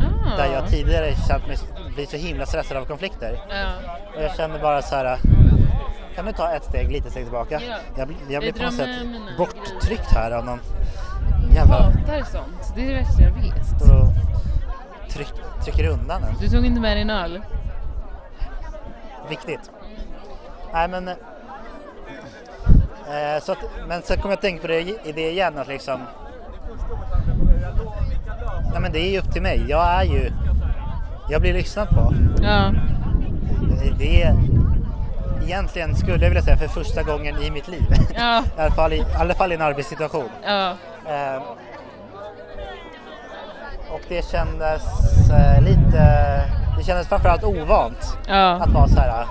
Ah. 0.00 0.36
Där 0.36 0.52
jag 0.52 0.68
tidigare 0.68 1.14
känt 1.28 1.46
mig 1.46 1.56
bli 1.94 2.06
så 2.06 2.16
himla 2.16 2.46
stressad 2.46 2.76
av 2.76 2.84
konflikter. 2.84 3.40
Ja. 3.48 3.66
Och 4.16 4.22
jag 4.22 4.36
känner 4.36 4.58
bara 4.58 4.82
så 4.82 4.94
här. 4.94 5.18
Kan 6.14 6.26
du 6.26 6.32
ta 6.32 6.50
ett 6.50 6.64
steg, 6.64 6.92
lite 6.92 7.10
steg 7.10 7.24
tillbaka? 7.24 7.60
Ja. 7.68 7.76
Jag, 7.96 8.14
jag 8.28 8.40
blir 8.40 8.48
Jag 8.48 8.56
på 8.56 8.62
något 8.62 8.74
sätt 8.74 8.88
mina 9.04 9.36
borttryckt 9.38 10.12
här 10.12 10.30
av 10.30 10.44
någon 10.44 10.60
Jag 11.48 11.54
jävla... 11.54 11.74
hatar 11.74 12.22
sånt. 12.24 12.72
Det 12.74 12.82
är 12.82 12.88
det 12.88 12.94
värsta 12.94 13.22
jag 13.22 13.32
vet. 13.32 13.66
Står 13.66 14.00
och 14.00 14.12
tryck, 15.10 15.32
trycker 15.64 15.88
undan 15.88 16.22
en. 16.22 16.34
Du 16.40 16.48
tog 16.48 16.66
inte 16.66 16.80
med 16.80 16.96
din 16.96 17.10
öl? 17.10 17.40
Viktigt. 19.28 19.70
Nej 20.72 20.88
men... 20.88 21.08
Eh, 23.08 23.42
så 23.42 23.52
att, 23.52 23.58
men 23.88 24.02
sen 24.02 24.16
kommer 24.16 24.32
jag 24.32 24.36
att 24.36 24.42
tänka 24.42 24.60
på 24.60 24.66
det, 24.66 24.80
i 24.80 25.12
det 25.14 25.30
igen 25.30 25.58
att 25.58 25.68
liksom... 25.68 26.00
nej 28.72 28.80
men 28.80 28.92
det 28.92 28.98
är 29.00 29.10
ju 29.10 29.18
upp 29.18 29.32
till 29.32 29.42
mig. 29.42 29.64
Jag 29.68 29.86
är 29.86 30.02
ju, 30.02 30.32
jag 31.30 31.40
blir 31.40 31.52
lyssnad 31.52 31.88
på. 31.88 32.14
Ja. 32.42 32.72
Det 33.98 34.22
är 34.22 34.34
egentligen 35.44 35.96
skulle 35.96 36.24
jag 36.24 36.30
vilja 36.30 36.42
säga 36.42 36.56
för 36.56 36.68
första 36.68 37.02
gången 37.02 37.42
i 37.42 37.50
mitt 37.50 37.68
liv. 37.68 37.82
Ja. 38.16 38.42
I 38.58 38.60
alla 38.60 38.70
fall 38.70 38.92
i, 38.92 38.96
i, 38.96 39.04
alla 39.18 39.34
fall 39.34 39.52
i 39.52 39.54
en 39.54 39.62
arbetssituation. 39.62 40.28
Ja. 40.46 40.70
Eh, 41.06 41.42
och 43.94 44.00
det 44.08 44.24
kändes 44.30 44.82
eh, 45.30 45.62
lite, 45.62 46.02
det 46.78 46.84
kändes 46.84 47.08
framförallt 47.08 47.44
ovant 47.44 48.18
Ja. 48.28 48.50
att 48.52 48.70
vara 48.72 48.88
så 48.88 49.00
här. 49.00 49.26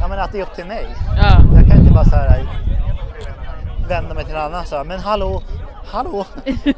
Ja 0.00 0.08
men 0.08 0.18
att 0.18 0.32
det 0.32 0.38
är 0.38 0.42
upp 0.42 0.54
till 0.54 0.66
mig. 0.66 0.86
Ja. 1.16 1.40
Jag 1.54 1.68
kan 1.68 1.78
inte 1.78 1.92
bara 1.92 2.04
så 2.04 2.16
här 2.16 2.46
vända 3.88 4.14
mig 4.14 4.24
till 4.24 4.34
någon 4.34 4.42
annan 4.42 4.60
och 4.60 4.66
säga 4.66 4.84
men 4.84 5.00
hallå, 5.00 5.42
hallå. 5.86 6.26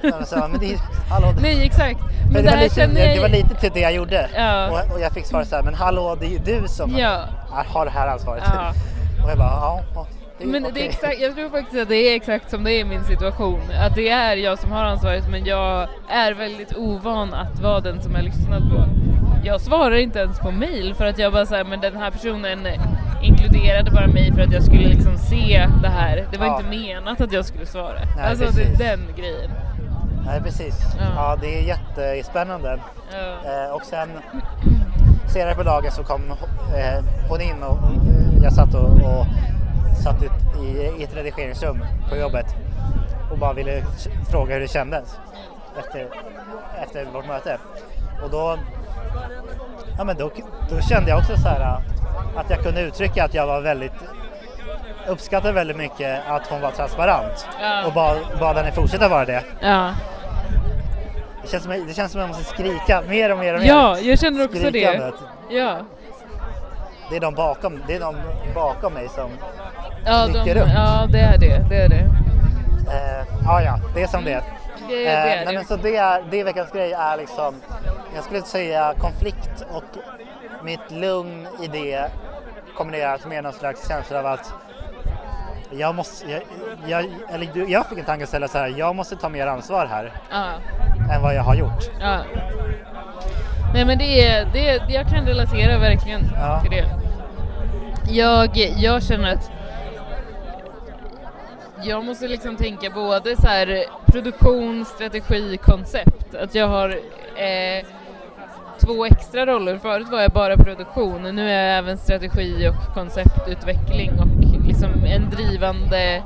men 0.02 0.26
så, 0.26 0.36
men 0.36 0.60
det, 0.60 0.78
hallå. 1.10 1.34
Nej 1.40 1.66
exakt. 1.66 2.00
För 2.00 2.32
Men 2.32 2.44
det, 2.44 2.50
det 2.50 2.56
var 2.56 2.62
lite, 2.62 2.86
det, 2.86 3.00
jag 3.06 3.16
det 3.16 3.20
var 3.20 3.28
lite 3.28 3.54
till 3.54 3.70
det 3.74 3.80
jag 3.80 3.92
gjorde. 3.94 4.28
Ja. 4.36 4.66
Och, 4.70 4.94
och 4.94 5.00
jag 5.00 5.12
fick 5.12 5.26
svara 5.26 5.44
så 5.44 5.56
här, 5.56 5.62
men 5.62 5.74
hallå 5.74 6.16
det 6.20 6.26
är 6.26 6.30
ju 6.30 6.38
du 6.38 6.68
som 6.68 6.96
Ja. 6.98 7.20
har 7.50 7.84
det 7.84 7.90
här 7.90 8.08
ansvaret. 8.08 8.42
Ja. 8.54 8.72
Och 9.24 9.30
jag 9.30 9.38
bara, 9.38 9.48
ja. 9.94 10.06
det 10.38 10.44
är 10.44 10.48
Men 10.48 10.62
det 10.62 10.68
okej. 10.68 10.82
är 10.82 10.88
exakt, 10.88 11.20
jag 11.20 11.34
tror 11.34 11.50
faktiskt 11.50 11.82
att 11.82 11.88
det 11.88 11.96
är 11.96 12.16
exakt 12.16 12.50
som 12.50 12.64
det 12.64 12.72
är 12.72 12.80
i 12.80 12.84
min 12.84 13.04
situation. 13.04 13.60
Att 13.88 13.94
det 13.94 14.08
är 14.08 14.36
jag 14.36 14.58
som 14.58 14.72
har 14.72 14.84
ansvaret 14.84 15.28
men 15.30 15.44
jag 15.44 15.88
är 16.10 16.32
väldigt 16.34 16.76
ovan 16.76 17.34
att 17.34 17.60
vara 17.60 17.80
den 17.80 18.02
som 18.02 18.16
är 18.16 18.22
lyssnad 18.22 18.62
på. 18.70 18.84
Jag 19.44 19.60
svarar 19.60 19.96
inte 19.96 20.18
ens 20.18 20.38
på 20.38 20.50
mail 20.50 20.94
för 20.94 21.06
att 21.06 21.18
jag 21.18 21.32
bara 21.32 21.46
säger 21.46 21.64
men 21.64 21.80
den 21.80 21.96
här 21.96 22.10
personen 22.10 22.66
inkluderade 23.24 23.90
bara 23.90 24.06
mig 24.06 24.32
för 24.32 24.40
att 24.42 24.52
jag 24.52 24.62
skulle 24.62 24.88
liksom 24.88 25.18
se 25.18 25.68
det 25.82 25.88
här. 25.88 26.26
Det 26.32 26.38
var 26.38 26.46
Ja. 26.46 26.56
inte 26.58 26.70
menat 26.70 27.20
att 27.20 27.32
jag 27.32 27.44
skulle 27.44 27.66
svara. 27.66 27.98
Nej, 28.16 28.24
alltså 28.30 28.44
precis. 28.44 28.78
det 28.78 28.84
är 28.84 28.96
den 28.96 29.06
grejen. 29.16 29.50
Nej 30.26 30.40
precis. 30.42 30.78
Ja. 30.98 31.04
Ja. 31.16 31.36
det 31.40 31.58
är 31.58 31.62
jättespännande. 31.62 32.78
Ja. 33.12 33.64
Eh, 33.66 33.74
och 33.74 33.82
sen 33.84 34.08
senare 35.28 35.54
på 35.54 35.62
dagen 35.62 35.90
så 35.92 36.02
kom 36.04 36.22
eh, 36.76 37.04
hon 37.28 37.40
in 37.40 37.62
och 37.62 37.78
jag 38.42 38.52
satt 38.52 38.74
och, 38.74 38.90
och 38.90 39.26
satt 40.02 40.22
ut 40.22 40.62
i, 40.62 41.00
i 41.00 41.04
ett 41.04 41.16
redigeringsrum 41.16 41.84
på 42.10 42.16
jobbet 42.16 42.46
och 43.30 43.38
bara 43.38 43.52
ville 43.52 43.82
fråga 44.30 44.54
hur 44.54 44.60
det 44.60 44.68
kändes 44.68 45.18
efter, 45.78 46.08
efter 46.82 47.04
vårt 47.12 47.26
möte. 47.26 47.58
Och 48.24 48.30
då, 48.30 48.58
ja, 49.98 50.04
men 50.04 50.16
då, 50.16 50.30
då 50.70 50.80
kände 50.80 51.10
jag 51.10 51.18
också 51.18 51.36
så 51.36 51.48
här 51.48 51.82
att 52.36 52.50
jag 52.50 52.62
kunde 52.62 52.80
uttrycka 52.80 53.24
att 53.24 53.34
jag 53.34 53.46
var 53.46 53.60
väldigt 53.60 53.92
uppskattade 55.08 55.52
väldigt 55.52 55.76
mycket 55.76 56.20
att 56.28 56.46
hon 56.46 56.60
var 56.60 56.70
transparent 56.70 57.48
Ja. 57.60 57.86
och 57.86 57.92
bad, 57.92 58.16
bad 58.40 58.56
henne 58.56 58.72
fortsätta 58.72 59.08
vara 59.08 59.24
det. 59.24 59.42
Ja. 59.60 59.90
Det 61.42 61.50
känns, 61.50 61.62
som, 61.62 61.72
det 61.86 61.94
känns 61.94 62.12
som 62.12 62.20
att 62.20 62.28
jag 62.28 62.36
måste 62.36 62.44
skrika 62.54 63.02
mer 63.08 63.32
och 63.32 63.38
mer 63.38 63.54
och 63.54 63.60
mer. 63.60 63.68
ja, 63.68 63.98
jag 63.98 64.18
känner 64.18 64.44
också 64.44 64.58
det. 64.58 64.68
Skrikandet. 64.68 65.14
Ja. 65.50 65.76
Det 67.10 67.16
är 67.16 67.20
de 67.20 67.34
bakom, 67.34 67.82
det 67.86 67.94
är 67.94 68.00
de 68.00 68.16
bakom 68.54 68.92
mig 68.94 69.08
som... 69.08 69.30
Ja, 70.06 70.26
Trycker 70.26 70.54
de, 70.54 70.60
upp. 70.60 70.68
ja, 70.74 71.06
det 71.12 71.20
är 71.20 71.38
det. 71.38 71.66
Det 71.68 71.76
är 71.76 71.88
det. 71.88 72.04
Eh, 72.92 73.26
ja, 73.44 73.62
ja, 73.62 73.78
det 73.94 74.02
är 74.02 74.06
som 74.06 74.24
det 74.24 74.32
är. 74.32 74.42
Det, 74.88 74.94
det 74.96 75.06
är 75.06 75.26
nej, 75.36 75.46
det. 75.46 75.52
men 75.52 75.64
så 75.64 75.76
det, 75.76 75.96
är, 75.96 76.24
det 76.30 76.40
är 76.40 76.44
veckans 76.44 76.72
grej 76.72 76.92
är 76.92 77.16
liksom, 77.16 77.54
jag 78.14 78.24
skulle 78.24 78.42
säga 78.42 78.94
konflikt 78.98 79.64
och 79.72 79.84
mitt 80.64 80.90
lugn 80.90 81.46
i 81.62 81.66
det 81.66 82.10
kombinerat 82.76 83.26
med 83.26 83.42
någon 83.44 83.52
slags 83.52 83.88
känsla 83.88 84.18
av 84.18 84.26
att 84.26 84.52
jag 85.70 85.94
måste, 85.94 86.30
jag, 86.30 86.42
jag, 86.86 87.06
eller 87.32 87.70
jag 87.70 87.88
fick 87.88 87.98
en 87.98 88.04
tankeställare 88.04 88.50
så 88.50 88.58
här, 88.58 88.74
jag 88.78 88.96
måste 88.96 89.16
ta 89.16 89.28
mer 89.28 89.46
ansvar 89.46 89.86
här 89.86 90.12
Ja. 90.30 90.46
än 91.14 91.22
vad 91.22 91.34
jag 91.34 91.42
har 91.42 91.54
gjort. 91.54 91.90
Ja. 92.00 92.18
Nej 93.74 93.84
men 93.84 93.98
det 93.98 94.26
är, 94.28 94.46
det 94.52 94.68
är, 94.68 94.80
jag 94.88 95.08
kan 95.08 95.26
relatera 95.26 95.78
verkligen 95.78 96.20
Ja. 96.36 96.60
till 96.60 96.70
det. 96.70 96.84
Jag, 98.12 98.50
jag 98.56 99.02
känner 99.02 99.32
att 99.34 99.50
jag 101.82 102.04
måste 102.04 102.28
liksom 102.28 102.56
tänka 102.56 102.90
både 102.90 103.36
så 103.36 103.46
här 103.48 103.84
produktion, 104.06 104.84
strategi, 104.84 105.56
koncept. 105.56 106.34
Att 106.34 106.54
jag 106.54 106.68
har 106.68 106.88
eh, 107.36 107.84
två 108.84 109.04
extra 109.04 109.46
roller. 109.46 109.78
Förut 109.78 110.08
var 110.10 110.20
jag 110.20 110.30
bara 110.30 110.56
produktion, 110.56 111.22
nu 111.22 111.50
är 111.50 111.68
jag 111.68 111.78
även 111.78 111.98
strategi 111.98 112.68
och 112.68 112.94
konceptutveckling 112.94 114.10
och 114.20 114.66
liksom 114.66 115.04
en 115.04 115.30
drivande 115.30 116.22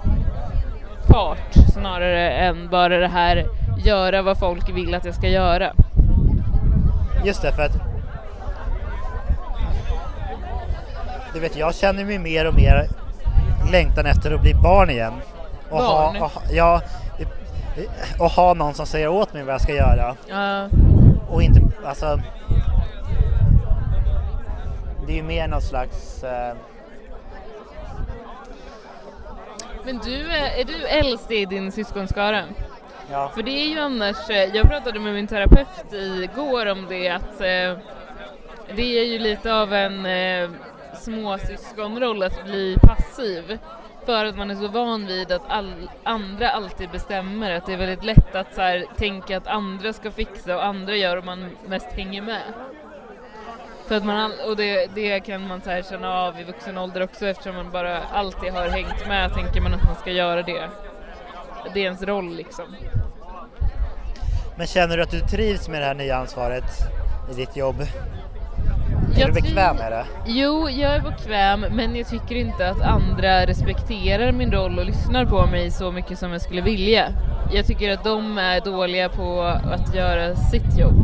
part 1.06 1.54
snarare 1.72 2.30
än 2.30 2.68
bara 2.68 2.98
det 2.98 3.08
här 3.08 3.46
göra 3.84 4.22
vad 4.22 4.38
folk 4.38 4.68
vill 4.68 4.94
att 4.94 5.04
jag 5.04 5.14
ska 5.14 5.28
göra. 5.28 5.72
Just 7.24 7.42
det, 7.42 7.52
för 7.52 7.62
att 7.62 7.76
du 11.34 11.40
vet, 11.40 11.56
jag 11.56 11.74
känner 11.74 12.04
mig 12.04 12.18
mer 12.18 12.48
och 12.48 12.54
mer 12.54 12.86
längtan 13.72 14.06
efter 14.06 14.34
att 14.34 14.40
bli 14.40 14.54
barn 14.54 14.90
igen. 14.90 15.12
Och 15.70 15.78
Barn? 15.78 16.16
Ha, 16.16 16.26
och, 16.26 16.32
ja, 16.52 16.80
och 18.18 18.30
ha 18.30 18.54
någon 18.54 18.74
som 18.74 18.86
säger 18.86 19.08
åt 19.08 19.34
mig 19.34 19.42
vad 19.42 19.54
jag 19.54 19.60
ska 19.60 19.74
göra. 19.74 20.14
Ja, 20.28 20.68
Och 21.28 21.42
inte, 21.42 21.60
alltså... 21.84 22.20
Det 25.06 25.12
är 25.12 25.16
ju 25.16 25.22
mer 25.22 25.48
någon 25.48 25.62
slags... 25.62 26.24
Eh, 26.24 26.56
men 29.84 29.98
du, 29.98 30.30
är 30.30 30.60
är 30.60 30.64
du 30.64 30.86
äldst 30.86 31.30
i 31.30 31.44
din 31.44 31.72
syskonskara? 31.72 32.44
ja, 33.10 33.32
För 33.34 33.42
det 33.42 33.50
är 33.50 33.68
ju 33.68 33.78
annars, 33.78 34.30
eh, 34.30 34.56
jag 34.56 34.68
pratade 34.68 35.00
med 35.00 35.14
min 35.14 35.26
terapeut 35.26 35.92
igår 35.92 36.66
om 36.66 36.86
det 36.88 37.08
att 37.08 37.40
eh, 37.40 37.78
det 38.76 38.98
är 38.98 39.04
ju 39.04 39.18
lite 39.18 39.54
av 39.54 39.72
en 39.72 40.06
eh, 40.06 40.50
småsyskonroll 40.94 42.22
att 42.22 42.44
bli 42.44 42.76
passiv. 42.82 43.58
För 44.08 44.24
att 44.24 44.36
man 44.36 44.50
är 44.50 44.54
så 44.54 44.68
van 44.68 45.06
vid 45.06 45.32
att 45.32 45.42
all, 45.48 45.90
andra 46.04 46.50
alltid 46.50 46.90
bestämmer, 46.90 47.50
att 47.50 47.66
det 47.66 47.72
är 47.72 47.76
väldigt 47.76 48.04
lätt 48.04 48.34
att 48.34 48.54
så 48.54 48.60
här, 48.60 48.84
tänka 48.96 49.36
att 49.36 49.46
andra 49.46 49.92
ska 49.92 50.10
fixa 50.10 50.56
och 50.56 50.64
andra 50.64 50.96
gör 50.96 51.16
och 51.16 51.24
man 51.24 51.50
mest 51.66 51.86
hänger 51.86 52.22
med. 52.22 52.42
För 53.86 53.96
att 53.96 54.04
man, 54.04 54.16
all- 54.16 54.40
och 54.48 54.56
det, 54.56 54.90
det 54.94 55.20
kan 55.20 55.48
man 55.48 55.60
så 55.60 55.70
här 55.70 55.82
känna 55.82 56.14
av 56.14 56.40
i 56.40 56.44
vuxen 56.44 56.78
ålder 56.78 57.02
också 57.02 57.26
eftersom 57.26 57.56
man 57.56 57.70
bara 57.70 58.02
alltid 58.02 58.52
har 58.52 58.68
hängt 58.68 59.08
med 59.08 59.34
tänker 59.34 59.60
man 59.60 59.74
att 59.74 59.84
man 59.84 59.96
ska 59.96 60.10
göra 60.10 60.42
det. 60.42 60.68
Det 61.74 61.80
är 61.80 61.84
ens 61.84 62.02
roll 62.02 62.36
liksom. 62.36 62.76
men 64.56 64.66
känner 64.66 64.96
du 64.96 65.02
att 65.02 65.10
du 65.10 65.20
trivs 65.20 65.68
med 65.68 65.80
det 65.82 65.86
här 65.86 65.94
nya 65.94 66.16
ansvaret 66.16 66.70
i 67.30 67.34
ditt 67.34 67.56
jobb? 67.56 67.76
Är 69.18 69.22
Jag 69.22 69.34
du 69.34 69.40
bekväm 69.40 69.76
med 69.76 69.92
det? 69.92 70.06
Jo, 70.26 70.68
jag 70.68 70.94
är 70.94 71.00
bekväm 71.00 71.60
men 71.60 71.96
jag 71.96 72.08
tycker 72.08 72.34
inte 72.34 72.68
att 72.70 72.82
andra 72.82 73.46
respekterar 73.46 74.32
min 74.32 74.52
roll 74.52 74.78
och 74.78 74.84
lyssnar 74.84 75.24
på 75.24 75.46
mig 75.46 75.70
så 75.70 75.92
mycket 75.92 76.18
som 76.18 76.32
jag 76.32 76.40
skulle 76.40 76.60
vilja. 76.60 77.08
Jag 77.52 77.66
tycker 77.66 77.92
att 77.92 78.04
de 78.04 78.38
är 78.38 78.60
dåliga 78.60 79.08
på 79.08 79.42
att 79.42 79.94
göra 79.94 80.36
sitt 80.36 80.78
jobb. 80.78 80.94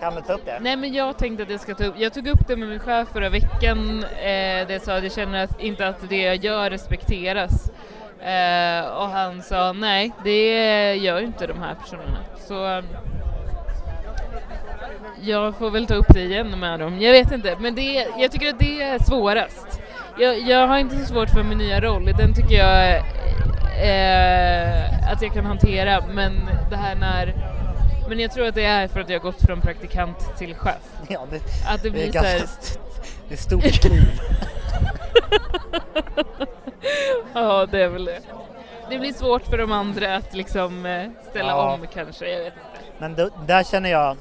Kan 0.00 0.14
du 0.14 0.20
ta 0.20 0.32
upp 0.32 0.44
det? 0.44 0.58
Nej 0.60 0.76
men 0.76 0.92
jag 0.92 1.18
tänkte 1.18 1.42
att 1.42 1.50
jag 1.50 1.60
ska 1.60 1.74
ta 1.74 1.84
upp, 1.84 1.94
jag 1.98 2.14
tog 2.14 2.26
upp 2.28 2.48
det 2.48 2.56
med 2.56 2.68
min 2.68 2.78
chef 2.78 3.08
förra 3.08 3.28
veckan, 3.28 4.04
eh, 4.04 4.66
det 4.68 4.82
sa 4.84 4.96
att 4.96 5.02
jag 5.02 5.12
känner 5.12 5.44
att, 5.44 5.60
inte 5.60 5.88
att 5.88 6.08
det 6.08 6.22
jag 6.22 6.36
gör 6.36 6.70
respekteras. 6.70 7.70
Eh, 8.20 8.86
och 8.86 9.08
han 9.08 9.42
sa 9.42 9.72
nej, 9.72 10.12
det 10.24 10.94
gör 10.94 11.20
inte 11.20 11.46
de 11.46 11.58
här 11.58 11.74
personerna. 11.74 12.18
Så 12.48 12.82
jag 15.22 15.56
får 15.56 15.70
väl 15.70 15.86
ta 15.86 15.94
upp 15.94 16.06
det 16.08 16.20
igen 16.20 16.60
med 16.60 16.80
dem. 16.80 17.00
Jag 17.00 17.12
vet 17.12 17.32
inte, 17.32 17.56
men 17.60 17.74
det, 17.74 18.06
jag 18.18 18.32
tycker 18.32 18.48
att 18.48 18.58
det 18.58 18.82
är 18.82 18.98
svårast. 18.98 19.80
Jag, 20.18 20.40
jag 20.40 20.66
har 20.66 20.78
inte 20.78 20.96
så 20.98 21.04
svårt 21.04 21.30
för 21.30 21.42
min 21.42 21.58
nya 21.58 21.80
roll, 21.80 22.04
den 22.18 22.34
tycker 22.34 22.54
jag 22.54 22.96
eh, 23.82 25.12
att 25.12 25.22
jag 25.22 25.32
kan 25.34 25.46
hantera, 25.46 26.00
men 26.14 26.32
det 26.70 26.76
här 26.76 26.94
när 26.94 27.34
men 28.08 28.20
jag 28.20 28.32
tror 28.32 28.46
att 28.46 28.54
det 28.54 28.64
är 28.64 28.88
för 28.88 29.00
att 29.00 29.08
jag 29.08 29.18
har 29.20 29.22
gått 29.22 29.42
från 29.42 29.60
praktikant 29.60 30.36
till 30.38 30.54
chef. 30.54 30.76
Ja, 31.08 31.26
det, 31.30 31.36
Att 31.68 31.82
det 31.82 31.90
det 31.90 32.02
är 32.04 32.10
blir 32.10 32.12
så 32.12 32.18
här, 32.18 32.38
ganska 32.38 32.44
st- 32.62 32.80
det 33.28 33.34
är 33.34 33.38
stort 33.38 33.62
kliv. 33.80 34.02
ja 37.34 37.66
det 37.70 37.82
är 37.82 37.88
väl 37.88 38.04
det. 38.04 38.20
Det 38.90 38.98
blir 38.98 39.12
svårt 39.12 39.42
för 39.46 39.58
de 39.58 39.72
andra 39.72 40.16
att 40.16 40.34
liksom 40.34 40.86
eh, 40.86 41.08
ställa 41.30 41.48
Ja. 41.48 41.72
om 41.74 41.86
kanske, 41.94 42.28
jag 42.28 42.38
vet 42.38 42.46
inte. 42.52 42.58
Men 42.98 43.14
då, 43.14 43.28
där 43.46 43.64
känner 43.64 43.90
jag 43.90 44.16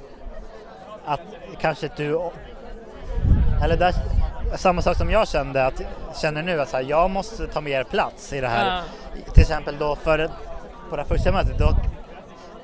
att 1.06 1.22
kanske 1.62 1.90
du... 1.96 2.20
Eller 3.64 3.78
där, 3.78 3.94
samma 4.56 4.82
sak 4.82 4.98
som 4.98 5.10
jag 5.12 5.28
kände, 5.28 5.66
att, 5.66 5.82
känner 6.22 6.44
nu 6.44 6.62
att 6.62 6.70
så 6.70 6.78
här, 6.78 6.84
jag 6.84 7.10
måste 7.10 7.48
ta 7.48 7.62
mer 7.62 7.84
plats 7.84 8.34
i 8.34 8.42
det 8.42 8.48
här. 8.48 8.82
Ja. 9.16 9.24
Till 9.34 9.42
exempel 9.42 9.76
då 9.80 9.96
för, 9.96 10.30
på 10.90 10.96
det 10.98 11.06
första 11.06 11.32
mötet, 11.32 11.58
då, 11.58 11.76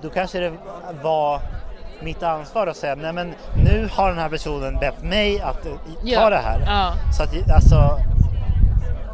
då 0.01 0.09
kanske 0.09 0.39
det 0.39 0.53
var 1.01 1.41
mitt 2.01 2.23
ansvar 2.23 2.67
att 2.67 2.77
säga 2.77 2.95
nej 2.95 3.13
men 3.13 3.33
nu 3.63 3.89
har 3.91 4.09
den 4.09 4.17
här 4.19 4.29
personen 4.29 4.79
bett 4.79 5.01
mig 5.03 5.41
att 5.41 5.63
ta 5.63 5.69
Ja. 6.03 6.29
det 6.29 6.37
här. 6.37 6.63
Ja, 6.65 6.93
Så 7.17 7.23
att 7.23 7.51
alltså, 7.55 7.99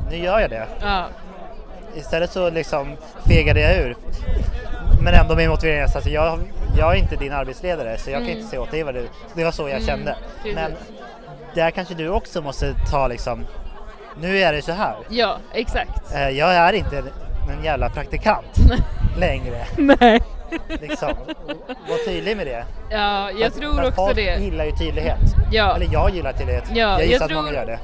nu 0.09 0.17
gör 0.17 0.39
jag 0.39 0.49
det. 0.49 0.67
ja, 0.82 1.05
istället 1.95 2.32
så 2.32 2.49
liksom 2.49 2.95
fegade 3.28 3.59
jag 3.59 3.78
ur. 3.78 3.97
Men 5.03 5.13
ändå 5.13 5.36
min 5.36 5.49
motivering 5.49 5.80
är 5.80 5.97
att 5.97 6.05
jag, 6.05 6.39
jag 6.78 6.91
är 6.95 6.99
inte 6.99 7.15
din 7.15 7.34
arbetsledare 7.34 7.97
så 7.97 8.09
jag 8.09 8.17
kan 8.19 8.24
Mm. 8.26 8.38
inte 8.38 8.49
säga 8.49 8.61
åt 8.61 8.71
dig 8.71 8.84
vad 8.84 8.93
du... 8.93 9.07
Det 9.34 9.43
var 9.43 9.51
så 9.51 9.61
jag 9.63 9.71
Mm, 9.71 9.86
kände. 9.86 10.15
precis. 10.38 10.55
Men 10.55 10.71
där 11.55 11.71
kanske 11.71 11.93
du 11.93 12.09
också 12.09 12.41
måste 12.41 12.74
ta 12.91 13.07
liksom, 13.07 13.45
nu 14.21 14.38
är 14.39 14.53
det 14.53 14.61
så 14.61 14.71
här. 14.71 14.95
Ja, 15.09 15.38
exakt. 15.53 16.13
Eh, 16.15 16.30
Jag 16.30 16.55
är 16.55 16.74
inte 16.74 16.97
en 17.57 17.63
jävla 17.63 17.89
praktikant 17.89 18.55
längre. 19.17 19.65
Nej. 19.78 20.21
Liksom. 20.82 21.09
Var 21.89 22.05
tydlig 22.05 22.38
med 22.38 22.47
det. 22.47 22.65
Ja, 22.89 23.32
jag 23.32 23.53
För- 23.53 23.59
tror 23.59 23.80
också 23.82 23.91
folk 23.91 24.15
det. 24.15 24.36
gillar 24.39 24.65
ju 24.65 24.71
tydlighet. 24.71 25.19
Ja. 25.51 25.76
Eller 25.76 25.88
jag 25.93 26.09
gillar 26.15 26.34
tydlighet. 26.34 26.63
Ja, 26.74 26.76
jag 26.99 27.05
gissar 27.05 27.19
jag 27.30 27.32
att 27.32 27.32
många 27.32 27.47
tror- 27.47 27.59
gör 27.59 27.65
det. 27.65 27.80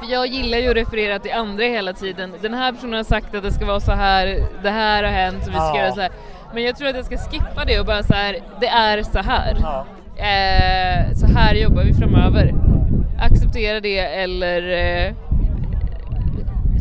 För 0.00 0.12
jag 0.12 0.26
gillar 0.26 0.58
ju 0.58 0.68
att 0.70 0.76
referera 0.76 1.18
till 1.18 1.32
andra 1.32 1.64
hela 1.64 1.92
tiden. 1.92 2.34
Den 2.42 2.54
här 2.54 2.72
personen 2.72 2.94
har 2.94 3.04
sagt 3.04 3.34
att 3.34 3.42
det 3.42 3.52
ska 3.52 3.66
vara 3.66 3.80
så 3.80 3.92
här, 3.92 4.38
det 4.62 4.70
här 4.70 5.02
har 5.02 5.10
hänt 5.10 5.44
så 5.44 5.50
vi 5.50 5.56
ska 5.56 5.64
Ja. 5.66 5.78
göra 5.78 5.92
så 5.94 6.00
här. 6.00 6.10
Men 6.54 6.62
jag 6.62 6.76
tror 6.76 6.88
att 6.88 6.96
jag 6.96 7.04
ska 7.04 7.16
skippa 7.18 7.64
det 7.64 7.80
och 7.80 7.86
bara 7.86 8.02
så 8.02 8.14
här, 8.14 8.36
det 8.60 8.66
är 8.66 9.02
så 9.02 9.18
här. 9.18 9.56
Ja. 9.60 9.86
Eh, 10.16 11.14
så 11.14 11.26
här 11.26 11.54
jobbar 11.54 11.82
vi 11.82 11.94
framöver. 11.94 12.54
Acceptera 13.18 13.80
det 13.80 13.98
eller 13.98 14.62
eh, 14.70 15.14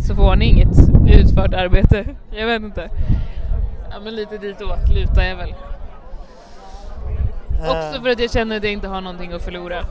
så 0.07 0.15
får 0.15 0.35
ni 0.35 0.45
inget 0.45 0.77
utfört 1.07 1.53
arbete. 1.53 2.05
Jag 2.31 2.47
vet 2.47 2.61
inte. 2.61 2.89
Ja 3.91 3.99
men 4.03 4.15
lite 4.15 4.37
ditåt 4.37 4.89
lutar 4.95 5.23
jag 5.23 5.35
väl. 5.35 5.53
Också 7.59 7.95
Eh, 7.95 8.01
för 8.01 8.09
att 8.09 8.19
jag 8.19 8.31
känner 8.31 8.57
att 8.57 8.63
jag 8.63 8.73
inte 8.73 8.87
har 8.87 9.01
någonting 9.01 9.33
att 9.33 9.41
förlora. 9.41 9.85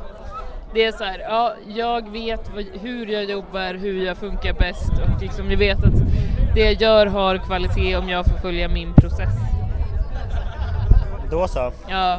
Det 0.75 0.85
är 0.85 0.93
så 0.93 1.05
här, 1.05 1.19
ja, 1.19 1.55
jag 1.67 2.11
vet 2.11 2.51
vad, 2.55 2.65
hur 2.83 3.07
jag 3.07 3.25
jobbar, 3.25 3.75
hur 3.75 4.07
jag 4.07 4.17
funkar 4.17 4.53
bäst 4.53 4.91
och 4.91 5.23
liksom 5.23 5.51
jag 5.51 5.59
vet 5.59 5.85
att 5.85 5.95
det 6.55 6.61
jag 6.61 6.73
gör 6.83 7.07
har 7.07 7.37
kvalitet 7.39 7.97
om 7.97 8.09
jag 8.09 8.27
får 8.27 8.39
följa 8.39 8.69
min 8.69 8.95
process. 8.95 9.35
Då 11.31 11.49
så. 11.49 11.73
Ja. 11.89 12.19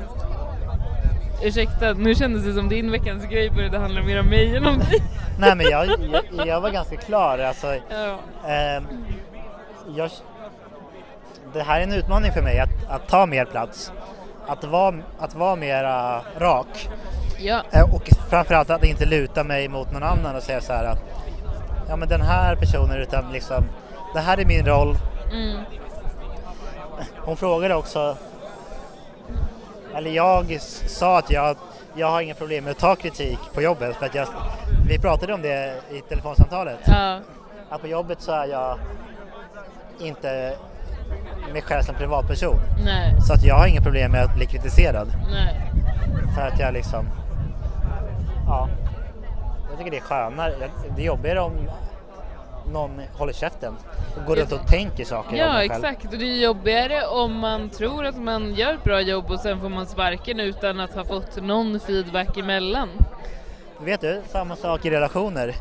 Ursäkta, 1.44 1.94
nu 1.94 2.16
kändes 2.16 2.44
det 2.46 2.54
som 2.54 2.70
din 2.70 2.92
veckans 2.92 3.26
grej 3.26 3.50
började 3.50 3.78
handla 3.78 4.02
mer 4.02 4.20
om 4.20 4.26
mig 4.26 4.56
än 4.58 4.66
om 4.68 4.80
dig. 4.80 5.04
Nej 5.40 5.56
men 5.56 5.66
jag, 5.70 5.88
jag, 6.34 6.48
jag 6.48 6.62
var 6.62 6.70
ganska 6.70 6.96
klar. 6.98 7.40
Alltså, 7.40 7.68
Ja. 7.90 8.18
ehm, 8.50 8.84
jag, 9.96 10.12
det 11.54 11.62
här 11.64 11.80
är 11.80 11.84
en 11.84 11.94
utmaning 11.94 12.32
för 12.32 12.42
mig 12.42 12.60
att, 12.60 12.70
att 12.90 13.08
ta 13.08 13.26
mer 13.26 13.46
plats. 13.46 13.92
Att 14.48 14.64
vara, 14.64 14.96
att 15.20 15.36
vara 15.36 15.56
mera 15.56 16.22
rak. 16.40 16.90
Ja. 17.40 17.62
Eh, 17.72 17.94
Och 17.96 18.10
framförallt 18.30 18.70
att 18.70 18.84
inte 18.84 19.06
luta 19.06 19.44
mig 19.44 19.68
mot 19.68 19.92
någon 19.92 20.04
annan 20.04 20.36
och 20.36 20.44
säga 20.44 20.62
så 20.62 20.74
här 20.74 20.86
att 20.86 21.00
ja 21.90 21.96
men 21.96 22.10
den 22.10 22.22
här 22.22 22.56
personen 22.56 22.98
utan 22.98 23.32
liksom 23.32 23.64
det 24.14 24.20
här 24.20 24.38
är 24.40 24.46
min 24.46 24.66
roll. 24.66 24.96
Mm. 25.34 25.58
Hon 27.18 27.38
frågade 27.38 27.76
också 27.76 28.18
eller 29.96 30.12
jag 30.12 30.62
sa 30.88 31.18
att 31.18 31.32
jag, 31.32 31.58
jag 31.96 32.08
har 32.08 32.22
inga 32.22 32.34
problem 32.34 32.64
med 32.64 32.72
att 32.72 32.80
ta 32.80 32.96
kritik 32.96 33.40
på 33.54 33.62
jobbet 33.62 33.96
för 33.96 34.06
att 34.06 34.16
jag, 34.16 34.28
vi 34.88 35.00
pratade 35.00 35.34
om 35.34 35.42
det 35.42 35.76
i 35.92 36.02
telefonsamtalet. 36.02 36.80
Ja. 36.86 37.20
Att 37.70 37.82
på 37.82 37.88
jobbet 37.88 38.22
så 38.22 38.32
är 38.32 38.46
jag 38.46 38.78
inte 40.00 40.56
mig 41.54 41.62
själv 41.62 41.84
som 41.84 41.96
privatperson. 41.96 42.56
Nej. 42.86 43.22
Så 43.22 43.34
att 43.34 43.44
jag 43.44 43.56
har 43.56 43.68
inga 43.68 43.82
problem 43.82 44.12
med 44.12 44.24
att 44.24 44.36
bli 44.36 44.46
kritiserad. 44.46 45.08
Nej. 45.32 45.72
För 46.36 46.42
att 46.42 46.60
jag 46.60 46.74
liksom, 46.74 47.06
ja, 48.48 48.70
jag 49.70 49.78
tycker 49.78 49.92
det 49.92 49.98
är 49.98 50.02
skönare, 50.02 50.54
det 50.96 51.02
är 51.02 51.06
jobbigare 51.06 51.40
om 51.40 51.70
någon 52.72 53.02
håller 53.14 53.34
käften 53.34 53.76
och 54.18 54.26
går 54.26 54.36
runt 54.36 54.52
och 54.52 54.68
tänker 54.68 55.06
saker 55.06 55.30
om 55.32 55.36
Ja 55.38 55.54
mig 55.54 55.70
själv. 55.70 55.86
exakt 55.86 56.14
och 56.14 56.20
det 56.20 56.26
är 56.26 56.44
jobbigare 56.44 57.06
om 57.08 57.40
man 57.40 57.70
tror 57.70 58.06
att 58.06 58.18
man 58.18 58.54
gör 58.56 58.74
ett 58.74 58.84
bra 58.84 59.02
jobb 59.02 59.32
och 59.32 59.40
sen 59.40 59.60
får 59.60 59.70
man 59.70 59.86
sparken 59.88 60.40
utan 60.40 60.80
att 60.80 60.94
ha 60.96 61.04
fått 61.04 61.44
någon 61.44 61.80
feedback 61.80 62.38
emellan. 62.38 62.90
Vet 63.80 64.02
du, 64.02 64.22
samma 64.32 64.56
sak 64.56 64.86
i 64.86 64.90
relationer. 64.90 65.56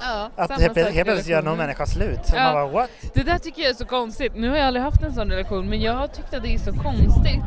Ja, 0.00 0.30
Att 0.36 0.60
helt, 0.60 0.74
plötsligt 0.74 1.26
gör 1.26 1.42
någon 1.42 1.58
människa 1.58 1.86
slut. 1.86 2.20
Ja. 2.34 2.42
Man 2.42 2.52
bara 2.54 2.66
what? 2.66 2.90
Det 3.14 3.22
där 3.22 3.38
tycker 3.38 3.62
jag 3.62 3.70
är 3.70 3.74
så 3.74 3.86
konstigt. 3.86 4.32
Nu 4.36 4.48
har 4.48 4.56
jag 4.56 4.66
aldrig 4.66 4.84
haft 4.84 5.02
en 5.02 5.14
sån 5.14 5.30
relation 5.30 5.68
men 5.68 5.80
jag 5.80 5.92
har 5.92 6.06
tyckt 6.06 6.34
att 6.34 6.42
det 6.42 6.54
är 6.54 6.58
så 6.58 6.72
konstigt 6.72 7.44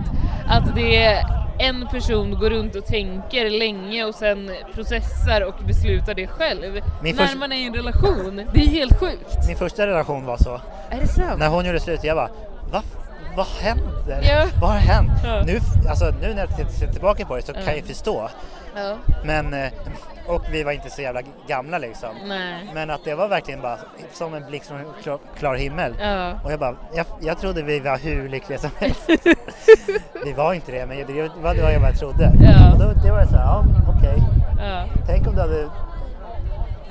att 0.48 0.76
det 0.76 1.04
är 1.04 1.44
en 1.60 1.88
person 1.88 2.40
går 2.40 2.50
runt 2.50 2.76
och 2.76 2.86
tänker 2.86 3.50
länge 3.50 4.06
och 4.06 4.16
sen 4.16 4.52
processar 4.74 5.42
och 5.42 5.56
beslutar 5.68 6.14
det 6.14 6.28
själv. 6.28 6.82
Min 7.04 7.16
när 7.16 7.26
först- 7.26 7.38
man 7.38 7.52
är 7.52 7.56
i 7.58 7.66
en 7.66 7.74
relation. 7.74 8.36
Det 8.54 8.60
är 8.60 8.68
helt 8.68 9.00
sjukt. 9.00 9.48
Min 9.48 9.58
första 9.58 9.88
relation 9.88 10.26
var 10.26 10.38
så. 10.38 10.62
Är 10.90 11.00
det 11.02 11.08
sant? 11.08 11.40
När 11.40 11.48
hon 11.48 11.66
gjorde 11.66 11.80
slut, 11.80 12.04
jag 12.04 12.18
bara 12.18 12.30
va? 12.72 12.84
Vad 13.36 13.46
händer? 13.46 14.22
Ja. 14.24 14.46
Vad 14.62 14.70
har 14.70 14.78
hänt? 14.78 15.12
Ja. 15.24 15.44
Nu, 15.46 15.60
alltså, 15.90 16.06
nu 16.22 16.34
när 16.34 16.48
jag 16.60 16.70
ser 16.72 16.88
tillbaka 16.88 17.26
på 17.26 17.36
det 17.36 17.42
så 17.42 17.52
Ja. 17.56 17.62
kan 17.66 17.76
jag 17.76 17.86
förstå. 17.86 18.30
Ja. 18.76 18.96
Men, 19.24 19.54
eh, 19.54 19.72
och 20.28 20.42
vi 20.52 20.64
var 20.64 20.72
inte 20.72 20.90
så 20.90 21.02
jävla 21.02 21.22
gamla 21.48 21.78
liksom. 21.78 22.10
Nej. 22.28 22.70
Men 22.74 22.90
att 22.90 23.04
det 23.06 23.16
var 23.16 23.28
verkligen 23.28 23.62
bara 23.62 23.78
som 24.14 24.34
en 24.34 24.46
blixt 24.46 24.68
från 24.68 24.80
en 24.80 24.86
klar, 25.04 25.20
klar 25.40 25.56
himmel. 25.56 25.94
Och 26.44 26.52
jag 26.52 26.60
bara, 26.60 26.76
jag, 26.96 27.06
jag 27.22 27.40
trodde 27.40 27.62
vi 27.62 27.80
var 27.80 27.98
hur 27.98 28.30
lyckliga 28.30 28.60
som 28.60 28.70
helst. 28.80 29.10
vi 30.26 30.34
var 30.34 30.54
inte 30.54 30.72
det, 30.72 30.86
men 30.86 30.98
det 30.98 31.30
var 31.42 31.54
det 31.54 31.74
jag 31.74 31.82
bara 31.82 31.92
trodde. 31.94 32.28
Och 32.74 32.80
då, 32.80 32.94
det 33.04 33.12
var 33.12 33.26
så 33.26 33.36
här, 33.36 33.44
ja 33.46 33.64
okej. 33.98 34.24
Ja. 34.60 34.86
Tänk 35.08 35.28
om 35.28 35.36
du 35.36 35.42
hade 35.42 35.70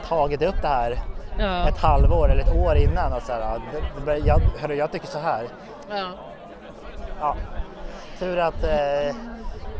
tagit 0.09 0.43
upp 0.43 0.62
det 0.62 0.68
här 0.68 0.99
ett 1.68 1.78
halvår 1.78 2.30
eller 2.30 2.43
ett 2.43 2.57
år 2.57 2.76
innan 2.76 3.12
och 3.12 3.22
så 3.22 3.32
här, 3.32 3.61
jag, 4.24 4.40
hörru, 4.61 4.74
jag 4.74 4.93
tycker 4.93 5.07
så 5.07 5.18
här. 5.18 5.45
Ja. 5.90 6.11
Ja. 7.23 7.37
Tur 8.18 8.39
att, 8.39 8.64
eh, 8.64 9.16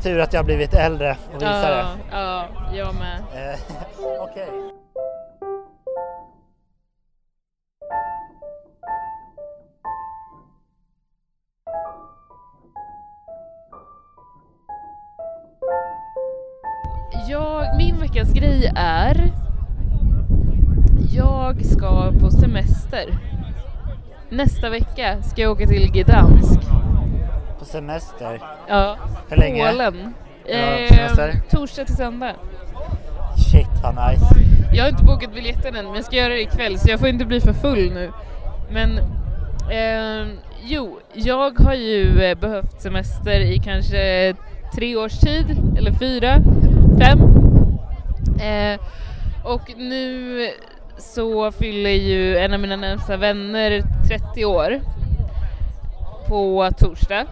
tur 0.03 0.20
att 0.20 0.32
jag 0.32 0.45
blivit 0.45 0.74
äldre 0.74 1.16
och 1.34 1.43
visare. 1.43 1.86
Ja, 2.11 2.47
ja, 2.70 2.74
jag 2.74 2.95
med. 2.95 3.18
Eh, 3.18 3.59
Okej. 4.20 4.49
Jag, 17.28 17.76
min 17.76 18.01
veckans 18.01 18.32
grej 18.32 18.72
är 18.76 19.32
jag 21.14 21.64
ska 21.64 22.12
på 22.20 22.30
semester. 22.30 23.18
Nästa 24.30 24.70
vecka 24.70 25.22
ska 25.22 25.43
jag 25.43 25.53
åka 25.53 25.66
till 25.66 25.93
Gdansk. 25.93 26.61
På 27.62 27.66
semester. 27.66 28.40
Ja, 28.68 28.96
Hur 29.28 29.36
länge? 29.36 29.70
Polen. 29.70 30.14
Eh, 30.44 31.34
torsdag 31.50 31.84
till 31.84 31.96
söndag. 31.96 32.32
Shit 33.50 33.68
vad 33.82 33.94
nice. 33.94 34.24
Jag 34.74 34.84
har 34.84 34.88
inte 34.90 35.04
bokat 35.04 35.34
biljetten 35.34 35.76
än 35.76 35.84
men 35.84 35.94
jag 35.94 36.04
ska 36.04 36.16
göra 36.16 36.28
det 36.28 36.40
ikväll 36.40 36.78
så 36.78 36.90
jag 36.90 37.00
får 37.00 37.08
inte 37.08 37.24
bli 37.24 37.40
för 37.40 37.52
full 37.52 37.92
nu. 37.92 38.10
Men 38.70 38.98
eh, 39.70 40.28
jo, 40.62 40.98
jag 41.12 41.58
har 41.58 41.74
ju 41.74 42.22
eh, 42.22 42.38
behövt 42.38 42.80
semester 42.80 43.40
i 43.40 43.58
kanske 43.58 44.34
tre 44.74 44.96
års 44.96 45.18
tid, 45.18 45.76
eller 45.78 45.92
fyra, 45.92 46.36
fem. 47.00 47.18
Eh, 48.40 48.80
och 49.44 49.72
nu 49.76 50.48
så 50.98 51.52
fyller 51.52 51.90
ju 51.90 52.36
en 52.36 52.54
av 52.54 52.60
mina 52.60 52.76
närmsta 52.76 53.16
vänner 53.16 53.82
30 54.08 54.44
år 54.44 54.80
på 56.28 56.70
torsdag. 56.78 57.26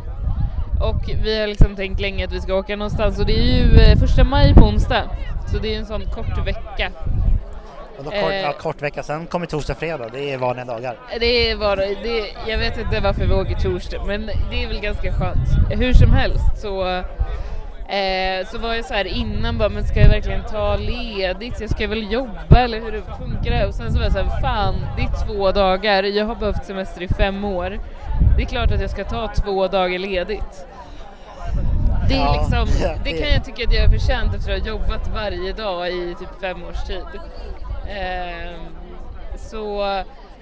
Och 0.81 1.11
vi 1.25 1.41
har 1.41 1.47
liksom 1.47 1.77
tänkt 1.77 2.01
länge 2.01 2.25
att 2.25 2.33
vi 2.33 2.41
ska 2.41 2.55
åka 2.55 2.77
någonstans 2.77 3.19
och 3.19 3.27
det 3.27 3.39
är 3.39 3.43
ju 3.59 3.81
eh, 3.81 3.99
första 3.99 4.25
maj 4.25 4.55
på 4.55 4.65
onsdag. 4.65 5.05
Så 5.53 5.59
det 5.59 5.75
är 5.75 5.79
en 5.79 5.87
sån 5.87 6.03
kort 6.15 6.47
vecka. 6.47 6.91
Och 7.99 8.05
då 8.05 8.11
kort, 8.11 8.31
Eh. 8.31 8.41
ja, 8.41 8.53
kort 8.53 8.83
vecka, 8.83 9.03
sen 9.03 9.27
kommer 9.27 9.47
torsdag, 9.47 9.75
fredag. 9.75 10.09
Det 10.13 10.33
är 10.33 10.39
vanliga 10.39 10.65
dagar. 10.65 10.97
Det 11.21 11.55
var 11.55 11.77
det, 11.77 12.51
jag 12.51 12.59
vet 12.59 12.79
inte 12.79 13.01
varför 13.01 13.27
vi 13.27 13.35
åker 13.35 13.55
torsdag 13.55 14.05
men 14.07 14.27
det 14.51 14.63
är 14.65 14.69
väl 14.69 14.81
ganska 14.81 15.13
skönt. 15.13 15.49
Hur 15.71 15.93
som 15.93 16.13
helst 16.13 16.57
så, 16.61 16.87
eh, 17.89 18.47
så 18.47 18.59
var 18.59 18.75
jag 18.75 18.85
så 18.85 18.95
här 18.95 19.05
innan 19.05 19.59
bara, 19.59 19.69
men 19.69 19.85
ska 19.85 20.01
jag 20.01 20.09
verkligen 20.09 20.43
ta 20.45 20.77
ledigt? 20.77 21.61
Jag 21.61 21.71
ska 21.71 21.87
väl 21.87 22.13
jobba 22.13 22.59
eller 22.59 22.81
hur 22.81 23.03
funkar 23.19 23.51
det? 23.51 23.67
Och 23.67 23.75
sen 23.75 23.93
så 23.93 23.99
var 23.99 24.05
jag 24.05 24.13
så 24.13 24.19
här, 24.19 24.41
fan 24.41 24.75
det 24.97 25.03
är 25.03 25.27
två 25.27 25.53
dagar, 25.53 26.03
jag 26.03 26.25
har 26.27 26.35
behövt 26.35 26.65
semester 26.65 27.03
i 27.03 27.09
fem 27.09 27.45
år. 27.45 27.79
Det 28.37 28.43
är 28.43 28.47
klart 28.47 28.71
att 28.73 28.81
jag 28.81 28.91
ska 28.91 29.05
ta 29.05 29.33
två 29.35 29.69
dagar 29.69 29.99
ledigt. 29.99 30.67
Det, 32.09 32.15
är 32.15 32.19
Ja, 32.19 32.33
liksom, 32.33 32.91
det 33.05 33.11
kan 33.11 33.29
jag 33.35 33.45
tycka 33.45 33.65
att 33.65 33.75
jag 33.75 33.85
är 33.85 33.89
förtjänt 33.89 34.35
efter 34.35 34.53
att 34.57 34.61
ha 34.61 34.69
jobbat 34.69 35.09
varje 35.15 35.53
dag 35.53 35.89
i 35.91 36.15
typ 36.19 36.41
fem 36.41 36.63
års 36.65 36.85
tid. 36.87 37.05
Ehm, 37.89 38.61
så 39.37 39.95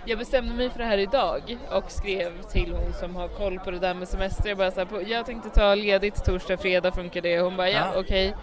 jag 0.05 0.19
bestämde 0.19 0.55
mig 0.55 0.71
för 0.71 0.79
det 0.79 0.85
här 0.85 0.99
idag 0.99 1.59
och 1.71 1.85
skrev 1.91 2.43
till 2.53 2.75
hon 2.75 2.93
som 3.01 3.17
har 3.17 3.29
koll 3.29 3.59
på 3.59 3.71
det 3.71 3.79
där 3.79 3.95
med 3.95 4.09
semester. 4.09 4.49
Jag, 4.49 4.59
bara 4.59 4.71
så 4.71 4.81
här, 4.81 4.87
på, 4.87 5.03
jag 5.09 5.27
tänkte 5.27 5.51
ta 5.51 5.75
ledigt 5.75 6.25
torsdag, 6.25 6.57
fredag, 6.57 6.93
funkar 6.93 7.21
det? 7.21 7.41
Hon 7.41 7.57
bara 7.57 7.69
ja, 7.71 7.79
Ja. 7.95 8.01
okej. 8.01 8.35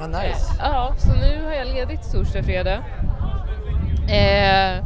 Vad 0.00 0.10
nice. 0.10 0.54
Ja, 0.58 0.94
så 0.98 1.08
nu 1.12 1.44
har 1.44 1.52
jag 1.52 1.66
ledigt 1.66 2.12
torsdag, 2.12 2.42
fredag. 2.42 2.78
Eh, 4.10 4.84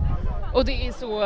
och 0.52 0.64
det 0.64 0.86
är 0.86 0.92
så 0.92 1.22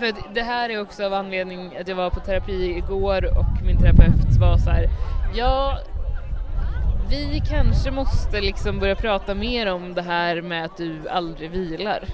för 0.00 0.08
att 0.08 0.34
det 0.34 0.42
här 0.42 0.70
är 0.70 0.80
också 0.80 1.06
av 1.06 1.14
anledning 1.14 1.76
att 1.80 1.88
jag 1.88 1.96
var 1.96 2.10
på 2.10 2.20
terapi 2.20 2.76
igår 2.76 3.38
och 3.38 3.64
min 3.66 3.78
terapeut 3.78 4.36
var 4.40 4.56
så 4.56 4.70
här, 4.70 4.86
ja 5.34 5.78
vi 7.10 7.42
kanske 7.48 7.90
måste 7.90 8.40
liksom 8.40 8.78
börja 8.78 8.94
prata 8.94 9.34
mer 9.34 9.66
om 9.66 9.94
det 9.94 10.02
här 10.02 10.42
med 10.42 10.64
att 10.64 10.76
du 10.76 11.08
aldrig 11.08 11.50
vilar. 11.50 12.04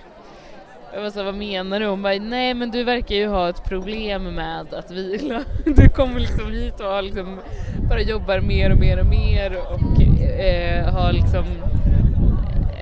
Jag 0.94 1.02
var 1.02 1.10
så 1.10 1.18
här, 1.18 1.24
vad 1.24 1.34
menar 1.34 1.80
du? 1.80 1.86
Hon 1.86 2.02
bara, 2.02 2.14
nej 2.14 2.54
men 2.54 2.70
du 2.70 2.84
verkar 2.84 3.14
ju 3.14 3.26
ha 3.26 3.48
ett 3.48 3.64
problem 3.64 4.34
med 4.34 4.74
att 4.74 4.90
vila. 4.90 5.42
Du 5.64 5.88
kommer 5.88 6.20
liksom 6.20 6.52
hit 6.52 6.80
och 6.80 7.02
liksom, 7.02 7.40
bara 7.88 8.00
jobbar 8.00 8.40
mer 8.40 8.72
och 8.72 8.78
mer 8.78 9.00
och 9.00 9.06
mer 9.06 9.56
och 9.56 10.02
eh, 10.40 10.94
har 10.94 11.12
liksom 11.12 11.44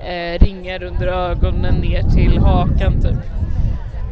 eh, 0.05 0.45
ringar 0.45 0.83
under 0.83 1.07
ögonen 1.07 1.75
ner 1.75 2.01
till 2.01 2.37
hakan 2.37 3.01
typ. 3.01 3.44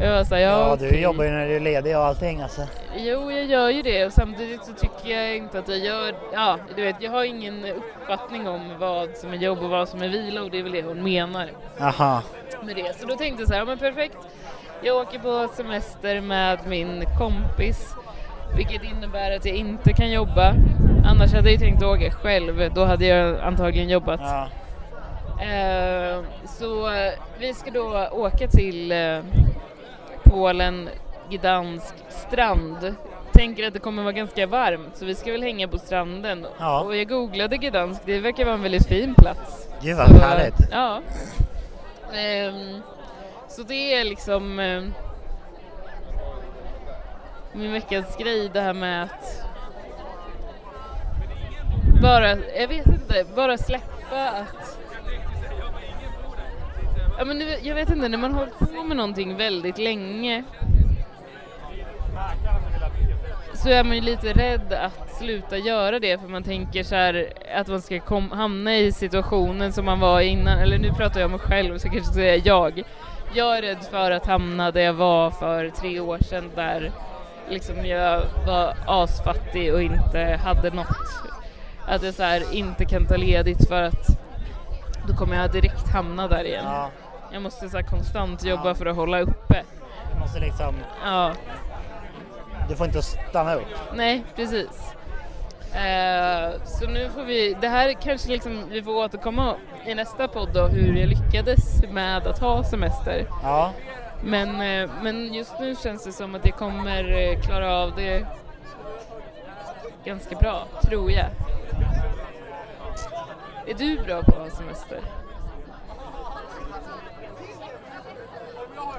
Jag 0.00 0.12
var 0.16 0.24
så 0.24 0.34
här, 0.34 0.42
ja, 0.42 0.68
Ja, 0.68 0.76
du 0.76 1.00
jobbar 1.00 1.24
ju 1.24 1.30
när 1.30 1.46
du 1.48 1.56
är 1.56 1.60
ledig 1.60 1.96
och 1.96 2.04
allting 2.04 2.40
alltså. 2.42 2.62
Jo, 2.96 3.30
jag 3.30 3.44
gör 3.44 3.70
ju 3.70 3.82
det 3.82 4.06
och 4.06 4.12
samtidigt 4.12 4.64
så 4.64 4.72
tycker 4.72 5.10
jag 5.20 5.36
inte 5.36 5.58
att 5.58 5.68
jag 5.68 5.78
gör, 5.78 6.14
ja 6.32 6.58
du 6.76 6.82
vet 6.82 6.96
jag 7.00 7.10
har 7.10 7.24
ingen 7.24 7.64
uppfattning 7.64 8.48
om 8.48 8.60
vad 8.78 9.16
som 9.16 9.32
är 9.32 9.36
jobb 9.36 9.58
och 9.62 9.70
vad 9.70 9.88
som 9.88 10.02
är 10.02 10.08
vila 10.08 10.42
och 10.42 10.50
det 10.50 10.58
är 10.58 10.62
väl 10.62 10.72
det 10.72 10.82
hon 10.82 11.02
menar 11.02 11.50
Aha. 11.80 12.22
med 12.62 12.76
det. 12.76 13.00
Så 13.00 13.06
då 13.06 13.16
tänkte 13.16 13.42
jag 13.42 13.48
så 13.48 13.54
här, 13.54 13.60
ja 13.60 13.64
men 13.64 13.78
perfekt. 13.78 14.16
Jag 14.82 14.96
åker 14.96 15.18
på 15.18 15.48
semester 15.54 16.20
med 16.20 16.58
min 16.66 17.04
kompis 17.18 17.94
vilket 18.56 18.82
innebär 18.84 19.36
att 19.36 19.44
jag 19.44 19.56
inte 19.56 19.92
kan 19.92 20.10
jobba. 20.10 20.54
Annars 21.04 21.32
hade 21.32 21.50
jag 21.50 21.52
ju 21.52 21.58
tänkt 21.58 21.82
åka 21.82 22.10
själv, 22.10 22.70
då 22.74 22.84
hade 22.84 23.06
jag 23.06 23.40
antagligen 23.40 23.88
jobbat. 23.88 24.20
Ja. 24.22 24.48
Eh, 25.44 26.22
så 26.46 26.90
vi 27.38 27.54
ska 27.54 27.70
då 27.70 28.08
åka 28.12 28.48
till 28.48 28.92
eh, 28.92 29.18
Polen, 30.34 30.88
Gdansk 31.30 31.94
strand. 32.08 32.94
Tänker 33.32 33.66
att 33.66 33.72
det 33.72 33.78
kommer 33.78 34.02
vara 34.02 34.12
ganska 34.12 34.46
varmt 34.46 34.96
så 34.96 35.04
vi 35.04 35.14
ska 35.14 35.32
väl 35.32 35.42
hänga 35.42 35.68
på 35.68 35.78
stranden. 35.78 36.46
Ja. 36.58 36.80
Och 36.80 36.96
jag 36.96 37.08
googlade 37.08 37.56
Gdansk, 37.56 38.00
det 38.04 38.18
verkar 38.20 38.44
vara 38.44 38.54
en 38.54 38.62
väldigt 38.62 38.86
fin 38.86 39.14
plats. 39.14 39.68
Gud 39.82 39.96
vad 39.96 40.08
Så, 40.08 40.14
härligt. 40.14 40.54
Ja. 40.70 41.00
Ehm, 42.14 42.80
så 43.48 43.62
det 43.62 43.94
är 43.94 44.04
liksom 44.04 44.58
eh, 44.58 44.82
min 47.52 47.72
veckans 47.72 48.16
grej 48.16 48.50
det 48.52 48.60
här 48.60 48.72
med 48.74 49.02
att 49.04 49.42
bara, 52.02 52.28
jag 52.36 52.68
vet 52.68 52.86
inte, 52.86 53.24
bara 53.36 53.58
släppa 53.58 54.28
att 54.28 54.78
Ja, 57.18 57.24
men 57.24 57.38
nu, 57.38 57.56
jag 57.62 57.74
vet 57.74 57.90
inte, 57.90 58.08
när 58.08 58.18
man 58.18 58.32
har 58.32 58.38
hållit 58.38 58.58
på 58.58 58.82
med 58.82 58.96
någonting 58.96 59.36
väldigt 59.36 59.78
länge 59.78 60.44
så 63.54 63.68
är 63.70 63.84
man 63.84 63.96
ju 63.96 64.00
lite 64.00 64.32
rädd 64.32 64.72
att 64.72 65.16
sluta 65.18 65.56
göra 65.56 65.98
det 65.98 66.20
för 66.20 66.28
man 66.28 66.42
tänker 66.42 66.82
så 66.82 66.94
här 66.94 67.32
att 67.54 67.68
man 67.68 67.82
ska 67.82 68.00
kom, 68.00 68.30
hamna 68.30 68.76
i 68.76 68.92
situationen 68.92 69.72
som 69.72 69.84
man 69.84 70.00
var 70.00 70.20
i 70.20 70.26
innan, 70.26 70.58
eller 70.58 70.78
nu 70.78 70.90
pratar 70.90 71.20
jag 71.20 71.26
om 71.26 71.32
mig 71.32 71.40
själv 71.40 71.78
så 71.78 71.86
jag 71.86 71.94
kanske 71.94 72.14
säger 72.14 72.40
säga 72.40 72.54
jag. 72.54 72.82
Jag 73.34 73.58
är 73.58 73.62
rädd 73.62 73.84
för 73.90 74.10
att 74.10 74.26
hamna 74.26 74.70
där 74.70 74.80
jag 74.80 74.92
var 74.92 75.30
för 75.30 75.70
tre 75.70 76.00
år 76.00 76.18
sedan 76.18 76.50
där 76.54 76.92
liksom 77.48 77.86
jag 77.86 78.22
var 78.46 78.74
asfattig 78.86 79.74
och 79.74 79.82
inte 79.82 80.40
hade 80.44 80.70
något. 80.70 80.96
Att 81.86 82.02
jag 82.02 82.14
så 82.14 82.22
här 82.22 82.54
inte 82.54 82.84
kan 82.84 83.06
ta 83.06 83.16
ledigt 83.16 83.68
för 83.68 83.82
att 83.82 84.06
då 85.08 85.14
kommer 85.14 85.36
jag 85.36 85.52
direkt 85.52 85.88
hamna 85.92 86.28
där 86.28 86.44
igen. 86.44 86.64
Ja. 86.64 86.90
Jag 87.34 87.42
måste 87.42 87.68
så 87.68 87.82
konstant 87.82 88.44
jobba 88.44 88.68
Ja. 88.68 88.74
för 88.74 88.86
att 88.86 88.96
hålla 88.96 89.20
uppe. 89.20 89.62
Du 90.12 90.20
måste 90.20 90.40
liksom, 90.40 90.74
Ja, 91.04 91.32
du 92.68 92.76
får 92.76 92.86
inte 92.86 93.02
stanna 93.02 93.54
upp. 93.54 93.66
nej 93.94 94.24
precis. 94.36 94.94
Eh, 95.72 96.50
så 96.64 96.86
nu 96.88 97.08
får 97.14 97.24
vi, 97.24 97.56
det 97.60 97.68
här 97.68 97.92
kanske 97.92 98.28
liksom 98.28 98.64
vi 98.70 98.82
får 98.82 98.92
återkomma 98.96 99.54
i 99.86 99.94
nästa 99.94 100.28
podd 100.28 100.48
då 100.54 100.66
hur 100.66 100.96
jag 100.96 101.08
lyckades 101.08 101.82
med 101.92 102.26
att 102.26 102.38
ha 102.38 102.64
semester. 102.64 103.26
Ja. 103.42 103.72
Men, 104.24 104.48
eh, 104.60 104.90
men 105.02 105.34
just 105.34 105.60
nu 105.60 105.74
känns 105.82 106.04
det 106.04 106.12
som 106.12 106.34
att 106.34 106.46
jag 106.46 106.56
kommer 106.56 107.12
eh, 107.32 107.40
klara 107.40 107.76
av 107.76 107.92
det 107.96 108.26
ganska 110.04 110.36
bra, 110.36 110.66
tror 110.84 111.10
jag. 111.10 111.26
Är 113.66 113.74
du 113.78 113.98
bra 113.98 114.22
på 114.22 114.32
att 114.32 114.38
ha 114.38 114.50
semester? 114.50 114.98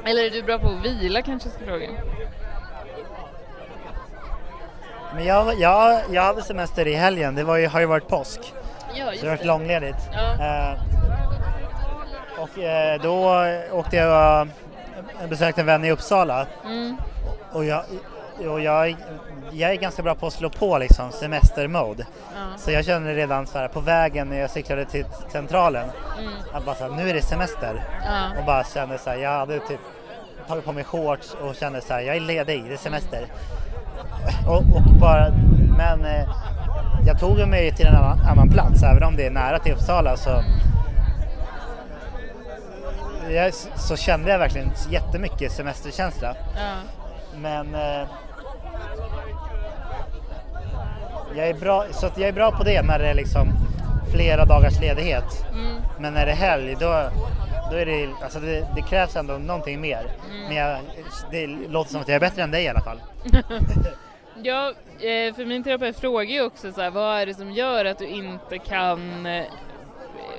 Eller 0.05 0.23
är 0.23 0.29
du 0.29 0.43
bra 0.43 0.59
på 0.59 0.67
att 0.67 0.85
vila 0.85 1.21
kanske 1.21 1.49
jag 1.49 1.55
ska 1.55 1.65
fråga? 1.65 1.87
Men 5.15 5.25
jag, 5.25 5.59
jag, 5.59 6.01
jag 6.11 6.21
hade 6.21 6.41
semester 6.41 6.87
i 6.87 6.93
helgen, 6.93 7.35
det 7.35 7.43
var 7.43 7.57
ju, 7.57 7.67
har 7.67 7.79
ju 7.79 7.85
varit 7.85 8.07
påsk. 8.07 8.53
Ja, 8.95 9.05
Så 9.05 9.21
det 9.21 9.29
har 9.29 9.35
varit 9.37 9.45
långledigt. 9.45 9.97
Ja. 10.13 10.33
Eh, 10.45 10.79
och 12.39 12.59
eh, 12.59 13.01
då 13.01 13.45
åkte 13.71 13.95
jag 13.95 14.47
och 15.23 15.29
besökte 15.29 15.61
en 15.61 15.67
vän 15.67 15.85
i 15.85 15.91
Uppsala. 15.91 16.47
Mm. 16.65 16.97
Och 17.51 17.65
jag, 17.65 17.83
och 18.49 18.61
jag, 18.61 18.95
jag 19.51 19.71
är 19.71 19.75
ganska 19.75 20.03
bra 20.03 20.15
på 20.15 20.27
att 20.27 20.33
slå 20.33 20.49
på 20.49 20.77
liksom 20.77 21.11
semestermode. 21.11 22.05
Ja. 22.35 22.57
Så 22.57 22.71
jag 22.71 22.85
kände 22.85 23.13
redan 23.13 23.47
så 23.47 23.57
här 23.57 23.67
på 23.67 23.79
vägen 23.79 24.29
när 24.29 24.39
jag 24.39 24.49
cyklade 24.49 24.85
till 24.85 25.05
centralen 25.31 25.89
Mm. 26.19 26.33
att 26.53 26.65
bara 26.65 26.75
så 26.75 26.83
här, 26.83 26.91
nu 26.91 27.09
är 27.09 27.13
det 27.13 27.21
semester. 27.21 27.83
Ja. 28.05 28.39
Och 28.39 28.45
bara 28.45 28.63
kände 28.63 28.97
så 28.97 29.09
här, 29.09 29.17
jag 29.17 29.29
hade 29.29 29.59
typ 29.59 29.79
tagit 30.47 30.65
på 30.65 30.71
mig 30.71 30.83
shorts 30.83 31.35
och 31.41 31.55
kände 31.55 31.81
så 31.81 31.93
här, 31.93 32.01
jag 32.01 32.15
är 32.15 32.19
ledig, 32.19 32.63
det 32.67 32.73
är 32.73 32.77
semester. 32.77 33.27
Och, 34.47 34.57
och 34.57 34.99
bara, 34.99 35.31
men 35.77 36.05
eh, 36.05 36.29
jag 37.05 37.19
tog 37.19 37.47
mig 37.47 37.75
till 37.75 37.85
en 37.85 37.95
annan, 37.95 38.19
annan 38.19 38.49
plats, 38.49 38.83
även 38.83 39.03
om 39.03 39.15
det 39.15 39.25
är 39.25 39.31
nära 39.31 39.59
till 39.59 39.73
Uppsala 39.73 40.17
så 40.17 40.43
jag, 43.29 43.53
så 43.75 43.95
kände 43.95 44.31
jag 44.31 44.39
verkligen 44.39 44.71
jättemycket 44.89 45.51
semesterkänsla. 45.51 46.35
Ja. 46.55 46.75
Men 47.37 47.75
eh, 47.75 48.07
jag 51.35 51.47
är 51.47 51.53
bra, 51.53 51.85
så 51.91 52.09
jag 52.15 52.27
är 52.29 52.33
bra 52.33 52.51
på 52.51 52.63
det 52.63 52.81
när 52.81 52.99
det 52.99 53.07
är 53.07 53.13
liksom 53.13 53.47
flera 54.11 54.45
dagars 54.45 54.79
ledighet. 54.79 55.45
Mm. 55.53 55.75
Men 55.99 56.13
när 56.13 56.25
det 56.25 56.31
är 56.31 56.35
helg 56.35 56.75
då, 56.79 57.09
då 57.71 57.77
är 57.77 57.85
det, 57.85 58.09
alltså 58.23 58.39
det, 58.39 58.67
det 58.75 58.81
krävs 58.81 59.15
ändå 59.15 59.33
någonting 59.33 59.81
mer. 59.81 60.11
Mm. 60.29 60.47
Men 60.47 60.55
jag, 60.55 60.79
det 61.31 61.47
låter 61.47 61.91
som 61.91 62.01
att 62.01 62.07
jag 62.07 62.15
är 62.15 62.19
bättre 62.19 62.41
än 62.41 62.51
dig 62.51 62.63
i 62.63 62.67
alla 62.67 62.81
fall. 62.81 63.01
Ja, 64.43 64.73
eh, 64.99 65.33
för 65.35 65.45
min 65.45 65.63
terapeut 65.63 65.99
frågar 65.99 66.23
ju 66.23 66.41
också 66.41 66.71
så 66.71 66.81
här, 66.81 66.91
vad 66.91 67.17
är 67.19 67.25
det 67.25 67.33
som 67.33 67.51
gör 67.51 67.85
att 67.85 67.97
du 67.97 68.07
inte 68.07 68.57
kan 68.57 69.25
eh, 69.25 69.45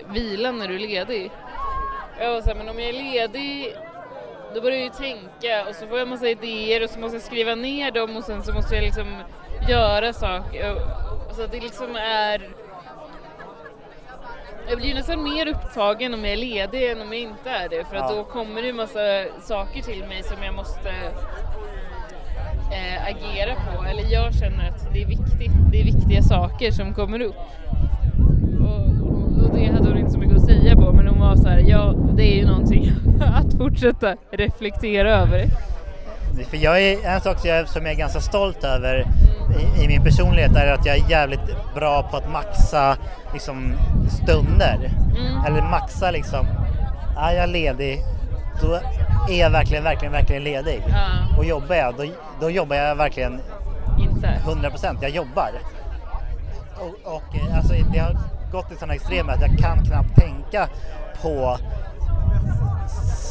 vila 0.08 0.50
när 0.50 0.68
du 0.68 0.74
är 0.74 0.78
ledig? 0.78 1.30
Jag 2.20 2.32
var 2.32 2.40
så 2.40 2.48
här, 2.48 2.54
men 2.56 2.68
om 2.68 2.78
jag 2.78 2.88
är 2.88 2.92
ledig 2.92 3.76
då 4.54 4.60
börjar 4.60 4.76
jag 4.76 4.84
ju 4.84 4.90
tänka 4.90 5.68
och 5.68 5.74
så 5.74 5.86
får 5.86 5.98
jag 5.98 6.08
massa 6.08 6.28
idéer 6.28 6.84
och 6.84 6.90
så 6.90 6.98
måste 6.98 7.16
jag 7.16 7.22
skriva 7.22 7.54
ner 7.54 7.90
dem 7.90 8.16
och 8.16 8.24
sen 8.24 8.42
så 8.42 8.52
måste 8.52 8.74
jag 8.74 8.84
liksom 8.84 9.22
göra 9.68 10.12
saker. 10.12 10.74
Så 11.32 11.42
att 11.42 11.52
det 11.52 11.60
liksom 11.60 11.96
är... 11.96 12.48
Jag 14.68 14.78
blir 14.78 14.94
nästan 14.94 15.22
mer 15.22 15.48
upptagen 15.48 16.14
om 16.14 16.24
jag 16.24 16.32
är 16.32 16.36
ledig 16.36 16.90
än 16.90 17.00
om 17.00 17.12
jag 17.12 17.22
inte 17.22 17.50
är 17.50 17.68
det 17.68 17.84
för 17.84 17.96
att 17.96 18.10
Ja. 18.10 18.16
då 18.16 18.24
kommer 18.24 18.62
det 18.62 18.66
ju 18.66 18.72
massa 18.72 19.24
saker 19.42 19.82
till 19.82 20.04
mig 20.08 20.22
som 20.22 20.42
jag 20.42 20.54
måste 20.54 20.88
eh, 22.72 23.06
agera 23.06 23.54
på. 23.54 23.84
Eller 23.84 24.12
jag 24.12 24.34
känner 24.34 24.68
att 24.68 24.92
det 24.92 25.02
är 25.02 25.06
viktigt. 25.06 25.52
Det 25.72 25.80
är 25.80 25.84
viktiga 25.84 26.22
saker 26.22 26.70
som 26.70 26.94
kommer 26.94 27.20
upp. 27.20 27.36
Och, 28.60 29.44
och, 29.44 29.56
det 29.56 29.64
hade 29.66 29.88
hon 29.88 29.98
inte 29.98 30.10
så 30.10 30.18
mycket 30.18 30.36
att 30.36 30.46
säga 30.46 30.76
på 30.76 30.92
men 30.92 31.06
hon 31.06 31.20
var 31.20 31.36
så 31.36 31.48
här, 31.48 31.58
ja 31.58 31.94
det 32.16 32.22
är 32.22 32.36
ju 32.36 32.46
någonting 32.46 32.92
att 33.20 33.58
fortsätta 33.58 34.16
reflektera 34.30 35.10
över. 35.10 35.44
För 36.50 36.56
jag 36.56 36.82
är, 36.82 37.06
en 37.14 37.20
sak 37.20 37.38
som 37.66 37.82
jag 37.82 37.92
är 37.94 37.98
ganska 37.98 38.20
stolt 38.20 38.64
över 38.64 39.04
i, 39.50 39.84
i 39.84 39.88
min 39.88 40.04
personlighet 40.04 40.56
är 40.56 40.72
att 40.72 40.86
jag 40.86 40.96
är 40.96 41.10
jävligt 41.10 41.74
bra 41.74 42.02
på 42.02 42.16
att 42.16 42.32
maxa 42.32 42.96
liksom, 43.32 43.74
stunder. 44.08 44.90
Mm. 45.16 45.44
Eller 45.44 45.62
maxa 45.62 46.10
liksom, 46.10 46.46
är 47.18 47.32
jag 47.32 47.48
ledig 47.48 48.04
då 48.60 48.74
är 49.28 49.40
jag 49.40 49.50
verkligen, 49.50 49.84
verkligen, 49.84 50.12
verkligen 50.12 50.44
ledig. 50.44 50.82
Ja, 50.88 51.36
Och 51.38 51.44
jobbar 51.44 51.74
jag, 51.74 51.94
då, 51.96 52.04
då 52.40 52.50
jobbar 52.50 52.76
jag 52.76 52.96
verkligen 52.96 53.40
inte. 53.98 54.28
100 54.28 54.70
procent. 54.70 54.98
Jag 55.02 55.10
jobbar. 55.10 55.50
Och, 56.74 57.14
och 57.14 57.36
eh, 57.36 57.56
alltså, 57.56 57.74
det 57.92 57.98
har 57.98 58.16
gått 58.52 58.68
till 58.68 58.78
sådana 58.78 58.94
extremer 58.94 59.32
att 59.32 59.40
jag 59.40 59.58
kan 59.58 59.84
knappt 59.84 60.16
tänka 60.16 60.68
på 61.22 61.58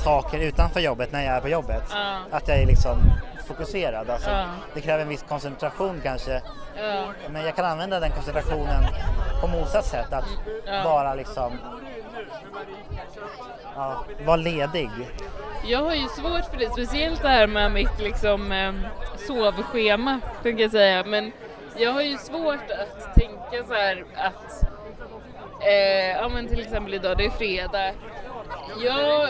saker 0.04 0.40
utanför 0.40 0.80
jobbet 0.80 1.12
när 1.12 1.26
jag 1.26 1.36
är 1.36 1.42
på 1.42 1.50
jobbet. 1.50 1.84
Ja. 1.92 2.38
Att 2.38 2.48
jag 2.48 2.58
är 2.58 2.66
liksom 2.66 2.98
fokuserad. 3.46 4.10
Alltså, 4.10 4.30
Ja. 4.30 4.46
Det 4.74 4.82
kräver 4.82 5.02
en 5.02 5.10
viss 5.10 5.24
koncentration 5.30 6.00
kanske. 6.04 6.42
Ja. 6.78 7.04
Men 7.30 7.46
jag 7.46 7.56
kan 7.56 7.66
använda 7.66 8.00
den 8.00 8.12
koncentrationen 8.12 8.84
på 9.42 9.48
motsatt 9.48 9.86
sätt. 9.86 10.14
Att 10.14 10.26
Ja. 10.66 10.84
bara 10.84 11.14
liksom 11.16 11.58
vara 14.26 14.36
ledig. 14.36 14.90
Jag 15.66 15.80
har 15.84 15.94
ju 15.94 16.08
svårt 16.08 16.46
för 16.52 16.58
det, 16.58 16.70
speciellt 16.72 17.22
det 17.22 17.28
här 17.30 17.48
med 17.48 17.72
mitt 17.72 18.00
liksom 18.00 18.52
eh, 18.52 18.74
sovschema, 19.28 20.20
tänker 20.44 20.62
jag 20.64 20.72
säga. 20.72 21.04
Men 21.04 21.32
jag 21.78 21.92
har 21.94 22.02
ju 22.02 22.18
svårt 22.18 22.72
att 22.72 23.16
tänka 23.16 23.64
så 23.68 23.74
här 23.74 24.06
att, 24.16 24.64
eh, 25.62 26.10
ja 26.22 26.30
men 26.30 26.48
till 26.48 26.60
exempel 26.60 26.94
idag, 26.94 27.18
det 27.18 27.26
är 27.26 27.30
fredag. 27.30 27.92
Jag 28.84 29.28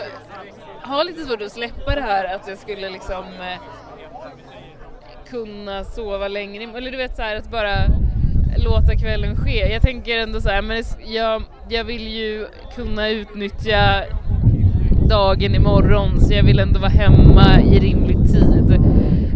har 0.81 1.03
lite 1.03 1.25
svårt 1.25 1.41
att 1.41 1.51
släppa 1.51 1.95
det 1.95 2.01
här 2.01 2.35
att 2.35 2.47
jag 2.47 2.57
skulle 2.57 2.89
liksom 2.89 3.25
eh, 3.25 3.57
kunna 5.29 5.83
sova 5.83 6.27
längre, 6.27 6.63
eller 6.77 6.91
du 6.91 6.97
vet 6.97 7.15
så 7.15 7.21
här 7.21 7.35
att 7.35 7.51
bara 7.51 7.75
låta 8.57 8.95
kvällen 8.95 9.35
ske. 9.35 9.71
Jag 9.73 9.81
tänker 9.81 10.17
ändå 10.17 10.41
så 10.41 10.49
här, 10.49 10.61
men 10.61 10.83
jag, 11.05 11.43
jag 11.69 11.83
vill 11.83 12.07
ju 12.07 12.47
kunna 12.75 13.09
utnyttja 13.09 14.03
dagen 15.09 15.55
imorgon 15.55 16.19
så 16.21 16.33
jag 16.33 16.43
vill 16.43 16.59
ändå 16.59 16.79
vara 16.79 16.89
hemma 16.89 17.61
i 17.61 17.79
rimlig 17.79 18.17
tid. 18.17 18.81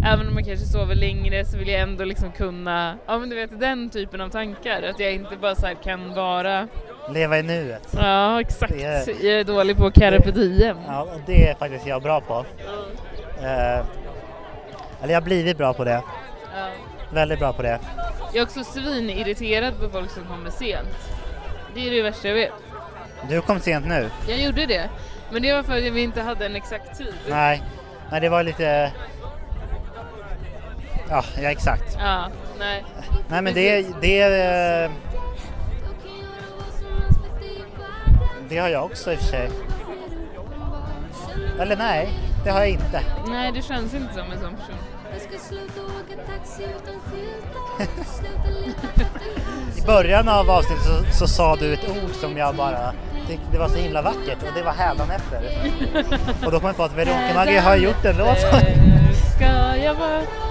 Även 0.05 0.27
om 0.27 0.33
man 0.33 0.43
kanske 0.43 0.65
sover 0.65 0.95
längre 0.95 1.45
så 1.45 1.57
vill 1.57 1.67
jag 1.67 1.81
ändå 1.81 2.03
liksom 2.05 2.31
kunna, 2.31 2.95
ja 3.07 3.17
men 3.19 3.29
du 3.29 3.35
vet 3.35 3.59
den 3.59 3.89
typen 3.89 4.21
av 4.21 4.29
tankar. 4.29 4.83
Att 4.89 4.99
jag 4.99 5.13
inte 5.13 5.35
bara 5.41 5.55
så 5.55 5.67
kan 5.83 6.13
vara, 6.15 6.67
Leva 7.13 7.39
i 7.39 7.43
nuet. 7.43 7.87
ja 8.01 8.41
exakt, 8.41 8.73
är- 8.73 9.25
jag 9.25 9.39
är 9.39 9.43
dålig 9.43 9.77
på 9.77 9.91
carpe 9.91 10.31
diem. 10.31 10.77
Ja, 10.87 11.07
det 11.25 11.47
är 11.49 11.55
faktiskt 11.55 11.87
jag 11.87 12.01
bra 12.03 12.21
på. 12.21 12.45
Eh, 13.43 13.85
eller 15.01 15.13
jag 15.13 15.21
har 15.21 15.25
blivit 15.25 15.57
bra 15.57 15.73
på 15.73 15.83
det. 15.83 16.03
Ja. 16.55 16.69
Väldigt 17.11 17.39
bra 17.39 17.53
på 17.53 17.61
det. 17.61 17.79
Jag 18.33 18.35
är 18.35 18.43
också 18.43 18.63
svinirriterad 18.63 19.79
på 19.79 19.89
folk 19.89 20.11
som 20.11 20.25
kommer 20.25 20.49
sent. 20.49 21.11
Det 21.73 21.87
är 21.87 21.91
det 21.91 22.01
värsta 22.01 22.27
jag 22.27 22.35
vet. 22.35 22.53
Du 23.29 23.41
kom 23.41 23.59
sent 23.59 23.87
nu. 23.87 24.09
Jag 24.27 24.37
gjorde 24.37 24.65
det, 24.65 24.89
men 25.31 25.41
det 25.41 25.53
var 25.53 25.63
för 25.63 25.77
att 25.77 25.83
vi 25.93 26.01
inte 26.01 26.21
hade 26.21 26.45
en 26.45 26.55
exakt 26.55 26.97
tid. 26.97 27.13
Nej, 27.29 27.63
nej 28.11 28.21
det 28.21 28.29
var 28.29 28.43
lite... 28.43 28.91
Ja, 31.09 31.23
ja 31.41 31.51
exakt. 31.51 31.97
Ja, 31.99 32.27
nej. 32.59 32.85
Nej 33.29 33.41
men 33.41 33.53
det, 33.53 33.87
det, 34.01 34.21
eh, 34.21 34.91
det 38.49 38.57
har 38.57 38.69
jag 38.69 38.85
också 38.85 39.11
i 39.11 39.15
och 39.15 39.19
för 39.19 39.25
sig. 39.25 39.49
Eller 41.59 41.77
nej, 41.77 42.09
det 42.43 42.49
har 42.49 42.59
jag 42.59 42.69
inte. 42.69 43.01
Nej, 43.27 43.51
det 43.51 43.61
känns 43.61 43.93
inte 43.93 44.13
som 44.13 44.31
en 44.31 44.39
sån 44.39 44.55
person. 44.55 44.75
Ska 45.27 45.37
sluta 45.49 45.81
åka 45.81 46.15
taxi 46.31 46.63
utan 46.63 46.95
skyltar 47.05 48.03
Sluta 48.05 48.49
leta 48.49 48.87
efter 49.73 49.81
I 49.83 49.85
början 49.85 50.29
av 50.29 50.49
avsnittet 50.49 50.85
så, 50.85 51.17
så 51.19 51.27
sa 51.27 51.55
du 51.55 51.73
ett 51.73 51.89
ord 51.89 52.11
som 52.21 52.37
jag 52.37 52.55
bara 52.55 52.93
tyckte 53.27 53.45
det 53.51 53.57
var 53.57 53.69
så 53.69 53.75
himla 53.77 54.01
vackert 54.01 54.37
och 54.47 54.53
det 54.55 54.61
var 54.63 54.71
hädanefter. 54.71 55.41
Och 56.45 56.51
då 56.51 56.59
kom 56.59 56.67
jag 56.67 56.77
på 56.77 56.83
att 56.83 56.93
Veronica 56.97 57.33
Maggio 57.35 57.61
har 57.61 57.75
gjort 57.75 58.05
en 58.05 58.17
låt. 58.17 58.37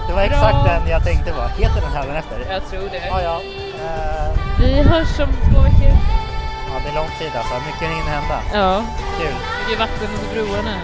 Det 0.07 0.13
var 0.15 0.21
exakt 0.21 0.65
den 0.65 0.87
jag 0.89 1.03
tänkte 1.03 1.31
på. 1.31 1.41
Heter 1.61 1.81
den 1.81 1.91
hädanefter? 1.91 2.37
Jag 2.49 2.69
tror 2.69 2.89
det. 2.91 3.07
Ja, 3.07 3.21
ja. 3.21 3.41
Eh, 3.85 4.39
Vi 4.59 4.81
hörs 4.81 5.19
om 5.19 5.27
två 5.53 5.61
veckor. 5.61 5.93
ja, 6.69 6.75
det 6.83 6.89
är 6.89 6.95
lång 6.95 7.09
tid 7.19 7.31
alltså. 7.37 7.53
Mycket 7.65 7.81
hinner 7.97 8.11
hända. 8.19 8.39
Ja, 8.53 8.83
Kul. 9.19 9.33
mycket 9.67 9.79
vatten 9.79 10.07
under 10.15 10.43
broarna. 10.43 10.75